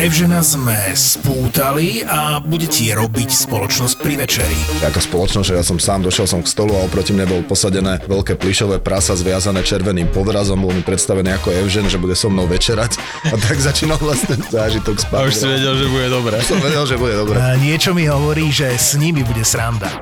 Evžena 0.01 0.41
sme 0.41 0.73
spútali 0.97 2.01
a 2.01 2.41
bude 2.41 2.65
ti 2.65 2.89
robiť 2.89 3.45
spoločnosť 3.45 3.95
pri 4.01 4.17
večeri. 4.17 4.57
Ako 4.81 4.97
spoločnosť, 4.97 5.45
že 5.45 5.53
ja 5.53 5.61
som 5.61 5.77
sám 5.77 6.01
došiel 6.01 6.25
som 6.25 6.41
k 6.41 6.49
stolu 6.49 6.73
a 6.73 6.81
oproti 6.89 7.13
mne 7.13 7.29
bol 7.29 7.45
posadené 7.45 8.01
veľké 8.09 8.33
plišové 8.33 8.81
prasa 8.81 9.13
zviazané 9.13 9.61
červeným 9.61 10.09
podrazom, 10.09 10.57
bol 10.57 10.73
mi 10.73 10.81
predstavený 10.81 11.37
ako 11.37 11.53
Evžen, 11.53 11.85
že 11.85 12.01
bude 12.01 12.17
so 12.17 12.33
mnou 12.33 12.49
večerať 12.49 12.97
a 13.29 13.37
tak 13.37 13.61
začínal 13.61 14.01
vlastne 14.01 14.41
zážitok 14.41 15.05
spať. 15.05 15.21
A 15.21 15.29
už 15.29 15.37
si 15.37 15.45
vedel, 15.45 15.73
že 15.77 15.85
bude 15.85 16.07
dobre. 16.09 16.35
Som 16.49 16.57
vedel, 16.65 16.83
že 16.89 16.97
bude 16.97 17.13
dobre. 17.21 17.37
A 17.37 17.53
niečo 17.61 17.93
mi 17.93 18.09
hovorí, 18.09 18.49
že 18.49 18.73
s 18.73 18.97
nimi 18.97 19.21
bude 19.21 19.45
sranda. 19.45 20.01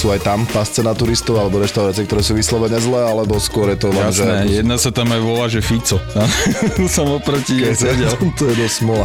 sú 0.00 0.08
aj 0.08 0.24
tam 0.24 0.48
pasce 0.48 0.80
na 0.80 0.96
turistov 0.96 1.36
alebo 1.36 1.60
reštaurácie, 1.60 2.08
ktoré 2.08 2.24
sú 2.24 2.32
vyslovene 2.32 2.80
zlé, 2.80 3.04
alebo 3.04 3.36
skôr 3.36 3.68
je 3.76 3.84
to 3.84 3.92
len, 3.92 4.08
Jasné, 4.08 4.48
že... 4.48 4.64
jedna 4.64 4.80
sa 4.80 4.88
tam 4.88 5.12
aj 5.12 5.20
volá, 5.20 5.44
že 5.52 5.60
Fico. 5.60 6.00
som 6.88 7.12
oproti 7.12 7.60
jej 7.60 7.76
sedel. 7.76 8.08
to 8.40 8.48
je 8.48 8.54
dosť 8.64 8.74
smola. 8.80 9.04